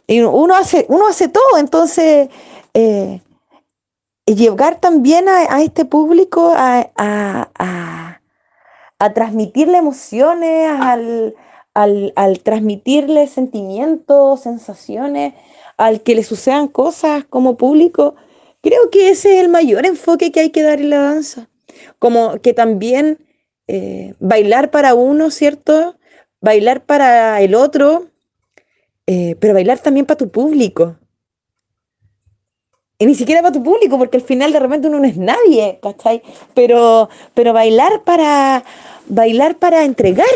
Y 0.07 0.21
uno 0.21 0.55
hace, 0.55 0.87
uno 0.89 1.07
hace 1.07 1.29
todo, 1.29 1.59
entonces 1.59 2.29
eh, 2.75 3.21
llegar 4.27 4.81
también 4.81 5.29
a, 5.29 5.63
este 5.63 5.85
público 5.85 6.53
a, 6.57 8.19
transmitirle 9.15 9.79
emociones, 9.79 10.71
al, 10.81 11.35
al 11.75 12.41
transmitirle 12.41 13.27
sentimientos, 13.27 14.41
sensaciones, 14.41 15.35
al 15.77 16.03
que 16.03 16.15
le 16.15 16.23
sucedan 16.23 16.69
cosas 16.69 17.25
como 17.25 17.57
público, 17.57 18.15
creo 18.63 18.91
que 18.91 19.11
ese 19.11 19.37
es 19.37 19.43
el 19.43 19.49
mayor 19.49 19.87
enfoque 19.87 20.33
que 20.33 20.41
hay 20.41 20.51
que 20.51 20.63
dar 20.63 20.81
en 20.81 20.91
la 20.91 20.99
danza. 20.99 21.49
Como 21.99 22.41
que 22.41 22.55
también 22.55 23.19
eh, 23.67 24.15
bailar 24.19 24.71
para 24.71 24.95
uno, 24.95 25.31
¿cierto? 25.31 25.97
Bailar 26.41 26.85
para 26.85 27.41
el 27.41 27.55
otro, 27.55 28.09
eh, 29.07 29.37
pero 29.41 29.55
bailar 29.55 29.79
también 29.79 30.07
para 30.07 30.19
tu 30.19 30.31
público. 30.31 30.97
Y 32.99 33.07
ni 33.07 33.15
siquiera 33.17 33.43
para 33.43 33.53
tu 33.53 33.65
público, 33.65 33.99
porque 33.99 34.17
al 34.17 34.23
final 34.23 34.53
de 34.53 34.61
repente 34.61 34.87
uno 34.87 35.01
no 35.01 35.05
es 35.05 35.17
nadie, 35.17 35.81
¿cachai? 35.83 36.23
Pero, 36.55 37.09
pero 37.35 37.53
bailar 37.53 38.05
para, 38.05 38.65
bailar 39.09 39.57
para 39.57 39.85
entregar, 39.85 40.27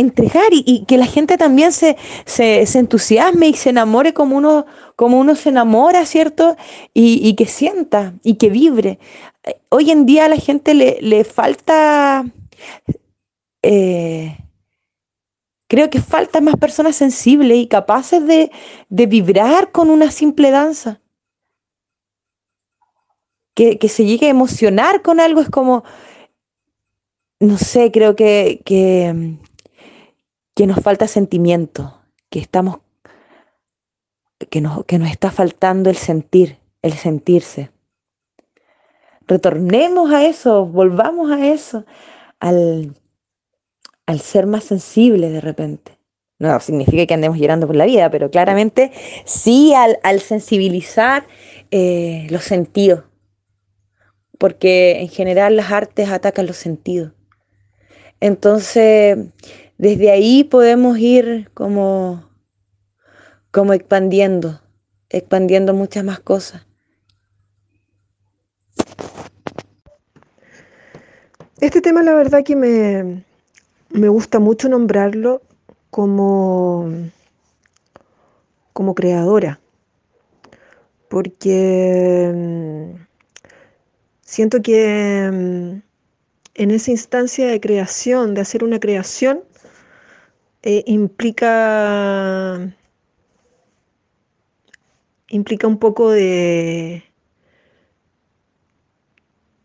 entregar 0.00 0.48
y, 0.50 0.84
que 0.86 0.96
la 0.98 1.06
gente 1.06 1.36
también 1.36 1.72
se, 1.72 1.96
se, 2.24 2.62
entusiasme 2.78 3.48
y 3.48 3.54
se 3.54 3.70
enamore 3.70 4.12
como 4.14 4.36
uno, 4.36 4.66
como 4.96 5.18
uno 5.18 5.34
se 5.36 5.50
enamora, 5.50 6.04
¿cierto? 6.06 6.56
Y, 6.94 7.34
que 7.34 7.46
sienta 7.46 8.14
y 8.22 8.34
que 8.34 8.50
vibre. 8.50 8.98
Hoy 9.68 9.90
en 9.90 10.06
día 10.06 10.26
a 10.26 10.28
la 10.28 10.36
gente 10.36 10.74
le, 10.74 11.24
falta, 11.24 12.24
eh, 13.62 14.36
creo 15.68 15.90
que 15.90 16.00
faltan 16.00 16.44
más 16.44 16.56
personas 16.56 16.96
sensibles 16.96 17.58
y 17.58 17.68
capaces 17.68 18.26
de, 18.26 18.50
vibrar 18.88 19.72
con 19.72 19.90
una 19.90 20.10
simple 20.10 20.50
danza. 20.50 21.00
Que, 23.54 23.78
que, 23.78 23.88
se 23.88 24.04
llegue 24.04 24.26
a 24.26 24.30
emocionar 24.30 25.02
con 25.02 25.20
algo 25.20 25.40
es 25.40 25.50
como, 25.50 25.84
no 27.40 27.56
sé, 27.56 27.90
creo 27.90 28.14
que, 28.14 28.60
que 30.60 30.66
nos 30.66 30.80
falta 30.82 31.08
sentimiento, 31.08 32.02
que 32.28 32.38
estamos, 32.38 32.80
que 34.50 34.60
nos, 34.60 34.84
que 34.84 34.98
nos 34.98 35.10
está 35.10 35.30
faltando 35.30 35.88
el 35.88 35.96
sentir, 35.96 36.58
el 36.82 36.92
sentirse. 36.92 37.70
Retornemos 39.26 40.12
a 40.12 40.26
eso, 40.26 40.66
volvamos 40.66 41.30
a 41.30 41.46
eso, 41.46 41.86
al, 42.40 42.94
al 44.04 44.20
ser 44.20 44.46
más 44.46 44.64
sensible 44.64 45.30
de 45.30 45.40
repente. 45.40 45.98
No 46.38 46.60
significa 46.60 47.06
que 47.06 47.14
andemos 47.14 47.38
llorando 47.38 47.66
por 47.66 47.76
la 47.76 47.86
vida, 47.86 48.10
pero 48.10 48.30
claramente 48.30 48.92
sí 49.24 49.72
al, 49.72 50.20
sensibilizar 50.20 51.26
eh, 51.70 52.26
los 52.28 52.44
sentidos, 52.44 53.04
porque 54.36 55.00
en 55.00 55.08
general 55.08 55.56
las 55.56 55.72
artes 55.72 56.10
atacan 56.10 56.46
los 56.46 56.58
sentidos. 56.58 57.12
Entonces, 58.20 59.16
desde 59.80 60.10
ahí 60.10 60.44
podemos 60.44 60.98
ir 60.98 61.50
como, 61.54 62.28
como 63.50 63.72
expandiendo, 63.72 64.60
expandiendo 65.08 65.72
muchas 65.72 66.04
más 66.04 66.20
cosas. 66.20 66.66
Este 71.62 71.80
tema 71.80 72.02
la 72.02 72.12
verdad 72.12 72.44
que 72.44 72.56
me, 72.56 73.24
me 73.88 74.08
gusta 74.10 74.38
mucho 74.38 74.68
nombrarlo 74.68 75.40
como, 75.88 76.86
como 78.74 78.94
creadora, 78.94 79.60
porque 81.08 82.30
mm, 82.34 83.02
siento 84.20 84.60
que 84.60 85.30
mm, 85.32 85.82
en 86.62 86.70
esa 86.70 86.90
instancia 86.90 87.46
de 87.46 87.62
creación, 87.62 88.34
de 88.34 88.42
hacer 88.42 88.62
una 88.62 88.78
creación, 88.78 89.40
eh, 90.62 90.84
implica, 90.86 92.74
implica 95.28 95.66
un 95.66 95.78
poco 95.78 96.10
de, 96.10 97.02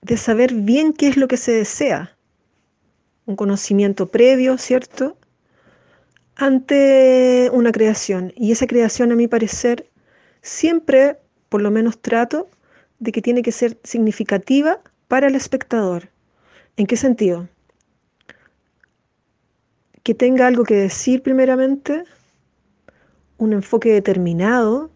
de 0.01 0.17
saber 0.17 0.53
bien 0.53 0.93
qué 0.93 1.07
es 1.07 1.17
lo 1.17 1.27
que 1.27 1.37
se 1.37 1.51
desea, 1.51 2.17
un 3.25 3.35
conocimiento 3.35 4.07
previo, 4.07 4.57
¿cierto? 4.57 5.17
Ante 6.35 7.49
una 7.53 7.71
creación. 7.71 8.31
Y 8.35 8.51
esa 8.51 8.67
creación, 8.67 9.11
a 9.11 9.15
mi 9.15 9.27
parecer, 9.27 9.89
siempre, 10.41 11.17
por 11.49 11.61
lo 11.61 11.71
menos 11.71 11.99
trato, 11.99 12.49
de 12.99 13.11
que 13.11 13.21
tiene 13.21 13.41
que 13.41 13.51
ser 13.51 13.77
significativa 13.83 14.79
para 15.07 15.27
el 15.27 15.35
espectador. 15.35 16.09
¿En 16.77 16.85
qué 16.87 16.97
sentido? 16.97 17.49
Que 20.05 20.13
tenga 20.13 20.45
algo 20.45 20.65
que 20.65 20.75
decir 20.75 21.23
primeramente, 21.23 22.03
un 23.39 23.53
enfoque 23.53 23.91
determinado. 23.91 24.91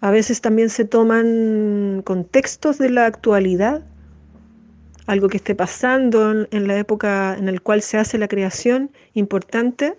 A 0.00 0.10
veces 0.10 0.40
también 0.40 0.68
se 0.68 0.84
toman 0.84 2.02
contextos 2.04 2.78
de 2.78 2.90
la 2.90 3.06
actualidad, 3.06 3.84
algo 5.06 5.28
que 5.28 5.36
esté 5.36 5.54
pasando 5.54 6.46
en, 6.50 6.66
la 6.66 6.76
época 6.76 7.36
en 7.38 7.46
la 7.46 7.60
cual 7.60 7.80
se 7.80 7.98
hace 7.98 8.18
la 8.18 8.26
creación, 8.26 8.90
importante, 9.14 9.96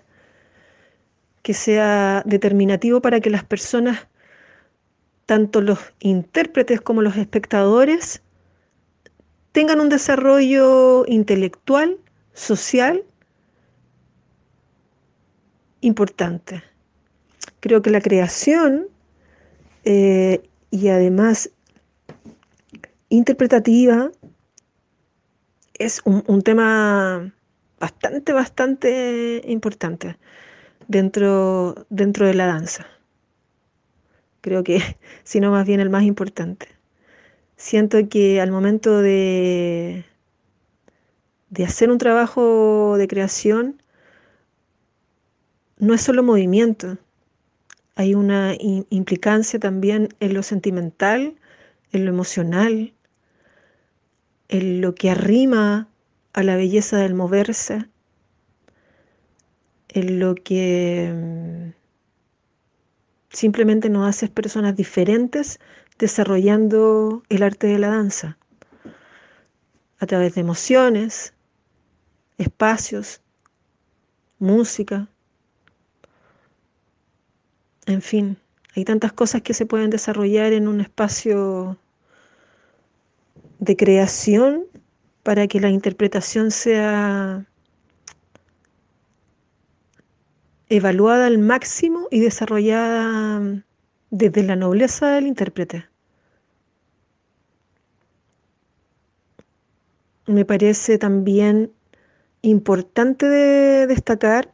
que 1.41 1.53
sea 1.53 2.21
determinativo 2.25 3.01
para 3.01 3.21
que 3.21 3.29
las 3.29 3.45
personas 3.45 4.07
tanto 5.25 5.61
los 5.61 5.79
intérpretes 6.01 6.81
como 6.81 7.01
los 7.01 7.15
espectadores 7.15 8.21
tengan 9.53 9.79
un 9.79 9.87
desarrollo 9.87 11.05
intelectual, 11.07 11.97
social, 12.33 13.05
importante. 15.81 16.63
Creo 17.59 17.81
que 17.81 17.89
la 17.89 18.01
creación 18.01 18.87
eh, 19.85 20.41
y 20.71 20.89
además 20.89 21.51
interpretativa 23.09 24.11
es 25.73 26.01
un, 26.05 26.23
un, 26.27 26.41
tema 26.41 27.33
bastante, 27.79 28.33
bastante 28.33 29.41
importante 29.45 30.17
dentro, 30.87 31.85
dentro 31.89 32.27
de 32.27 32.33
la 32.33 32.45
danza 32.45 32.85
creo 34.41 34.63
que, 34.63 34.79
sino 35.23 35.51
más 35.51 35.65
bien 35.65 35.79
el 35.79 35.89
más 35.89 36.03
importante. 36.03 36.67
Siento 37.55 37.97
que 38.09 38.39
al 38.41 38.51
momento 38.51 39.01
de, 39.01 40.05
de 41.49 41.65
hacer 41.65 41.91
un 41.91 41.97
trabajo 41.97 42.95
de 42.97 43.07
creación, 43.07 43.78
no 45.79 45.93
es 45.93 46.01
solo 46.01 46.23
movimiento, 46.23 46.97
hay 47.95 48.13
una 48.13 48.53
implicancia 48.59 49.59
también 49.59 50.09
en 50.19 50.33
lo 50.33 50.43
sentimental, 50.43 51.35
en 51.91 52.05
lo 52.05 52.11
emocional, 52.11 52.93
en 54.47 54.81
lo 54.81 54.95
que 54.95 55.09
arrima 55.09 55.87
a 56.33 56.43
la 56.43 56.55
belleza 56.55 56.97
del 56.97 57.15
moverse, 57.15 57.87
en 59.89 60.19
lo 60.19 60.35
que 60.35 61.11
mm, 61.13 61.79
Simplemente 63.29 63.89
nos 63.89 64.07
haces 64.07 64.29
personas 64.29 64.75
diferentes 64.75 65.59
desarrollando 65.99 67.23
el 67.29 67.43
arte 67.43 67.67
de 67.67 67.77
la 67.77 67.89
danza 67.89 68.37
a 69.99 70.05
través 70.07 70.33
de 70.33 70.41
emociones, 70.41 71.33
espacios, 72.37 73.21
música. 74.39 75.09
En 77.89 78.03
fin, 78.03 78.37
hay 78.75 78.85
tantas 78.85 79.13
cosas 79.13 79.41
que 79.41 79.55
se 79.55 79.65
pueden 79.65 79.89
desarrollar 79.89 80.53
en 80.53 80.67
un 80.67 80.79
espacio 80.79 81.79
de 83.57 83.75
creación 83.75 84.65
para 85.23 85.47
que 85.47 85.59
la 85.59 85.71
interpretación 85.71 86.51
sea 86.51 87.47
evaluada 90.69 91.25
al 91.25 91.39
máximo 91.39 92.07
y 92.11 92.19
desarrollada 92.19 93.63
desde 94.11 94.43
la 94.43 94.55
nobleza 94.55 95.09
del 95.13 95.25
intérprete. 95.25 95.89
Me 100.27 100.45
parece 100.45 100.99
también 100.99 101.71
importante 102.43 103.25
de 103.25 103.87
destacar 103.87 104.53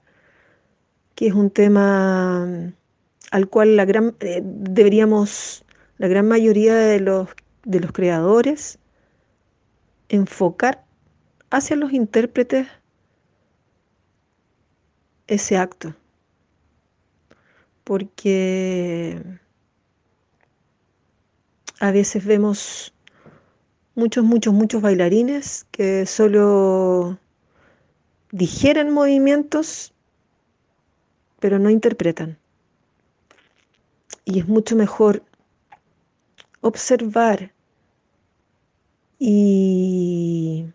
que 1.16 1.28
es 1.28 1.34
un 1.34 1.50
tema 1.50 2.74
al 3.32 3.50
cual 3.50 3.76
la 3.76 3.86
gran, 3.86 4.16
eh, 4.20 4.42
deberíamos, 4.44 5.66
la 5.98 6.08
gran 6.08 6.28
mayoría 6.28 6.76
de 6.76 7.00
los, 7.00 7.30
de 7.64 7.80
los 7.80 7.92
creadores, 7.92 8.80
enfocar 10.10 10.84
hacia 11.50 11.76
los 11.76 11.94
intérpretes 11.94 12.68
ese 15.28 15.58
acto 15.58 15.96
porque 17.86 19.24
a 21.80 21.92
veces 21.92 22.26
vemos 22.26 22.94
muchos, 23.94 24.26
muchos, 24.26 24.54
muchos 24.54 24.82
bailarines 24.82 25.68
que 25.72 26.06
solo 26.06 27.18
digieren 28.32 28.92
movimientos, 28.92 29.94
pero 31.40 31.60
no 31.60 31.70
interpretan. 31.70 32.38
Y 34.26 34.40
es 34.40 34.48
mucho 34.48 34.76
mejor 34.76 35.24
observar 36.62 37.54
y 39.20 40.66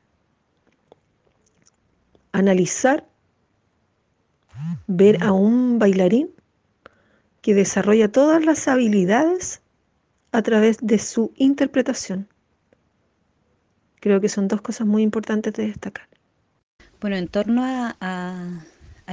analizar, 2.32 3.06
ver 4.86 5.22
a 5.22 5.32
un 5.32 5.78
bailarín 5.78 6.30
que 7.42 7.54
desarrolla 7.54 8.10
todas 8.10 8.44
las 8.44 8.68
habilidades 8.68 9.62
a 10.32 10.42
través 10.42 10.78
de 10.80 10.98
su 10.98 11.32
interpretación. 11.36 12.28
Creo 14.00 14.20
que 14.20 14.28
son 14.28 14.48
dos 14.48 14.62
cosas 14.62 14.86
muy 14.86 15.02
importantes 15.02 15.52
de 15.54 15.66
destacar. 15.66 16.08
Bueno, 17.00 17.16
en 17.16 17.28
torno 17.28 17.62
a, 17.64 18.64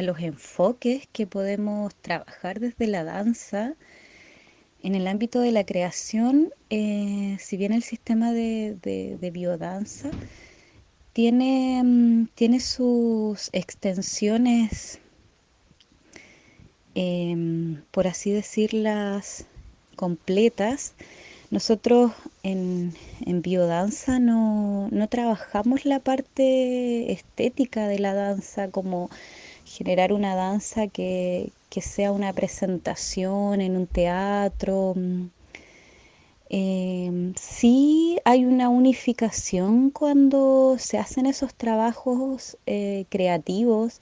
los 0.02 0.20
enfoques 0.20 1.08
que 1.12 1.26
podemos 1.26 1.96
trabajar 1.96 2.60
desde 2.60 2.86
la 2.86 3.04
danza, 3.04 3.74
en 4.84 4.96
el 4.96 5.08
ámbito 5.08 5.40
de 5.40 5.52
la 5.52 5.66
creación, 5.66 6.52
eh, 6.70 7.38
si 7.40 7.58
bien 7.58 7.74
el 7.74 7.84
sistema 7.84 8.32
de, 8.32 9.30
biodanza 9.34 10.12
tiene, 11.14 11.82
mm, 11.84 12.28
tiene 12.36 12.60
sus 12.60 13.50
extensiones 13.54 15.00
Em, 17.00 17.84
por 17.92 18.08
así 18.08 18.32
decirlas, 18.32 19.46
completas, 19.96 20.96
nosotros 21.52 22.12
en, 22.42 22.92
biodanza 23.44 24.18
no, 24.18 24.90
trabajamos 25.08 25.86
la 25.86 26.00
parte 26.00 27.12
estética 27.12 27.88
de 27.88 28.00
la 28.00 28.16
danza 28.16 28.72
como 28.72 29.12
generar 29.68 30.14
una 30.14 30.36
danza 30.36 30.88
que, 30.88 31.52
sea 31.82 32.12
una 32.12 32.34
presentación 32.34 33.62
en 33.62 33.78
un 33.78 33.86
teatro. 33.86 34.96
Em, 36.50 37.34
sí 37.36 38.18
hay 38.26 38.46
una 38.46 38.70
unificación 38.70 39.92
cuando 39.92 40.78
se 40.80 40.98
hacen 40.98 41.26
esos 41.28 41.54
trabajos 41.54 42.58
eh, 42.66 43.06
creativos 43.10 44.02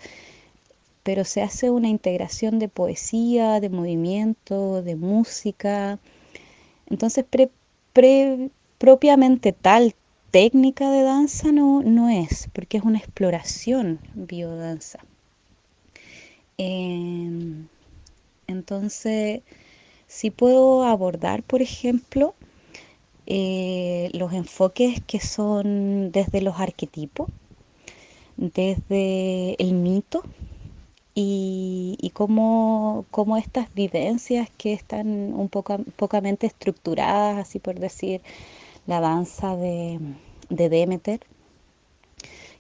pero 1.06 1.24
se 1.24 1.44
hace 1.44 1.70
una 1.70 1.88
integración 1.88 2.58
de 2.58 2.68
poesía, 2.68 3.60
de 3.60 3.70
movimiento, 3.70 4.82
de 4.82 4.96
música. 4.96 6.00
Entonces, 6.88 7.26
propiamente 8.80 9.54
tal 9.54 9.94
técnica 10.32 10.90
de 10.90 11.04
danza 11.04 11.52
no, 11.52 11.84
no, 11.84 12.10
es, 12.10 12.50
porque 12.54 12.78
es 12.78 12.84
una 12.84 12.98
exploración 12.98 14.00
biodanza. 14.16 14.98
Em, 16.58 17.68
entonces, 18.48 19.42
sí 20.08 20.32
puedo 20.32 20.84
abordar, 20.84 21.44
por 21.44 21.62
ejemplo, 21.62 22.36
eh, 23.28 24.10
los 24.14 24.34
enfoques 24.34 25.02
que 25.08 25.20
son 25.20 26.12
desde 26.12 26.42
los 26.42 26.60
arquetipos, 26.60 27.30
desde 28.38 29.56
el 29.62 29.74
mito 29.74 30.24
y, 31.16 32.12
cómo, 32.14 33.06
estas 33.38 33.74
vivencias 33.74 34.50
que 34.58 34.74
están 34.74 35.34
un 35.34 35.50
poco 35.50 35.78
pocamente 35.96 36.48
estructuradas, 36.48 37.38
así 37.38 37.60
por 37.60 37.80
decir, 37.80 38.22
la 38.88 39.00
danza 39.00 39.56
de, 39.56 40.00
Demeter, 40.50 41.22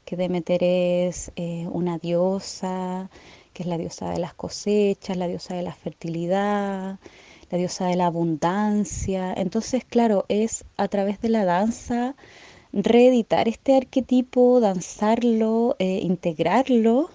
que 0.05 0.15
Demeter 0.15 0.63
es 0.63 1.31
eh, 1.35 1.67
una 1.71 1.97
diosa, 1.97 3.09
que 3.55 3.63
es 3.63 3.69
la 3.69 3.77
diosa 3.77 4.11
de 4.11 4.19
las 4.19 4.33
cosechas, 4.33 5.17
la 5.17 5.27
diosa 5.27 5.55
de 5.55 5.63
la 5.63 5.73
fertilidad, 5.73 6.99
la 7.49 7.57
diosa 7.57 7.87
de 7.87 7.95
la 7.95 8.07
abundancia. 8.07 9.33
Entonces, 9.33 9.85
claro, 9.85 10.25
es 10.27 10.65
a 10.77 10.89
través 10.89 11.21
de 11.21 11.29
la 11.29 11.45
danza 11.45 12.15
reeditar 12.73 13.47
este 13.47 13.77
arquetipo, 13.77 14.59
danzarlo, 14.59 15.77
eh, 15.79 16.01
integrarlo 16.03 17.09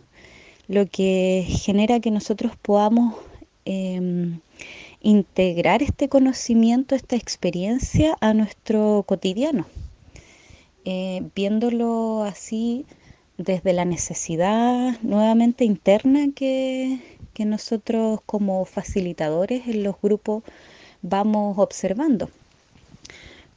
lo 0.67 0.87
que 0.87 1.45
genera 1.47 2.01
que 2.01 2.11
nosotros 2.11 2.53
podamos 2.57 3.17
em, 3.67 4.41
integrar 5.03 5.83
este 5.83 6.09
conocimiento, 6.09 6.95
esta 6.95 7.17
experiencia 7.17 8.17
a 8.21 8.33
nuestro 8.33 9.05
cotidiano, 9.07 9.67
eh, 10.85 11.23
viéndolo 11.35 12.23
así 12.23 12.87
desde 13.41 13.73
la 13.73 13.87
necesidad 13.87 15.01
nuevamente 15.01 15.65
interna 15.65 16.29
que, 16.35 17.01
que 17.33 17.47
nosotros 17.47 18.21
como 18.27 18.67
facilitadores 18.67 19.67
en 19.67 19.83
los 19.83 19.97
grupos 20.01 20.45
vamos 21.01 21.57
observando. 21.59 22.29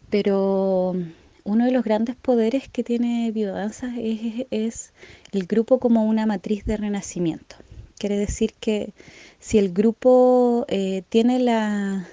Pero 0.09 0.95
uno 1.43 1.65
de 1.65 1.71
los 1.71 1.83
grandes 1.83 2.15
poderes 2.15 2.69
que 2.69 2.83
tiene 2.83 3.31
Biodanza 3.31 3.91
es, 3.97 4.93
el 5.33 5.45
grupo 5.47 5.79
como 5.79 6.05
una 6.05 6.25
matriz 6.25 6.63
de 6.65 6.77
renacimiento. 6.77 7.57
Quiere 7.97 8.17
decir 8.17 8.53
que 8.59 8.93
si 9.39 9.57
el 9.57 9.73
grupo 9.73 10.65
eh, 10.69 11.03
tiene 11.09 11.39
la, 11.39 12.07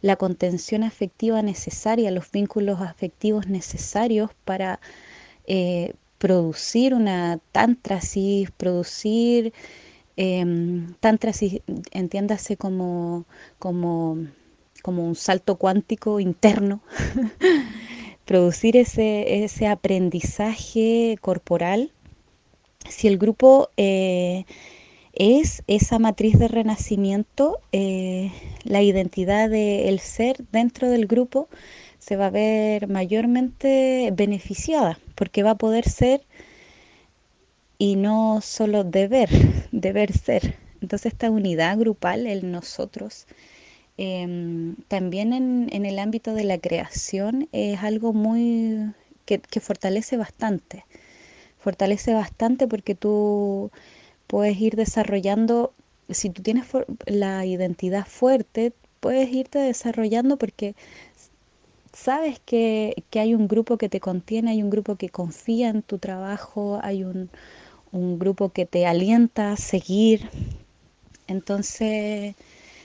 la 0.00 0.16
contención 0.16 0.84
afectiva 0.84 1.42
necesaria, 1.42 2.12
los 2.12 2.30
vínculos 2.30 2.80
afectivos 2.80 3.48
necesarios 3.48 4.30
para 4.44 4.78
eh, 5.46 5.94
producir 6.18 6.94
una 6.94 7.38
tantrasis, 7.52 8.50
producir 8.52 9.52
eh, 10.16 10.44
tantrasis, 11.00 11.60
entiéndase 11.92 12.56
como, 12.56 13.26
como 13.58 14.18
como 14.84 15.02
un 15.02 15.14
salto 15.14 15.56
cuántico 15.56 16.20
interno, 16.20 16.82
producir 18.26 18.76
ese, 18.76 19.42
ese, 19.42 19.66
aprendizaje 19.66 21.16
corporal, 21.22 21.90
si 22.86 23.08
el 23.08 23.16
grupo 23.16 23.70
eh, 23.78 24.44
es 25.14 25.62
esa 25.68 25.98
matriz 25.98 26.38
de 26.38 26.48
renacimiento, 26.48 27.60
eh, 27.72 28.30
la 28.64 28.82
identidad 28.82 29.48
del 29.48 30.00
ser 30.00 30.44
dentro 30.52 30.90
del 30.90 31.06
grupo 31.06 31.48
se 31.98 32.16
va 32.16 32.26
a 32.26 32.30
ver 32.30 32.86
mayormente 32.86 34.12
beneficiada, 34.14 34.98
porque 35.14 35.42
va 35.42 35.50
a 35.52 35.58
poder 35.58 35.88
ser 35.88 36.22
y 37.78 37.96
no 37.96 38.40
solo 38.42 38.84
deber, 38.84 39.28
deber 39.72 40.12
ser. 40.12 40.56
Entonces 40.80 41.12
esta 41.12 41.30
unidad 41.30 41.78
grupal, 41.78 42.26
el 42.26 42.50
nosotros, 42.50 43.26
Em, 43.96 44.74
también 44.88 45.32
en, 45.32 45.86
el 45.86 45.98
ámbito 46.00 46.34
de 46.34 46.44
la 46.44 46.58
creación 46.58 47.48
es 47.52 47.80
algo 47.82 48.12
muy 48.12 48.92
que, 49.24 49.40
fortalece 49.60 50.16
bastante. 50.16 50.84
Fortalece 51.58 52.14
bastante 52.14 52.68
porque 52.68 52.94
tú 52.94 53.70
puedes 54.26 54.60
ir 54.60 54.76
desarrollando, 54.76 55.74
si 56.10 56.30
tú 56.30 56.42
tienes 56.42 56.66
la 57.06 57.46
identidad 57.46 58.06
fuerte, 58.06 58.72
puedes 59.00 59.30
irte 59.32 59.58
desarrollando 59.60 60.38
porque 60.38 60.74
sabes 61.94 62.40
que, 62.40 62.94
hay 63.12 63.34
un 63.34 63.48
grupo 63.48 63.78
que 63.78 63.88
te 63.88 64.00
contiene, 64.00 64.50
hay 64.50 64.62
un 64.62 64.70
grupo 64.70 64.96
que 64.96 65.08
confía 65.08 65.68
en 65.68 65.82
tu 65.82 65.98
trabajo, 65.98 66.80
hay 66.82 67.04
un, 67.04 67.30
un 67.92 68.18
grupo 68.18 68.50
que 68.50 68.66
te 68.66 68.86
alienta 68.86 69.52
a 69.52 69.56
seguir. 69.56 70.28
Entonces, 71.26 72.34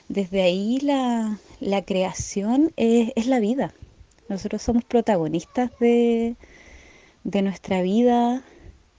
desde 0.08 0.42
ahí 0.42 0.80
la, 0.82 1.38
creación 1.86 2.72
es, 2.78 3.28
la 3.28 3.40
vida. 3.40 3.74
Nosotros 4.28 4.62
somos 4.62 4.84
protagonistas 4.84 5.72
de, 5.80 6.36
nuestra 7.24 7.82
vida 7.82 8.44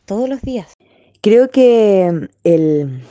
todos 0.04 0.28
los 0.28 0.42
días. 0.42 0.74
Creo 1.20 1.50
que 1.50 2.28
el, 2.44 3.02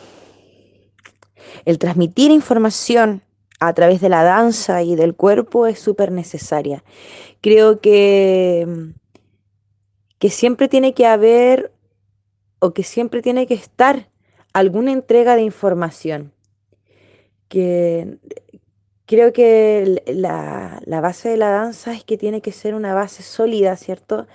el 1.65 1.79
transmitir 1.79 2.31
información 2.31 3.21
a 3.59 3.73
través 3.73 4.01
de 4.01 4.09
la 4.09 4.23
danza 4.23 4.83
y 4.83 4.95
del 4.95 5.15
cuerpo 5.15 5.67
es 5.67 5.79
súper 5.79 6.11
necesaria. 6.11 6.83
Creo 7.41 7.81
que, 7.81 8.67
que 10.17 10.29
siempre 10.29 10.67
tiene 10.67 10.93
que 10.93 11.05
haber 11.05 11.73
o 12.59 12.73
que 12.73 12.83
siempre 12.83 13.21
tiene 13.21 13.47
que 13.47 13.53
estar 13.53 14.09
alguna 14.53 14.91
entrega 14.91 15.35
de 15.35 15.43
información 15.43 16.33
que 17.49 18.19
creo 19.05 19.33
que 19.33 20.03
la, 20.05 20.79
base 21.01 21.29
de 21.29 21.37
la 21.37 21.49
danza 21.49 21.93
es 21.93 22.03
que 22.03 22.17
tiene 22.17 22.41
que 22.41 22.51
ser 22.51 22.75
una 22.75 22.93
base 22.93 23.23
sólida, 23.23 23.75
¿cierto? 23.75 24.27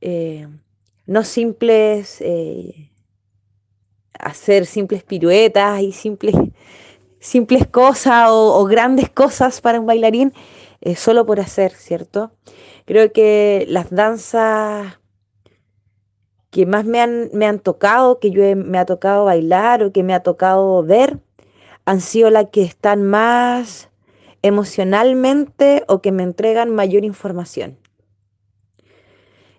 Eh, 0.00 0.46
no 1.06 1.24
simples, 1.24 2.20
eh, 2.20 2.92
hacer 4.18 4.66
simples 4.66 5.02
piruetas 5.02 5.82
y 5.82 5.92
simples, 5.92 6.34
simples 7.24 7.66
cosas 7.66 8.28
o, 8.30 8.64
grandes 8.66 9.08
cosas 9.08 9.62
para 9.62 9.80
un 9.80 9.86
bailarín 9.86 10.34
eh, 10.82 10.94
solo 10.94 11.24
por 11.24 11.40
hacer, 11.40 11.72
¿cierto? 11.72 12.32
Creo 12.84 13.12
que 13.12 13.64
las 13.68 13.90
danzas 13.90 15.00
que 16.50 16.66
más 16.66 16.84
me 16.84 17.00
han, 17.00 17.30
me 17.32 17.46
han 17.46 17.60
tocado, 17.60 18.20
que 18.20 18.30
yo 18.30 18.42
me 18.54 18.78
ha 18.78 18.84
tocado 18.84 19.24
bailar 19.24 19.82
o 19.82 19.90
que 19.90 20.02
me 20.02 20.12
ha 20.12 20.20
tocado 20.20 20.82
ver, 20.82 21.18
han 21.86 22.02
sido 22.02 22.28
las 22.28 22.50
que 22.50 22.62
están 22.62 23.02
más 23.02 23.88
emocionalmente 24.42 25.82
o 25.88 26.02
que 26.02 26.12
me 26.12 26.22
entregan 26.24 26.74
mayor 26.74 27.06
información. 27.06 27.78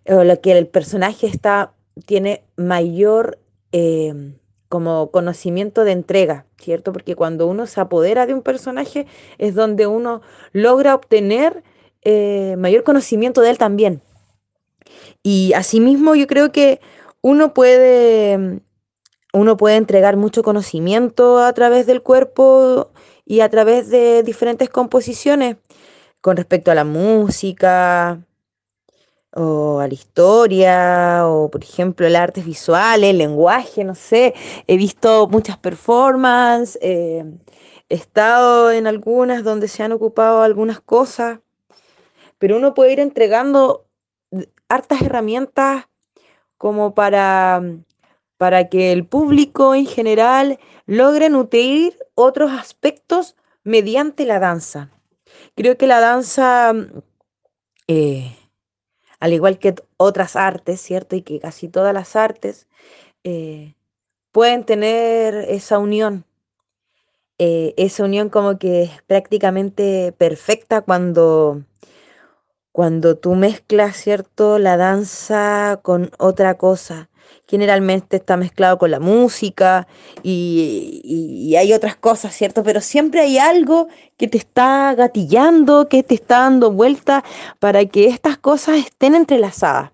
O 0.08 0.24
lo 0.24 0.40
que 0.40 0.56
el 0.56 0.68
personaje 0.68 1.26
está, 1.26 1.74
tiene 2.06 2.44
mayor 2.58 3.40
em, 3.72 4.36
como 4.76 5.10
conocimiento 5.10 5.86
de 5.86 5.94
entrega, 5.94 6.46
¿cierto? 6.58 6.92
Porque 6.92 7.16
cuando 7.16 7.48
uno 7.48 7.66
se 7.66 7.80
apodera 7.80 8.26
de 8.26 8.34
un 8.34 8.42
personaje 8.42 9.08
es 9.38 9.56
donde 9.56 9.88
uno 9.88 10.22
logra 10.52 10.94
obtener 10.94 11.64
eh, 12.02 12.58
mayor 12.58 12.84
conocimiento 12.84 13.40
de 13.40 13.52
él 13.52 13.58
también. 13.58 14.02
Y 15.24 15.54
asimismo 15.54 16.14
yo 16.16 16.28
creo 16.28 16.52
que 16.52 16.82
uno 17.22 17.54
puede 17.54 18.60
uno 19.32 19.56
puede 19.56 19.78
entregar 19.78 20.18
mucho 20.18 20.44
conocimiento 20.44 21.40
a 21.40 21.54
través 21.54 21.86
del 21.86 22.02
cuerpo 22.02 22.92
y 23.24 23.40
a 23.40 23.50
través 23.50 23.90
de 23.90 24.24
diferentes 24.24 24.70
composiciones 24.70 25.56
con 26.20 26.36
respecto 26.36 26.70
a 26.70 26.76
la 26.76 26.84
música 26.84 28.20
o 29.36 29.80
a 29.80 29.88
la 29.88 29.94
historia 29.94 31.28
o 31.28 31.50
por 31.52 31.64
ejemplo 31.64 32.08
el 32.08 32.16
arte 32.16 32.42
visual, 32.42 33.04
el 33.04 33.18
lenguaje, 33.18 33.84
no 33.84 33.96
sé, 33.96 34.34
he 34.68 34.78
visto 34.78 35.28
muchas 35.28 35.58
performances, 35.58 36.80
eh, 36.82 37.26
he 37.90 37.96
estado 37.96 38.72
en 38.72 38.88
algunas 38.88 39.44
donde 39.44 39.68
se 39.68 39.84
han 39.84 39.92
ocupado 39.92 40.42
algunas 40.42 40.80
cosas, 40.80 41.40
pero 42.40 42.58
uno 42.58 42.74
puede 42.74 42.94
ir 42.94 43.00
entregando 43.00 43.86
hartas 44.70 45.02
herramientas 45.02 45.86
como 46.58 46.96
para 46.96 47.62
para 48.38 48.70
que 48.70 48.92
el 48.92 49.06
público 49.06 49.76
en 49.76 49.86
general 49.86 50.60
logre 50.86 51.30
nutrir 51.30 51.98
otros 52.16 52.52
aspectos 52.52 53.36
mediante 53.64 54.26
la 54.26 54.40
danza. 54.40 54.92
Creo 55.56 55.78
que 55.78 55.88
la 55.88 56.00
danza, 56.00 56.74
eh, 57.88 58.36
al 59.26 59.34
igual 59.34 59.58
que 59.58 59.74
otras 59.98 60.36
artes, 60.36 60.80
¿cierto? 60.80 61.16
Y 61.16 61.24
que 61.24 61.40
casi 61.40 61.68
todas 61.68 61.96
las 61.96 62.16
artes 62.16 62.68
eh, 63.24 63.74
pueden 64.32 64.66
tener 64.66 65.34
esa 65.50 65.80
unión, 65.80 66.26
eh, 67.40 67.74
esa 67.76 68.04
unión 68.04 68.30
como 68.30 68.60
que 68.60 68.84
es 68.84 69.02
prácticamente 69.08 70.12
perfecta 70.12 70.82
cuando, 70.82 71.64
cuando 72.72 73.18
tú 73.18 73.34
mezclas, 73.34 73.98
¿cierto? 73.98 74.60
La 74.60 74.78
danza 74.78 75.80
con 75.82 76.12
otra 76.20 76.60
cosa 76.60 77.10
generalmente 77.48 78.18
está 78.18 78.38
mezclado 78.38 78.78
con 78.78 78.92
la 78.92 79.00
música 79.00 79.88
y, 80.24 81.56
hay 81.58 81.74
otras 81.74 81.96
cosas, 81.96 82.36
¿cierto? 82.36 82.64
Pero 82.64 82.82
siempre 82.82 83.22
hay 83.22 83.38
algo 83.38 83.88
que 84.18 84.28
te 84.28 84.38
está 84.38 84.94
gatillando, 84.96 85.88
que 85.88 86.04
te 86.04 86.16
está 86.16 86.40
dando 86.40 86.72
vuelta 86.72 87.24
para 87.60 87.86
que 87.86 88.08
estas 88.08 88.38
cosas 88.38 88.78
estén 88.78 89.16
entrelazadas. 89.16 89.92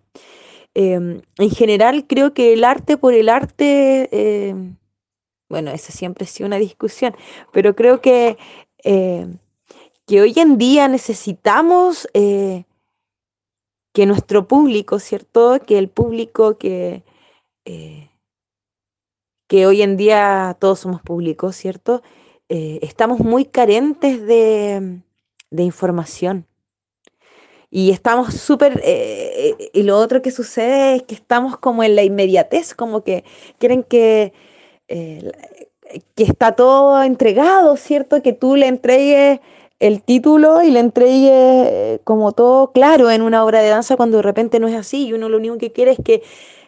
em, 0.73 1.21
en 1.37 1.49
general 1.51 2.05
creo 2.07 2.33
que 2.33 2.53
el 2.53 2.63
arte 2.63 2.95
por 2.97 3.13
el 3.13 3.27
arte, 3.29 4.07
em, 4.11 4.77
bueno, 5.49 5.71
esa 5.71 5.91
siempre 5.91 6.23
ha 6.23 6.27
sido 6.27 6.47
una 6.47 6.57
discusión, 6.57 7.13
pero 7.51 7.75
creo 7.75 7.99
que, 8.01 8.37
em, 8.83 9.37
que 10.07 10.21
hoy 10.21 10.33
en 10.37 10.57
día 10.57 10.87
necesitamos 10.87 12.07
eh, 12.13 12.63
que 13.93 14.05
nuestro 14.05 14.47
público, 14.47 14.99
¿cierto? 14.99 15.59
Que 15.65 15.77
el 15.77 15.89
público 15.89 16.57
que, 16.57 17.03
eh, 17.65 18.09
que 19.47 19.65
hoy 19.65 19.81
en 19.81 19.97
día 19.97 20.55
todos 20.59 20.79
somos 20.79 21.01
públicos, 21.01 21.55
¿cierto? 21.55 22.01
Eh, 22.49 22.79
estamos 22.81 23.19
muy 23.19 23.45
carentes 23.45 24.25
de, 24.25 25.01
de 25.49 25.63
información. 25.63 26.47
Y 27.69 27.91
estamos 27.91 28.33
súper... 28.33 28.81
Eh, 28.83 29.55
y 29.73 29.83
lo 29.83 29.97
otro 29.97 30.21
que 30.21 30.31
sucede 30.31 30.95
es 30.95 31.03
que 31.03 31.15
estamos 31.15 31.57
como 31.57 31.83
en 31.83 31.95
la 31.95 32.03
inmediatez, 32.03 32.73
como 32.73 33.03
que 33.03 33.23
quieren 33.57 33.83
que, 33.83 34.33
que 34.87 36.23
está 36.23 36.53
todo 36.53 37.01
entregado, 37.03 37.77
¿cierto? 37.77 38.21
Que 38.21 38.33
tú 38.33 38.55
le 38.55 38.67
entregues 38.67 39.39
el 39.81 40.03
título 40.03 40.61
y 40.61 40.71
le 40.71 40.79
entregues 40.79 41.99
como 42.03 42.33
todo 42.33 42.71
claro 42.71 43.09
en 43.09 43.23
una 43.23 43.43
obra 43.43 43.61
de 43.61 43.69
danza 43.69 43.97
cuando 43.97 44.17
de 44.17 44.23
repente 44.23 44.59
no 44.59 44.67
es 44.67 44.75
así 44.75 45.07
y 45.07 45.13
uno 45.13 45.27
lo 45.27 45.37
único 45.37 45.57
que 45.57 45.71
quiere 45.71 45.91
es 45.91 45.99
que 46.03 46.21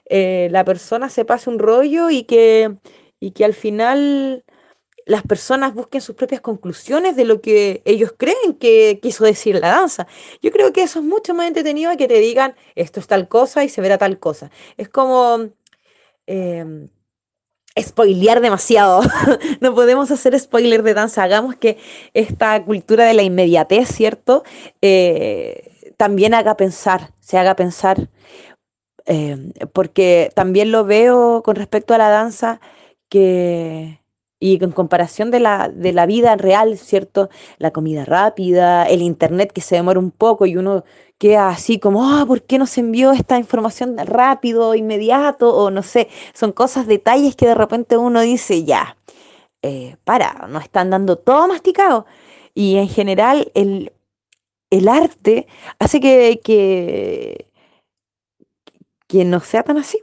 la 0.10 0.64
persona 0.66 1.10
se 1.10 1.26
pase 1.26 1.50
un 1.50 1.60
rollo 1.60 2.10
y 2.10 2.24
que, 2.24 2.76
y 3.20 3.32
que 3.32 3.46
al 3.46 3.54
final 3.54 4.44
las 5.06 5.24
personas 5.24 5.74
busquen 5.74 6.02
sus 6.02 6.16
propias 6.16 6.42
conclusiones 6.42 7.16
de 7.16 7.26
lo 7.26 7.42
que 7.42 7.82
ellos 7.86 8.14
creen 8.18 8.54
que 8.60 9.00
quiso 9.02 9.26
decir 9.26 9.60
la 9.60 9.70
danza. 9.70 10.08
Yo 10.42 10.52
creo 10.52 10.72
que 10.74 10.84
eso 10.84 11.00
es 11.00 11.06
mucho 11.06 11.34
más 11.34 11.48
entretenido 11.48 11.96
que 11.98 12.08
te 12.08 12.20
digan 12.20 12.56
esto 12.76 13.00
es 13.00 13.08
tal 13.08 13.28
cosa 13.28 13.64
y 13.64 13.70
se 13.70 13.82
verá 13.82 13.98
tal 13.98 14.20
cosa. 14.20 14.50
Es 14.78 14.90
como 14.90 15.50
eh, 16.28 16.88
spoilear 17.80 18.42
demasiado. 18.42 19.02
no 19.62 19.74
podemos 19.76 20.12
hacer 20.12 20.40
spoiler 20.40 20.84
de 20.84 20.94
danza. 20.94 21.24
Hagamos 21.24 21.56
que 21.56 21.78
esta 22.14 22.64
cultura 22.64 23.06
de 23.06 23.14
la 23.14 23.24
inmediatez, 23.24 23.90
¿cierto? 23.90 24.44
Eh, 24.82 25.94
también 25.98 26.34
haga 26.34 26.58
pensar, 26.58 27.14
se 27.20 27.38
haga 27.38 27.56
pensar. 27.56 28.10
Eh, 29.06 29.52
porque 29.74 30.32
también 30.36 30.72
lo 30.72 30.86
veo 30.86 31.44
con 31.44 31.56
respecto 31.56 31.94
a 31.94 31.98
la 31.98 32.10
danza 32.10 32.62
que 33.10 34.00
y 34.44 34.62
en 34.62 34.72
comparación 34.72 35.32
de 35.32 35.40
la, 35.40 35.70
de 35.70 35.94
la 35.94 36.06
vida 36.06 36.36
real, 36.36 36.78
¿cierto? 36.78 37.30
La 37.60 37.72
comida 37.72 38.04
rápida, 38.04 38.84
el 38.84 39.02
internet 39.02 39.54
que 39.54 39.62
se 39.62 39.76
demora 39.76 40.00
un 40.00 40.12
poco 40.12 40.46
y 40.46 40.58
uno 40.58 40.84
queda 41.18 41.48
así 41.48 41.80
como, 41.80 42.04
ah, 42.04 42.26
¿por 42.28 42.42
qué 42.44 42.58
nos 42.58 42.78
envió 42.78 43.14
esta 43.14 43.38
información 43.40 43.98
rápido, 43.98 44.76
inmediato? 44.76 45.56
O 45.56 45.72
no 45.72 45.82
sé, 45.82 46.10
son 46.34 46.52
cosas, 46.52 46.88
detalles 46.88 47.38
que 47.38 47.48
de 47.48 47.56
repente 47.56 47.96
uno 47.96 48.20
dice, 48.20 48.66
ya, 48.66 48.98
eh, 49.62 49.96
para, 50.04 50.48
no 50.50 50.60
están 50.60 50.90
dando 50.90 51.18
todo 51.18 51.48
masticado. 51.48 52.06
Y 52.54 52.76
en 52.78 52.90
general 52.90 53.50
el, 53.56 53.94
el 54.70 54.90
arte 54.90 55.48
hace 55.80 56.02
que, 56.02 56.42
que, 56.44 57.48
que 59.14 59.26
no 59.26 59.42
sea 59.42 59.62
tan 59.62 59.78
así 59.78 60.00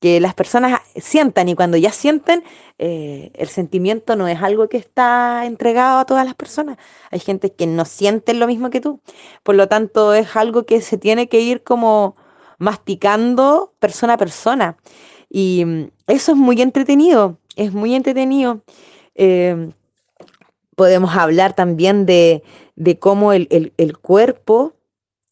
que 0.00 0.18
las 0.18 0.34
personas 0.34 0.80
sientan 0.96 1.48
y 1.48 1.54
cuando 1.54 1.76
ya 1.76 1.92
sienten, 1.92 2.42
eh, 2.80 3.30
el 3.34 3.46
sentimiento 3.46 4.16
no 4.16 4.26
es 4.26 4.42
algo 4.42 4.68
que 4.68 4.78
está 4.78 5.46
entregado 5.46 6.00
a 6.00 6.06
todas 6.06 6.26
las 6.26 6.34
personas. 6.34 6.76
Hay 7.12 7.20
gente 7.20 7.52
que 7.52 7.68
no 7.68 7.84
siente 7.84 8.34
lo 8.34 8.48
mismo 8.48 8.68
que 8.70 8.80
tú. 8.80 8.98
Por 9.44 9.54
lo 9.54 9.68
tanto, 9.68 10.12
es 10.12 10.34
algo 10.34 10.64
que 10.64 10.80
se 10.80 10.98
tiene 10.98 11.28
que 11.28 11.38
ir 11.38 11.62
como 11.62 12.16
masticando 12.58 13.74
persona 13.78 14.14
a 14.14 14.18
persona. 14.18 14.76
Y 15.30 15.64
mm, 15.64 15.90
eso 16.08 16.32
es 16.32 16.38
muy 16.38 16.60
entretenido, 16.60 17.38
es 17.54 17.72
muy 17.72 17.94
entretenido. 17.94 18.60
Eh, 19.14 19.70
podemos 20.74 21.14
hablar 21.14 21.52
también 21.54 22.06
de, 22.06 22.42
cómo 22.98 23.32
el, 23.32 23.72
el 23.76 23.98
cuerpo, 23.98 24.72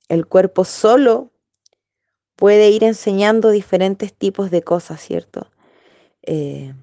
el 0.08 0.26
cuerpo 0.26 0.64
solo 0.64 1.32
puede 2.40 2.70
ir 2.70 2.82
enseñando 2.82 3.50
diferentes 3.50 4.14
tipos 4.14 4.50
de 4.50 4.62
cosas, 4.62 5.00
¿cierto? 5.00 5.46
Eh, 6.22 6.74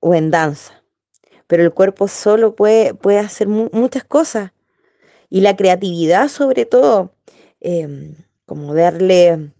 o 0.00 0.14
en 0.14 0.30
danza. 0.30 0.82
Pero 1.46 1.62
el 1.62 1.72
cuerpo 1.72 2.08
solo 2.08 2.56
puede, 2.56 2.94
puede 2.94 3.18
hacer 3.18 3.46
muchas 3.46 4.04
cosas. 4.04 4.52
Y 5.28 5.42
la 5.42 5.54
creatividad 5.54 6.28
sobre 6.28 6.64
todo, 6.64 7.12
em, 7.60 8.16
como 8.46 8.74
darle, 8.74 9.52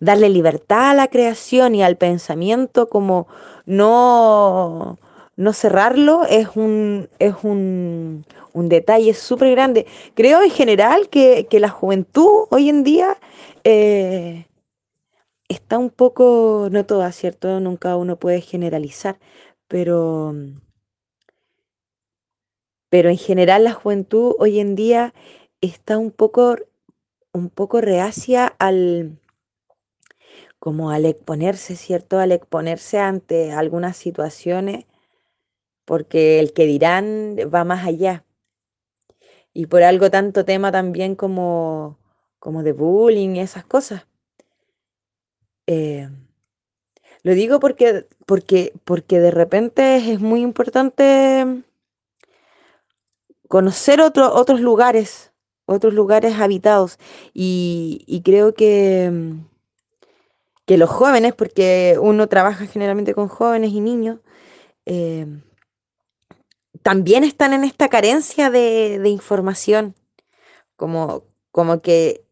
darle 0.00 0.30
libertad 0.30 0.90
a 0.90 0.94
la 0.94 1.08
creación 1.08 1.74
y 1.74 1.82
al 1.82 1.98
pensamiento, 1.98 2.88
como 2.88 3.28
no, 3.66 4.98
no 5.36 5.52
cerrarlo, 5.52 6.24
es 6.28 6.48
un, 6.56 7.08
es 7.18 7.34
un, 7.42 8.24
un 8.52 8.68
detalle 8.68 9.14
súper 9.14 9.50
grande. 9.50 9.86
Creo 10.14 10.42
en 10.42 10.50
general 10.50 11.08
que, 11.10 11.46
la 11.52 11.68
juventud 11.68 12.46
hoy 12.50 12.70
en 12.70 12.84
día 12.84 13.18
eh, 13.64 14.46
está 15.48 15.78
un 15.78 15.90
poco, 15.90 16.68
no 16.70 16.86
toda, 16.86 17.12
¿cierto? 17.12 17.60
Nunca 17.60 17.96
uno 17.96 18.18
puede 18.18 18.40
generalizar, 18.40 19.18
pero, 19.68 20.34
pero 22.88 23.10
en 23.10 23.18
general 23.18 23.64
la 23.64 23.72
juventud 23.72 24.34
hoy 24.38 24.58
en 24.58 24.74
día 24.74 25.12
está 25.60 25.98
un 25.98 26.10
poco, 26.10 26.56
un 27.32 27.50
poco 27.50 27.80
reacia 27.80 28.46
al 28.58 29.18
como 30.58 30.90
al 30.90 31.04
exponerse, 31.04 31.76
¿cierto? 31.76 32.18
Al 32.18 32.32
exponerse 32.32 32.98
ante 32.98 33.52
algunas 33.52 33.96
situaciones, 33.96 34.86
porque 35.86 36.40
el 36.40 36.52
que 36.52 36.66
dirán 36.66 37.36
va 37.52 37.64
más 37.64 37.86
allá 37.86 38.26
y 39.56 39.66
por 39.66 39.82
algo 39.82 40.10
tanto 40.10 40.44
tema 40.44 40.70
también 40.70 41.14
como, 41.14 41.98
como 42.38 42.62
de 42.62 42.72
bullying 42.72 43.36
y 43.36 43.40
esas 43.40 43.64
cosas. 43.64 44.06
Eh, 45.66 46.10
lo 47.22 47.32
digo 47.32 47.58
porque, 47.58 48.06
porque, 48.26 48.74
porque 48.84 49.18
de 49.18 49.30
repente 49.30 50.12
es 50.12 50.20
muy 50.20 50.42
importante 50.42 51.64
conocer 53.48 54.02
otros 54.02 54.60
lugares, 54.60 55.32
otros 55.64 55.94
lugares 55.94 56.34
habitados. 56.38 56.98
Y, 57.32 58.20
creo 58.26 58.52
que, 58.52 59.10
que 60.66 60.76
los 60.76 60.90
jóvenes, 60.90 61.34
porque 61.34 61.96
uno 61.98 62.28
trabaja 62.28 62.66
generalmente 62.66 63.14
con 63.14 63.28
jóvenes 63.28 63.72
y 63.72 63.80
niños, 63.80 64.20
eh, 64.84 65.26
también 66.86 67.24
están 67.24 67.52
en 67.52 67.64
esta 67.64 67.88
carencia 67.88 68.48
de, 68.48 69.08
información, 69.08 69.96
como, 70.76 71.24
como 71.50 71.82
que 71.82 72.22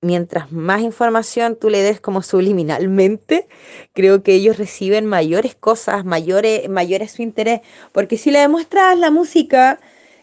mientras 0.00 0.50
más 0.50 0.80
información 0.80 1.56
tú 1.56 1.68
le 1.68 1.82
des 1.82 2.00
como 2.00 2.22
subliminalmente, 2.22 3.48
creo 3.92 4.22
que 4.22 4.32
ellos 4.32 4.56
reciben 4.56 5.04
mayores 5.04 5.54
cosas, 5.54 6.06
mayores, 6.06 6.70
mayores 6.70 7.12
su 7.12 7.20
interés, 7.20 7.60
porque 7.92 8.16
si 8.16 8.30
le 8.30 8.38
demuestras 8.38 8.98
la 8.98 9.10
música 9.10 9.78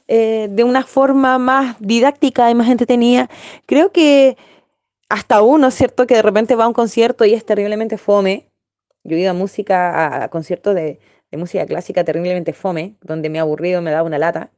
eh, 0.07 0.47
de 0.49 0.63
una 0.63 0.83
forma 0.83 1.37
más 1.37 1.75
didáctica 1.79 2.49
y 2.49 2.55
más 2.55 2.69
entretenida, 2.69 3.29
creo 3.67 3.91
que 3.91 4.35
hasta 5.09 5.43
uno, 5.43 5.69
¿cierto? 5.69 6.07
Que 6.07 6.15
de 6.15 6.23
repente 6.23 6.55
va 6.55 6.63
a 6.63 6.69
un 6.69 6.73
concierto 6.73 7.23
y 7.23 7.35
es 7.35 7.45
terriblemente 7.45 7.99
fome. 7.99 8.49
Yo 9.03 9.15
he 9.15 9.27
a 9.27 9.33
música, 9.33 10.23
a 10.23 10.29
conciertos 10.29 10.73
de, 10.73 10.99
música 11.37 11.65
clásica 11.65 12.03
terriblemente 12.03 12.53
fome, 12.53 12.95
donde 13.01 13.29
me 13.29 13.39
ha 13.39 13.43
aburrido, 13.43 13.81
me 13.81 13.91
daba 13.91 14.03
una 14.03 14.19
lata. 14.19 14.51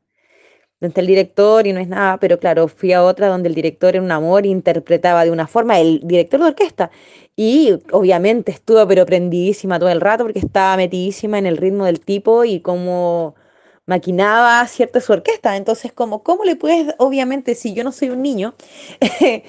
Donde 0.80 1.02
el 1.02 1.08
director 1.08 1.66
y 1.66 1.74
no 1.74 1.80
es 1.80 1.88
nada, 1.88 2.20
pero 2.20 2.40
claro, 2.40 2.68
fui 2.68 2.94
a 2.94 3.04
otra 3.04 3.28
donde 3.30 3.50
el 3.50 3.56
director 3.56 3.96
era 3.96 4.04
un 4.04 4.12
amor 4.12 4.46
e 4.46 4.50
interpretaba 4.50 5.26
de 5.26 5.32
una 5.32 5.48
forma, 5.48 5.80
el 5.80 6.02
director 6.04 6.40
de 6.40 6.48
orquesta. 6.48 6.92
Y 7.36 7.80
obviamente 7.92 8.52
estuvo 8.52 8.88
pero 8.88 9.06
prendidísima 9.06 9.80
todo 9.80 9.90
el 9.90 10.02
rato 10.02 10.24
porque 10.26 10.40
estaba 10.40 10.78
metidísima 10.78 11.40
en 11.40 11.48
el 11.48 11.58
ritmo 11.58 11.86
del 11.86 12.00
tipo 12.00 12.46
y 12.46 12.60
cómo 12.62 13.36
maquinaba 13.88 14.68
cierta 14.68 15.02
su 15.02 15.14
orquesta. 15.14 15.58
Entonces, 15.58 15.92
como, 15.94 16.24
¿cómo 16.24 16.44
le 16.44 16.56
puedes, 16.56 16.94
obviamente, 17.00 17.56
si 17.56 17.74
yo 17.74 17.84
no 17.84 17.92
soy 17.92 18.10
un 18.10 18.22
niño, 18.22 18.56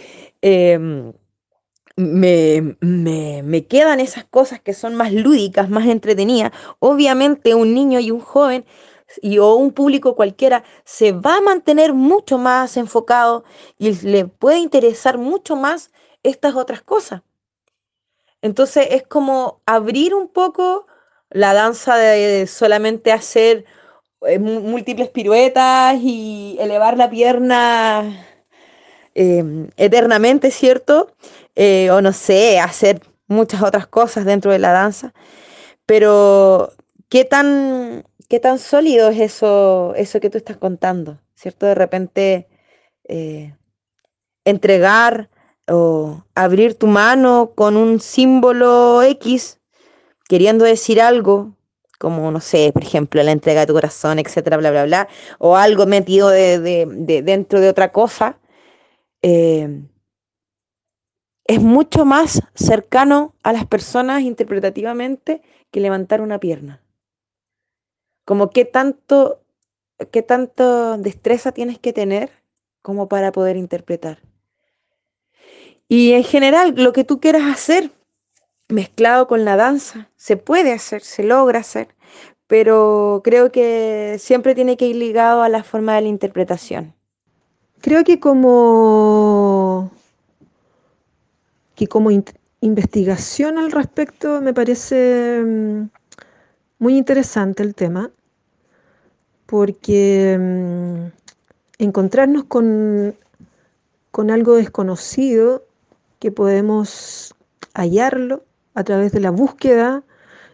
eh, 0.42 1.12
me, 1.98 2.76
me, 2.80 3.66
quedan 3.66 3.98
esas 3.98 4.24
cosas 4.24 4.60
que 4.60 4.72
son 4.72 4.94
más 4.94 5.12
lúdicas, 5.12 5.68
más 5.68 5.86
entretenidas. 5.86 6.52
Obviamente 6.78 7.54
un 7.56 7.74
niño 7.74 7.98
y 7.98 8.12
un 8.12 8.20
joven 8.20 8.64
y, 9.20 9.38
o 9.38 9.54
un 9.56 9.72
público 9.72 10.14
cualquiera 10.14 10.62
se 10.84 11.12
va 11.12 11.36
a 11.36 11.40
mantener 11.40 11.92
mucho 11.94 12.38
más 12.38 12.76
enfocado 12.76 13.44
y 13.78 13.92
le 14.06 14.26
puede 14.26 14.58
interesar 14.58 15.18
mucho 15.18 15.56
más 15.56 15.90
estas 16.22 16.54
otras 16.54 16.82
cosas. 16.82 17.22
Entonces 18.42 18.86
es 18.92 19.02
como 19.02 19.60
abrir 19.66 20.14
un 20.14 20.28
poco 20.28 20.86
la 21.30 21.52
danza 21.52 21.96
de 21.96 22.46
solamente 22.46 23.10
hacer 23.10 23.64
eh, 24.26 24.38
múltiples 24.38 25.08
piruetas 25.08 25.96
y 26.00 26.56
elevar 26.60 26.96
la 26.96 27.10
pierna 27.10 28.24
em, 29.14 29.68
eternamente, 29.76 30.52
¿cierto? 30.52 31.12
Eh, 31.60 31.90
o 31.90 32.00
no 32.00 32.12
sé, 32.12 32.60
hacer 32.60 33.00
muchas 33.26 33.62
otras 33.62 33.88
cosas 33.88 34.24
dentro 34.24 34.52
de 34.52 34.60
la 34.60 34.70
danza, 34.70 35.12
pero 35.86 36.72
¿qué 37.08 37.24
tan, 37.24 38.04
qué 38.28 38.38
tan 38.38 38.60
sólido 38.60 39.08
es 39.08 39.18
eso, 39.18 39.92
eso 39.96 40.20
que 40.20 40.30
tú 40.30 40.38
estás 40.38 40.56
contando? 40.56 41.18
¿Cierto? 41.34 41.66
De 41.66 41.74
repente 41.74 42.48
eh, 43.08 43.56
entregar 44.44 45.30
o 45.66 46.22
abrir 46.36 46.74
tu 46.74 46.86
mano 46.86 47.50
con 47.56 47.76
un 47.76 47.98
símbolo 47.98 49.02
X, 49.02 49.58
queriendo 50.28 50.64
decir 50.64 51.02
algo, 51.02 51.56
como, 51.98 52.30
no 52.30 52.40
sé, 52.40 52.70
por 52.72 52.84
ejemplo, 52.84 53.20
la 53.24 53.32
entrega 53.32 53.62
de 53.62 53.66
tu 53.66 53.72
corazón, 53.72 54.20
etcétera, 54.20 54.58
bla, 54.58 54.70
bla, 54.70 54.84
bla, 54.84 55.08
o 55.40 55.56
algo 55.56 55.86
metido 55.86 56.28
de, 56.28 56.86
dentro 57.24 57.58
de 57.60 57.68
otra 57.68 57.90
cosa, 57.90 58.38
eh, 59.22 59.82
es 61.48 61.60
mucho 61.60 62.04
más 62.04 62.42
cercano 62.54 63.34
a 63.42 63.52
las 63.52 63.66
personas 63.66 64.20
interpretativamente 64.20 65.42
que 65.72 65.80
levantar 65.80 66.20
una 66.20 66.38
pierna. 66.38 66.82
Como 68.24 68.50
qué 68.50 68.66
tanto, 68.66 69.40
qué 70.12 70.22
tanto 70.22 70.98
destreza 70.98 71.50
tienes 71.52 71.78
que 71.78 71.94
tener 71.94 72.30
como 72.82 73.08
para 73.08 73.32
poder 73.32 73.56
interpretar. 73.56 74.20
Y 75.88 76.12
en 76.12 76.22
general, 76.22 76.74
lo 76.76 76.92
que 76.92 77.04
tú 77.04 77.18
quieras 77.18 77.44
hacer, 77.50 77.90
mezclado 78.68 79.26
con 79.26 79.46
la 79.46 79.56
danza, 79.56 80.10
se 80.16 80.36
puede 80.36 80.72
hacer, 80.72 81.00
se 81.00 81.24
logra 81.24 81.60
hacer, 81.60 81.88
pero 82.46 83.22
creo 83.24 83.50
que 83.50 84.16
siempre 84.18 84.54
tiene 84.54 84.76
que 84.76 84.86
ir 84.86 84.96
ligado 84.96 85.40
a 85.40 85.48
la 85.48 85.64
forma 85.64 85.94
de 85.94 86.02
la 86.02 86.08
interpretación. 86.08 86.94
Creo 87.80 88.04
que 88.04 88.20
como, 88.20 89.90
que 91.78 91.86
como 91.86 92.10
investigación 92.60 93.56
al 93.56 93.70
respecto 93.70 94.40
me 94.40 94.52
parece 94.52 95.40
mm, 95.46 95.82
muy 96.80 96.98
interesante 96.98 97.62
el 97.62 97.76
tema, 97.76 98.10
porque 99.46 100.36
mm, 100.36 101.04
encontrarnos 101.78 102.44
con, 102.44 103.14
con 104.10 104.32
algo 104.32 104.56
desconocido 104.56 105.62
que 106.18 106.32
podemos 106.32 107.32
hallarlo 107.74 108.42
a 108.74 108.82
través 108.82 109.12
de 109.12 109.20
la 109.20 109.30
búsqueda. 109.30 110.02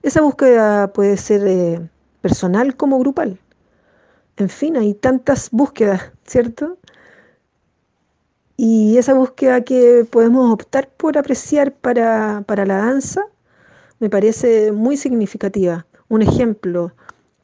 Esa 0.03 0.20
búsqueda 0.20 0.93
puede 0.93 1.16
ser 1.16 1.47
eh, 1.47 1.81
personal 2.20 2.77
como 2.77 2.99
grupal. 2.99 3.41
En 4.37 4.51
fin, 4.51 4.77
hay 4.77 4.93
tantas 4.93 5.51
búsquedas, 5.51 6.12
¿cierto? 6.27 6.77
Y 8.57 8.99
esa 8.99 9.15
búsqueda 9.15 9.63
que 9.63 10.07
podemos 10.11 10.53
optar 10.53 10.89
por 10.97 11.19
apreciar 11.19 11.73
para, 11.73 12.45
la 12.47 12.77
danza 12.77 13.27
me 14.01 14.11
parece 14.11 14.73
muy 14.73 14.97
significativa. 14.97 15.87
Un 16.09 16.23
ejemplo, 16.23 16.93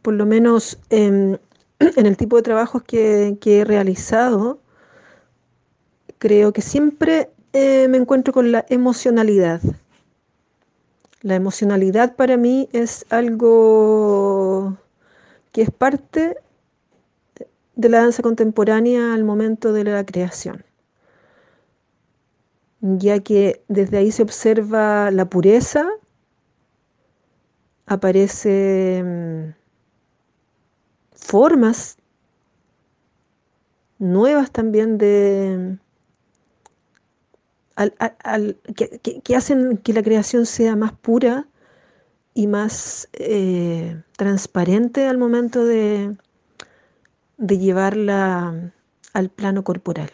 por 0.03 0.15
lo 0.15 0.27
menos 0.27 0.79
en, 0.91 1.41
el 1.79 2.17
tipo 2.17 2.37
de 2.37 2.43
trabajos 2.43 2.83
que, 2.83 3.37
que 3.41 3.61
he 3.61 3.65
realizado, 3.65 4.61
creo 6.19 6.53
que 6.53 6.63
siempre 6.63 7.31
eh, 7.53 7.89
me 7.89 7.97
encuentro 7.97 8.33
con 8.33 8.53
la 8.53 8.65
emocionalidad. 8.69 9.61
La 11.23 11.35
emocionalidad 11.35 12.15
para 12.15 12.37
mí 12.37 12.69
es 12.73 13.05
algo 13.11 14.77
que 15.53 15.63
es 15.63 15.71
parte 15.71 16.37
de 17.75 17.89
la 17.89 18.03
danza 18.03 18.23
contemporánea 18.23 19.15
al 19.15 19.25
momento 19.25 19.73
de 19.73 19.85
la 19.85 20.05
creación, 20.05 20.65
ya 22.81 23.21
que 23.21 23.63
desde 23.69 23.99
ahí 23.99 24.11
se 24.11 24.23
observa 24.23 25.11
la 25.11 25.27
pureza, 25.27 25.87
aparecen 27.87 29.57
formas 31.13 31.99
nuevas 33.99 34.51
también 34.51 34.97
de, 34.97 35.79
que, 39.25 39.37
hacen 39.37 39.77
que 39.79 39.93
la 39.93 40.03
creación 40.03 40.47
sea 40.47 40.77
más 40.77 40.93
pura 40.93 41.47
y 42.33 42.47
más 42.47 43.09
eh, 43.13 44.03
transparente 44.17 45.07
al 45.07 45.19
momento 45.19 45.65
de, 45.65 46.17
de 47.37 47.59
llevarla 47.59 48.73
al 49.13 49.31
plano 49.31 49.65
corporal. 49.65 50.11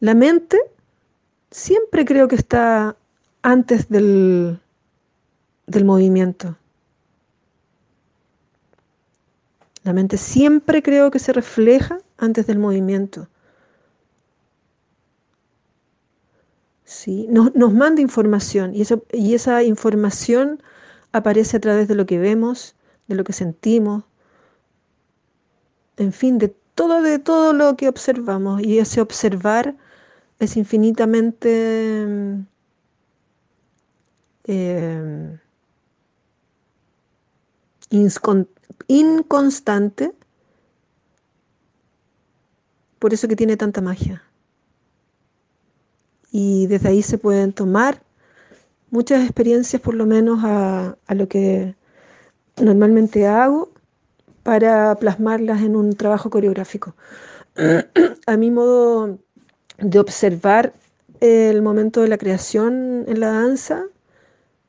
La 0.00 0.14
mente 0.14 0.58
siempre 1.52 2.04
creo 2.04 2.26
que 2.26 2.34
está 2.34 2.96
antes 3.42 3.88
del, 3.88 4.58
del 5.66 5.84
movimiento. 5.84 6.56
La 9.84 9.92
mente 9.92 10.16
siempre 10.16 10.82
creo 10.82 11.10
que 11.10 11.18
se 11.18 11.32
refleja 11.32 11.98
antes 12.18 12.46
del 12.46 12.58
movimiento. 12.58 13.28
¿sí? 16.84 17.26
Nos, 17.30 17.54
manda 17.72 18.00
información 18.00 18.74
y, 18.74 18.82
eso, 18.82 19.04
y 19.12 19.34
esa 19.34 19.62
información 19.62 20.62
aparece 21.12 21.56
a 21.56 21.60
través 21.60 21.88
de 21.88 21.94
lo 21.94 22.06
que 22.06 22.18
vemos, 22.18 22.76
de 23.08 23.16
lo 23.16 23.24
que 23.24 23.32
sentimos, 23.32 24.04
en 25.96 26.12
fin, 26.12 26.38
de 26.38 26.54
todo, 26.74 27.02
de 27.02 27.18
todo 27.18 27.52
lo 27.52 27.76
que 27.76 27.88
observamos. 27.88 28.62
Y 28.62 28.78
ese 28.78 29.00
observar 29.00 29.74
es 30.42 30.56
infinitamente 30.56 32.06
eh, 34.44 35.38
inconstante, 38.88 40.12
por 42.98 43.12
eso 43.14 43.28
que 43.28 43.36
tiene 43.36 43.56
tanta 43.56 43.80
magia 43.80 44.22
y 46.32 46.66
desde 46.66 46.88
ahí 46.88 47.02
se 47.02 47.18
pueden 47.18 47.52
tomar 47.52 48.02
muchas 48.90 49.22
experiencias, 49.22 49.80
por 49.80 49.94
lo 49.94 50.06
menos 50.06 50.40
a, 50.42 50.96
lo 51.14 51.28
que 51.28 51.76
normalmente 52.56 53.26
hago, 53.26 53.70
para 54.42 54.94
plasmarlas 54.96 55.62
en 55.62 55.76
un 55.76 55.94
trabajo 55.94 56.30
coreográfico. 56.30 56.96
a 58.26 58.36
mi 58.36 58.50
modo 58.50 59.18
de 59.82 59.98
observar 59.98 60.72
el 61.20 61.62
momento 61.62 62.00
de 62.00 62.08
la 62.08 62.18
creación 62.18 63.04
en 63.06 63.20
la 63.20 63.30
danza, 63.30 63.84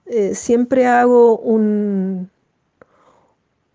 eh, 0.05 0.36
siempre 0.36 0.86
hago 0.86 1.38
un, 1.38 2.30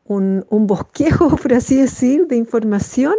un, 0.04 0.66
bosquejo, 0.66 1.36
por 1.42 1.54
así 1.54 1.80
decir, 1.80 2.26
de 2.26 2.36
información 2.36 3.14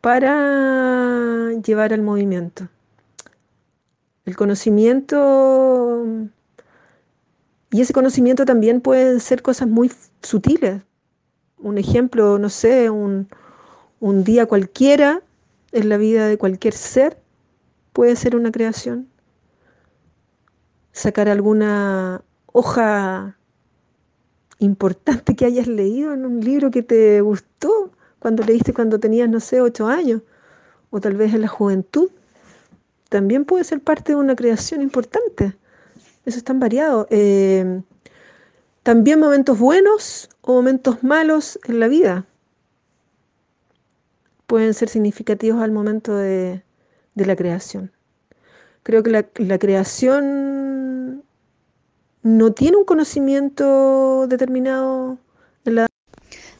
para 0.00 1.52
llevar 1.64 1.92
al 1.92 2.02
movimiento. 2.02 2.68
El 4.24 4.36
conocimiento, 4.36 6.04
y 7.70 7.80
ese 7.80 7.92
conocimiento 7.92 8.44
también 8.44 8.80
pueden 8.80 9.20
ser 9.20 9.42
cosas 9.42 9.68
muy 9.68 9.92
sutiles. 10.22 10.82
Un 11.58 11.78
ejemplo, 11.78 12.38
no 12.38 12.48
sé, 12.48 12.90
un, 12.90 13.28
un 14.00 14.24
día 14.24 14.46
cualquiera 14.46 15.22
en 15.72 15.88
la 15.88 15.96
vida 15.96 16.26
de 16.26 16.38
cualquier 16.38 16.74
ser 16.74 17.23
puede 17.94 18.16
ser 18.16 18.36
una 18.36 18.52
creación. 18.52 19.08
Sacar 20.92 21.28
alguna 21.30 22.22
hoja 22.52 23.38
importante 24.58 25.34
que 25.34 25.46
hayas 25.46 25.66
leído 25.66 26.12
en 26.12 26.26
un 26.26 26.40
libro 26.40 26.70
que 26.70 26.82
te 26.82 27.22
gustó 27.22 27.92
cuando 28.18 28.42
leíste 28.42 28.74
cuando 28.74 28.98
tenías, 29.00 29.28
no 29.28 29.40
sé, 29.40 29.60
ocho 29.60 29.86
años, 29.86 30.22
o 30.90 31.00
tal 31.00 31.16
vez 31.16 31.32
en 31.34 31.42
la 31.42 31.48
juventud 31.48 32.10
también 33.08 33.44
puede 33.44 33.64
ser 33.64 33.80
parte 33.80 34.12
de 34.12 34.16
una 34.16 34.34
creación 34.34 34.82
importante. 34.82 35.56
Eso 36.24 36.38
es 36.38 36.44
tan 36.44 36.58
variado. 36.58 37.06
Eh, 37.10 37.80
también 38.82 39.20
momentos 39.20 39.58
buenos 39.58 40.28
o 40.40 40.54
momentos 40.54 41.04
malos 41.04 41.60
en 41.68 41.78
la 41.78 41.86
vida 41.86 42.26
pueden 44.46 44.74
ser 44.74 44.88
significativos 44.88 45.62
al 45.62 45.70
momento 45.70 46.16
de, 46.16 46.64
la 47.14 47.36
creación. 47.36 47.92
Creo 48.82 49.02
que 49.02 49.10
la, 49.10 49.58
creación 49.58 51.22
no 52.22 52.52
tiene 52.52 52.76
un 52.76 52.84
conocimiento 52.84 54.26
determinado 54.26 55.18
en 55.64 55.74
la... 55.76 55.86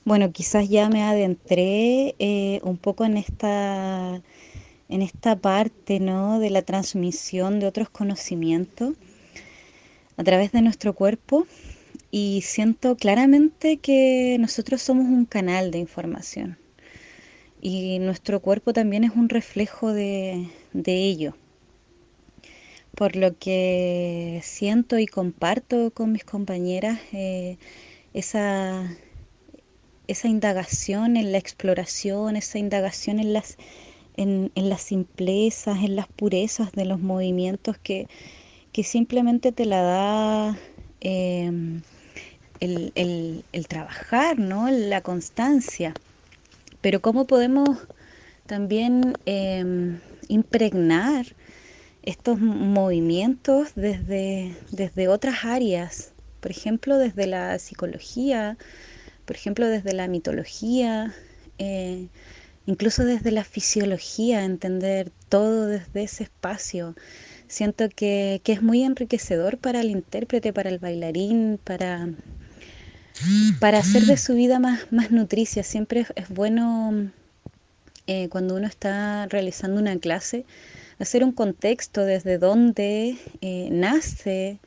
Bueno, 0.05 0.33
quizás 0.33 0.69
ya 0.69 0.89
me 0.89 1.03
adentré 1.03 2.15
eh, 2.19 2.61
un 2.63 2.79
poco 2.79 3.05
en 3.05 3.17
esta 3.17 4.23
en 4.89 5.03
esta 5.03 5.37
parte 5.37 5.99
¿no? 5.99 6.39
de 6.39 6.51
la 6.51 6.63
transmisión 6.63 7.59
de 7.59 7.67
otros 7.67 7.89
conocimientos 7.89 8.95
a 10.17 10.25
través 10.25 10.53
de 10.53 10.63
nuestro 10.63 10.95
cuerpo 10.95 11.47
y 12.11 12.43
siento 12.43 12.97
claramente 12.97 13.79
que 13.79 14.37
nosotros 14.39 14.83
somos 14.83 15.07
un 15.07 15.25
canal 15.25 15.71
de 15.71 15.79
información 15.79 16.59
y 17.65 17.99
nuestro 17.99 18.41
cuerpo 18.41 18.75
también 18.75 19.05
es 19.05 19.12
un 19.17 19.31
reflejo 19.31 19.95
de, 19.95 20.51
ello. 20.85 21.35
Por 22.95 23.17
lo 23.17 23.39
que 23.39 24.41
siento 24.45 24.99
y 24.99 25.07
comparto 25.07 25.91
con 25.91 26.12
mis 26.12 26.25
compañeras 26.25 27.01
eh, 27.15 27.57
esa, 28.12 28.95
esa 30.07 30.29
indagación 30.29 31.17
en 31.17 31.33
la 31.33 31.39
exploración, 31.39 32.37
esa 32.37 32.59
indagación 32.59 33.19
en 33.19 33.33
las, 33.33 33.57
en, 34.19 34.53
las 34.55 34.83
simplezas, 34.83 35.79
en 35.79 35.97
las 35.97 36.07
purezas 36.07 36.71
de 36.73 36.85
los 36.85 37.01
movimientos 37.01 37.79
que, 37.79 38.09
simplemente 38.83 39.53
te 39.53 39.65
la 39.65 39.81
da 39.81 40.59
em, 41.01 41.81
el, 42.61 43.67
trabajar, 43.69 44.39
¿no? 44.39 44.71
la 44.71 45.01
constancia. 45.01 45.95
Pero 46.85 47.01
cómo 47.01 47.26
podemos 47.26 47.78
también 48.45 49.14
em, 49.24 50.01
impregnar 50.28 51.24
estos 52.03 52.39
movimientos 52.39 53.70
desde, 53.74 54.55
desde 54.70 55.09
otras 55.09 55.47
áreas, 55.47 56.12
por 56.43 56.51
ejemplo, 56.51 56.99
desde 56.99 57.26
la 57.26 57.59
psicología, 57.59 58.59
por 59.24 59.35
ejemplo, 59.35 59.66
desde 59.66 59.95
la 59.95 60.09
mitología, 60.09 61.14
eh, 61.57 62.09
incluso 62.66 63.07
desde 63.07 63.30
la 63.30 63.45
fisiología, 63.45 64.45
entender 64.45 65.11
todo 65.30 65.68
desde 65.68 66.03
ese 66.03 66.24
espacio. 66.24 66.97
Siento 67.49 67.89
que, 67.89 68.43
es 68.45 68.61
muy 68.61 68.82
enriquecedor 68.82 69.57
para 69.57 69.80
el 69.80 69.91
intérprete, 69.91 70.53
para 70.53 70.68
el 70.68 70.80
bailarín, 70.80 71.59
para, 71.64 72.11
para 73.61 73.79
hacer 73.79 74.03
de 74.05 74.17
su 74.17 74.35
vida 74.35 74.59
más, 74.59 74.93
más 74.93 75.11
nutricia. 75.11 75.62
Siempre 75.62 76.07
es, 76.15 76.29
bueno 76.29 77.11
eh, 78.07 78.29
cuando 78.29 78.57
uno 78.57 78.67
está 78.67 79.27
realizando 79.27 79.81
una 79.81 79.99
clase, 79.99 80.45
hacer 80.99 81.25
un 81.25 81.33
contexto 81.33 82.05
desde 82.05 82.39
dónde 82.39 83.17
eh, 83.41 83.69
nace 83.71 84.59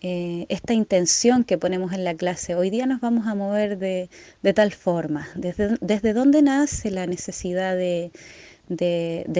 eh, 0.00 0.46
esta 0.48 0.74
intención 0.74 1.44
que 1.44 1.58
ponemos 1.58 1.92
en 1.92 2.04
la 2.04 2.14
clase. 2.14 2.54
Hoy 2.54 2.70
día 2.70 2.86
nos 2.86 3.00
vamos 3.00 3.26
a 3.26 3.34
mover 3.34 3.78
de, 3.78 4.08
tal 4.54 4.72
forma. 4.72 5.28
Desde, 5.34 5.76
desde, 5.80 6.12
dónde 6.12 6.42
nace 6.42 6.90
la 6.90 7.06
necesidad 7.06 7.76
de, 7.76 8.10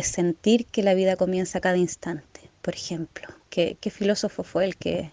sentir 0.02 0.66
que 0.66 0.82
la 0.82 0.94
vida 0.94 1.16
comienza 1.16 1.60
cada 1.60 1.76
instante, 1.76 2.40
por 2.60 2.74
ejemplo. 2.74 3.28
¿Qué, 3.50 3.76
filósofo 3.90 4.44
fue 4.44 4.64
el 4.64 4.76
que, 4.76 5.10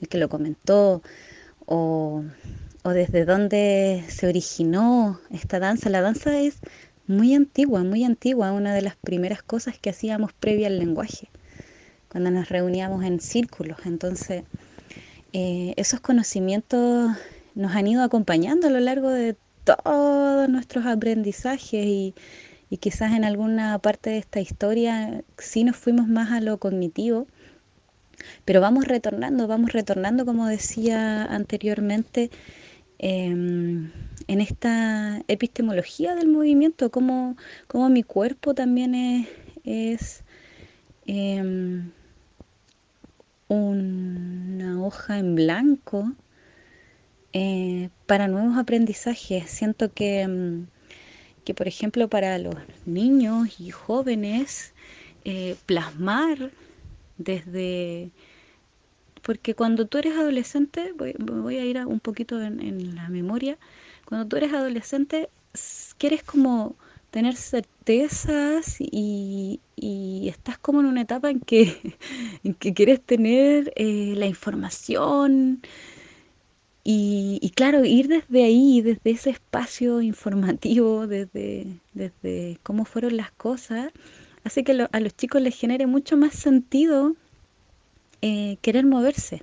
el 0.00 0.08
que 0.08 0.18
lo 0.18 0.28
comentó? 0.28 1.02
O, 1.66 2.24
o 2.82 2.90
desde 2.90 3.24
dónde 3.24 4.04
se 4.08 4.26
originó 4.26 5.20
esta 5.30 5.58
danza. 5.58 5.90
La 5.90 6.00
danza 6.00 6.38
es 6.38 6.58
muy 7.06 7.34
antigua, 7.34 7.84
muy 7.84 8.04
antigua, 8.04 8.52
una 8.52 8.74
de 8.74 8.82
las 8.82 8.96
primeras 8.96 9.42
cosas 9.42 9.78
que 9.78 9.90
hacíamos 9.90 10.32
previa 10.32 10.66
al 10.66 10.78
lenguaje, 10.78 11.28
cuando 12.08 12.30
nos 12.30 12.48
reuníamos 12.48 13.04
en 13.04 13.20
círculos. 13.20 13.78
Entonces, 13.84 14.44
eh, 15.32 15.74
esos 15.76 16.00
conocimientos 16.00 17.12
nos 17.54 17.74
han 17.74 17.86
ido 17.86 18.02
acompañando 18.02 18.66
a 18.66 18.70
lo 18.70 18.80
largo 18.80 19.10
de 19.10 19.36
todos 19.64 20.48
nuestros 20.48 20.86
aprendizajes 20.86 21.84
y, 21.84 22.14
quizás 22.80 23.12
en 23.12 23.24
alguna 23.24 23.78
parte 23.78 24.10
de 24.10 24.18
esta 24.18 24.40
historia 24.40 25.22
sí 25.36 25.62
nos 25.62 25.76
fuimos 25.76 26.08
más 26.08 26.32
a 26.32 26.40
lo 26.40 26.56
cognitivo, 26.56 27.26
pero 28.46 28.62
vamos 28.62 28.86
retornando, 28.86 29.46
vamos 29.46 29.72
retornando, 29.72 30.24
como 30.24 30.46
decía 30.46 31.24
anteriormente, 31.24 32.30
em, 33.02 33.90
en 34.28 34.40
esta 34.40 35.22
epistemología 35.28 36.14
del 36.14 36.28
movimiento, 36.28 36.90
como, 36.90 37.36
mi 37.90 38.02
cuerpo 38.02 38.54
también 38.54 39.26
es, 39.64 40.24
em, 41.06 41.90
una 43.48 44.82
hoja 44.82 45.18
en 45.18 45.34
blanco 45.34 46.12
eh, 47.32 47.90
para 48.06 48.28
nuevos 48.28 48.56
aprendizajes. 48.58 49.50
Siento 49.50 49.92
que, 49.92 50.26
mm, 50.26 50.66
que, 51.44 51.54
por 51.54 51.68
ejemplo, 51.68 52.08
para 52.08 52.38
los 52.38 52.54
niños 52.86 53.60
y 53.60 53.70
jóvenes, 53.70 54.72
eh, 55.24 55.56
plasmar 55.66 56.50
desde... 57.18 58.10
Porque 59.22 59.54
cuando 59.54 59.86
tú 59.86 59.98
eres 59.98 60.16
adolescente, 60.16 60.92
voy, 60.96 61.56
a 61.56 61.64
ir 61.64 61.78
un 61.86 62.00
poquito 62.00 62.40
en 62.42 62.94
la 62.94 63.08
memoria, 63.08 63.58
cuando 64.04 64.26
tú 64.28 64.36
eres 64.36 64.52
adolescente, 64.52 65.30
quieres 65.98 66.22
como 66.22 66.76
tener 67.12 67.36
certezas 67.36 68.76
y, 68.80 69.60
estás 70.28 70.58
como 70.58 70.80
en 70.80 70.86
una 70.86 71.02
etapa 71.02 71.30
en 71.30 71.40
que, 71.40 71.94
quieres 72.74 73.00
tener 73.02 73.72
eh, 73.76 74.14
la 74.16 74.26
información 74.26 75.60
y, 76.84 77.52
claro, 77.54 77.84
ir 77.84 78.08
desde 78.08 78.44
ahí, 78.44 78.80
desde 78.80 79.10
ese 79.10 79.30
espacio 79.30 80.00
informativo, 80.00 81.06
desde 81.06 82.58
cómo 82.62 82.84
fueron 82.84 83.16
las 83.16 83.30
cosas, 83.32 83.92
hace 84.42 84.64
que 84.64 84.88
a 84.90 85.00
los 85.00 85.16
chicos 85.16 85.42
les 85.42 85.56
genere 85.56 85.86
mucho 85.86 86.16
más 86.16 86.34
sentido 86.34 87.14
eh, 88.22 88.56
querer 88.62 88.86
moverse, 88.86 89.42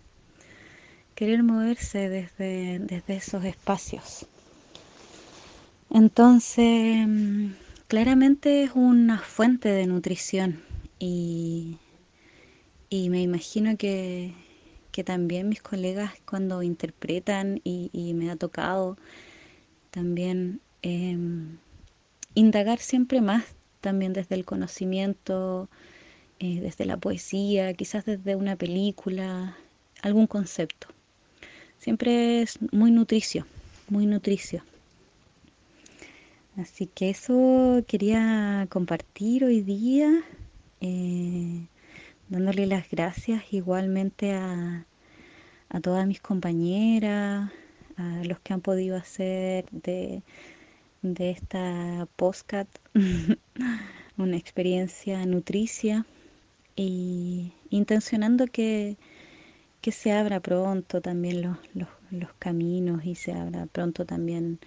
querer 1.16 1.44
moverse 1.44 2.10
desde, 2.10 2.80
desde 2.80 3.16
esos 3.18 3.44
espacios. 3.44 4.26
Entonces, 5.92 7.08
claramente 7.88 8.64
es 8.64 8.72
una 8.76 9.18
fuente 9.18 9.70
de 9.70 9.88
nutrición 9.88 10.62
y, 11.00 11.78
me 12.92 13.22
imagino 13.22 13.76
que, 13.78 14.34
también 15.06 15.48
mis 15.48 15.62
colegas 15.62 16.12
cuando 16.26 16.62
interpretan 16.62 17.62
y, 17.64 18.14
me 18.16 18.30
ha 18.30 18.36
tocado 18.36 18.98
también 19.92 20.60
em, 20.82 21.58
indagar 22.36 22.80
siempre 22.80 23.22
más, 23.22 23.46
también 23.82 24.12
desde 24.12 24.36
el 24.36 24.44
conocimiento, 24.44 25.70
eh, 26.40 26.62
desde 26.62 26.86
la 26.86 26.96
poesía, 26.98 27.74
quizás 27.74 28.06
desde 28.06 28.36
una 28.36 28.56
película, 28.56 29.58
algún 30.02 30.26
concepto. 30.26 30.88
Siempre 31.78 32.42
es 32.42 32.58
muy 32.72 32.92
nutricio, 32.92 33.46
muy 33.90 34.06
nutricio. 34.06 34.64
Así 36.56 36.88
que 36.88 37.10
eso 37.10 37.84
quería 37.88 38.68
compartir 38.70 39.44
hoy 39.44 39.62
día, 39.62 40.24
eh, 40.82 41.68
dándole 42.30 42.68
las 42.68 42.90
gracias 42.90 43.44
igualmente 43.52 44.34
a, 44.34 44.86
todas 45.82 46.08
mis 46.08 46.22
compañeras, 46.22 47.52
a 47.98 48.24
los 48.24 48.40
que 48.40 48.54
han 48.54 48.62
podido 48.62 48.96
hacer 48.96 49.66
de, 49.72 50.24
esta 51.02 52.08
postcat 52.16 52.68
una 54.18 54.38
experiencia 54.38 55.26
nutricia 55.26 56.06
y 56.80 57.52
intencionando 57.70 58.48
que, 58.48 58.98
se 59.92 60.12
abra 60.12 60.40
pronto 60.40 61.02
también 61.02 61.42
los, 61.42 61.58
los 62.12 62.32
caminos 62.38 63.04
y 63.06 63.16
se 63.16 63.34
abra 63.34 63.66
pronto 63.66 64.06
también 64.06 64.60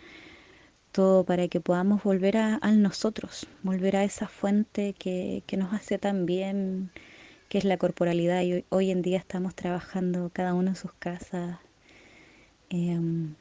todo 0.90 1.24
para 1.24 1.48
que 1.48 1.60
podamos 1.60 2.02
volver 2.02 2.36
a, 2.36 2.58
nosotros, 2.72 3.46
volver 3.62 3.96
a 3.96 4.04
esa 4.04 4.28
fuente 4.28 4.94
que, 4.94 5.42
nos 5.56 5.72
hace 5.72 5.98
tan 5.98 6.26
bien, 6.26 6.90
que 7.48 7.58
es 7.58 7.64
la 7.64 7.78
corporalidad. 7.78 8.42
Y 8.42 8.64
hoy, 8.68 8.90
en 8.90 9.00
día 9.00 9.18
estamos 9.18 9.54
trabajando 9.54 10.30
cada 10.34 10.54
uno 10.54 10.70
en 10.70 10.76
sus 10.76 10.92
casas 10.94 11.58
em, 12.68 13.34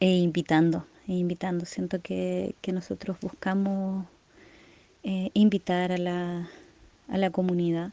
e 0.00 0.16
invitando, 0.18 0.86
e 1.08 1.14
invitando. 1.14 1.64
Siento 1.64 2.02
que, 2.02 2.54
nosotros 2.72 3.16
buscamos 3.20 4.06
eh, 5.02 5.30
invitar 5.34 5.92
a 5.92 5.98
la, 5.98 6.50
a 7.10 7.18
la 7.18 7.30
comunidad 7.30 7.92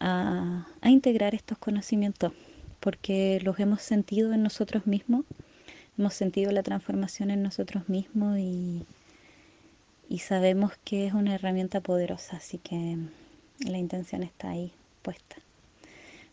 a, 0.00 0.66
a 0.80 0.90
integrar 0.90 1.34
estos 1.34 1.58
conocimientos, 1.58 2.32
porque 2.80 3.40
los 3.42 3.58
hemos 3.60 3.82
sentido 3.82 4.32
en 4.32 4.42
nosotros 4.42 4.86
mismos 4.86 5.24
hemos 6.00 6.14
sentido 6.14 6.50
la 6.50 6.62
transformación 6.62 7.30
en 7.30 7.42
nosotros 7.42 7.88
mismos 7.90 8.38
y, 8.38 8.86
sabemos 10.18 10.72
que 10.84 11.06
es 11.06 11.12
una 11.12 11.34
herramienta 11.34 11.80
poderosa, 11.80 12.36
así 12.36 12.56
que 12.58 12.96
la 13.60 13.76
intención 13.76 14.22
está 14.22 14.50
ahí 14.50 14.72
puesta. 15.02 15.36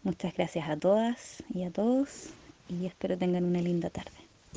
Muchas 0.04 0.34
gracias 0.34 0.70
a 0.70 0.78
todas 0.78 1.44
y 1.54 1.64
a 1.64 1.72
todos 1.72 2.30
y 2.70 2.86
espero 2.86 3.18
tengan 3.18 3.44
una 3.44 3.62
linda 3.62 3.90
tarde. 3.90 4.27